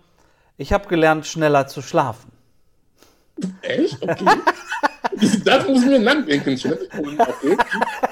ich 0.56 0.72
habe 0.72 0.88
gelernt, 0.88 1.26
schneller 1.26 1.66
zu 1.66 1.82
schlafen. 1.82 2.30
Echt? 3.62 4.00
Okay. 4.00 4.24
Das 5.44 5.66
muss 5.66 5.82
ich 5.82 5.88
mir 5.88 6.00
nachdenken. 6.00 6.50
Okay. 6.50 7.56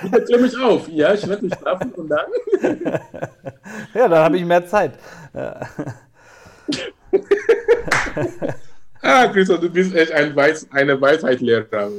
Bitte 0.02 0.24
klär 0.24 0.38
mich 0.38 0.56
auf. 0.58 0.88
Ja, 0.88 1.12
ich 1.12 1.28
werde 1.28 1.44
mich 1.44 1.54
schlafen 1.54 1.92
und 1.92 2.08
dann. 2.08 2.24
Ja, 3.94 4.08
dann 4.08 4.24
habe 4.24 4.38
ich 4.38 4.44
mehr 4.44 4.66
Zeit. 4.66 4.94
ah, 9.02 9.26
Christoph, 9.28 9.60
du 9.60 9.68
bist 9.68 9.94
echt 9.94 10.12
ein 10.12 10.34
Weis 10.34 10.66
eine 10.70 10.98
Weisheitslehrer. 10.98 11.90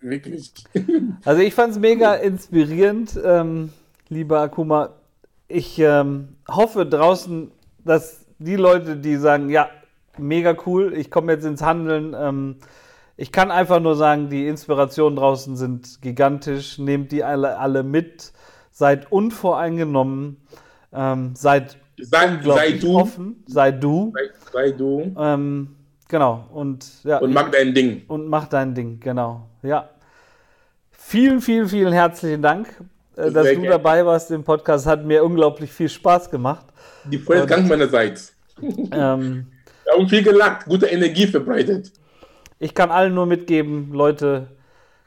Wirklich. 0.00 0.52
Also 1.24 1.42
ich 1.42 1.54
fand 1.54 1.72
es 1.72 1.78
mega 1.78 2.14
inspirierend, 2.14 3.18
ähm, 3.24 3.72
lieber 4.08 4.40
Akuma. 4.40 4.90
Ich 5.48 5.78
ähm, 5.78 6.36
hoffe 6.48 6.86
draußen, 6.86 7.50
dass 7.84 8.26
die 8.38 8.56
Leute, 8.56 8.96
die 8.96 9.16
sagen, 9.16 9.48
ja, 9.50 9.68
mega 10.16 10.56
cool, 10.66 10.92
ich 10.94 11.10
komme 11.10 11.32
jetzt 11.32 11.44
ins 11.44 11.62
Handeln, 11.62 12.14
ähm, 12.18 12.56
ich 13.16 13.32
kann 13.32 13.50
einfach 13.50 13.80
nur 13.80 13.96
sagen, 13.96 14.28
die 14.30 14.46
Inspirationen 14.46 15.16
draußen 15.16 15.56
sind 15.56 16.00
gigantisch. 16.02 16.78
Nehmt 16.78 17.10
die 17.10 17.24
alle, 17.24 17.58
alle 17.58 17.82
mit, 17.82 18.32
seid 18.70 19.10
unvoreingenommen, 19.10 20.36
ähm, 20.92 21.34
seid 21.34 21.78
Sei, 22.00 22.38
sei 22.44 22.72
du. 22.72 22.96
offen, 22.96 23.42
sei 23.48 23.72
du. 23.72 24.12
Sei, 24.14 24.30
sei 24.52 24.70
du. 24.70 25.14
Ähm, 25.18 25.74
genau. 26.08 26.46
Und, 26.52 27.04
ja, 27.04 27.18
Und 27.18 27.32
mach 27.32 27.50
dein 27.50 27.74
Ding. 27.74 28.02
und 28.08 28.26
mach 28.28 28.48
dein 28.48 28.74
Ding, 28.74 28.98
genau. 29.00 29.46
Ja. 29.62 29.88
Vielen, 30.90 31.40
vielen, 31.40 31.68
vielen 31.68 31.92
herzlichen 31.92 32.42
Dank, 32.42 32.68
äh, 33.16 33.30
dass 33.30 33.46
du 33.54 33.62
dabei 33.62 34.04
warst 34.04 34.30
im 34.30 34.44
Podcast. 34.44 34.86
Hat 34.86 35.04
mir 35.04 35.24
unglaublich 35.24 35.72
viel 35.72 35.88
Spaß 35.88 36.30
gemacht. 36.30 36.66
Die 37.04 37.18
Freude 37.18 37.46
ganz 37.46 37.68
meinerseits. 37.68 38.34
Ähm, 38.60 39.46
Wir 39.84 39.92
haben 39.94 40.08
viel 40.08 40.22
gelacht, 40.22 40.66
gute 40.66 40.86
Energie 40.86 41.26
verbreitet. 41.26 41.92
ich 42.58 42.74
kann 42.74 42.90
allen 42.90 43.14
nur 43.14 43.24
mitgeben, 43.26 43.92
Leute, 43.92 44.48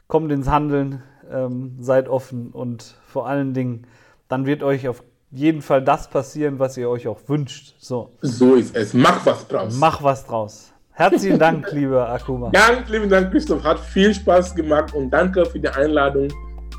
kommt 0.08 0.32
ins 0.32 0.48
Handeln, 0.48 1.02
ähm, 1.30 1.76
seid 1.78 2.08
offen 2.08 2.48
und 2.50 2.94
vor 3.06 3.28
allen 3.28 3.52
Dingen, 3.54 3.86
dann 4.28 4.46
wird 4.46 4.62
euch 4.62 4.88
auf 4.88 5.02
jeden 5.30 5.62
Fall 5.62 5.82
das 5.84 6.08
passieren, 6.10 6.58
was 6.58 6.76
ihr 6.76 6.88
euch 6.88 7.06
auch 7.08 7.20
wünscht. 7.28 7.74
So, 7.78 8.10
So 8.22 8.54
ist 8.54 8.74
es. 8.74 8.92
Mach 8.94 9.24
was 9.24 9.46
draus. 9.46 9.76
mach 9.78 10.02
was 10.02 10.26
draus. 10.26 10.71
Herzlichen 10.94 11.38
Dank, 11.38 11.72
lieber 11.72 12.06
Akuma. 12.10 12.50
Ganz 12.50 12.86
lieben 12.90 13.08
Dank, 13.08 13.30
Christoph. 13.30 13.64
Hat 13.64 13.80
viel 13.80 14.12
Spaß 14.12 14.54
gemacht 14.54 14.92
und 14.92 15.08
danke 15.08 15.46
für 15.46 15.58
die 15.58 15.68
Einladung. 15.68 16.28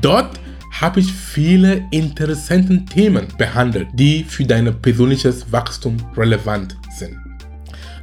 Dort 0.00 0.40
habe 0.82 1.00
ich 1.00 1.10
viele 1.12 1.84
interessante 1.92 2.84
Themen 2.84 3.28
behandelt, 3.38 3.88
die 3.92 4.24
für 4.24 4.44
dein 4.44 4.74
persönliches 4.82 5.50
Wachstum 5.52 5.96
relevant 6.16 6.76
sind. 6.90 7.16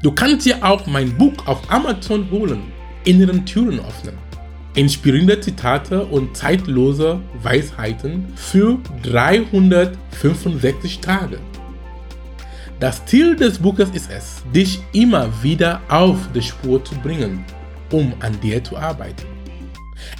Du 0.02 0.14
kannst 0.14 0.46
dir 0.46 0.64
auch 0.64 0.88
mein 0.88 1.16
Buch 1.18 1.34
auf 1.46 1.70
Amazon 1.70 2.32
holen, 2.32 2.72
Inneren 3.04 3.46
Türen 3.46 3.82
öffnen. 3.82 4.18
Inspirierende 4.76 5.42
Zitate 5.42 6.06
und 6.06 6.38
zeitlose 6.38 7.20
Weisheiten 7.44 8.28
für 8.36 8.78
365 9.04 11.00
Tage. 11.00 11.40
Das 12.80 13.06
Ziel 13.06 13.36
des 13.36 13.60
Buches 13.60 13.90
ist 13.90 14.10
es, 14.10 14.42
dich 14.56 14.80
immer 14.94 15.28
wieder 15.44 15.82
auf 15.90 16.18
die 16.34 16.42
Spur 16.42 16.82
zu 16.86 16.96
bringen, 16.96 17.44
um 17.92 18.14
an 18.22 18.40
dir 18.40 18.64
zu 18.64 18.78
arbeiten. 18.78 19.39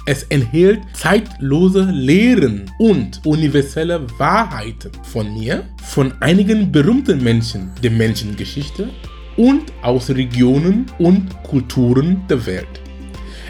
Es 0.06 0.24
enthält 0.24 0.80
zeitlose 0.92 1.84
Lehren 1.84 2.70
und 2.78 3.20
universelle 3.24 4.06
Wahrheiten 4.18 4.90
von 5.02 5.32
mir, 5.34 5.64
von 5.82 6.12
einigen 6.20 6.70
berühmten 6.70 7.22
Menschen 7.22 7.70
der 7.82 7.90
Menschengeschichte 7.90 8.88
und 9.36 9.72
aus 9.82 10.10
Regionen 10.10 10.86
und 10.98 11.42
Kulturen 11.42 12.22
der 12.28 12.44
Welt. 12.46 12.80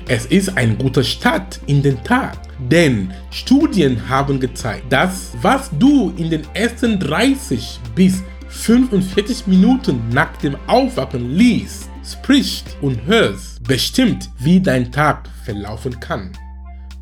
Es 0.09 0.27
ist 0.27 0.57
ein 0.57 0.77
guter 0.77 1.05
Start 1.05 1.61
in 1.67 1.83
den 1.83 2.03
Tag, 2.03 2.37
denn 2.71 3.13
Studien 3.31 4.09
haben 4.09 4.41
gezeigt, 4.41 4.93
dass 4.93 5.33
was 5.41 5.71
du 5.79 6.13
in 6.17 6.31
den 6.31 6.43
ersten 6.55 6.99
30 6.99 7.79
bis 7.95 8.23
45 8.49 9.47
Minuten 9.47 10.01
nach 10.13 10.37
dem 10.39 10.57
Aufwachen 10.67 11.37
liest, 11.37 11.90
sprichst 12.05 12.77
und 12.81 13.05
hörst, 13.07 13.63
bestimmt, 13.65 14.31
wie 14.39 14.61
dein 14.61 14.91
Tag 14.91 15.29
verlaufen 15.45 15.99
kann. 16.01 16.33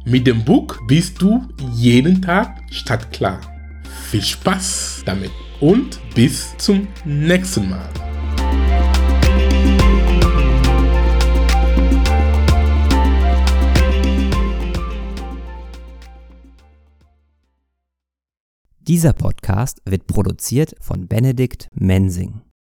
Mit 0.05 0.27
dem 0.27 0.45
Buch 0.45 0.77
bist 0.87 1.21
du 1.21 1.47
jeden 1.75 2.23
Tag 2.23 2.63
startklar. 2.71 3.41
Viel 4.11 4.23
Spaß 4.23 5.03
damit 5.05 5.31
und 5.61 6.01
bis 6.15 6.57
zum 6.57 6.89
nächsten 7.05 7.69
Mal. 7.69 7.89
Dieser 18.89 19.13
Podcast 19.13 19.83
wird 19.85 20.07
produziert 20.07 20.75
von 20.81 21.09
Benedikt 21.09 21.69
Mensing. 21.75 22.48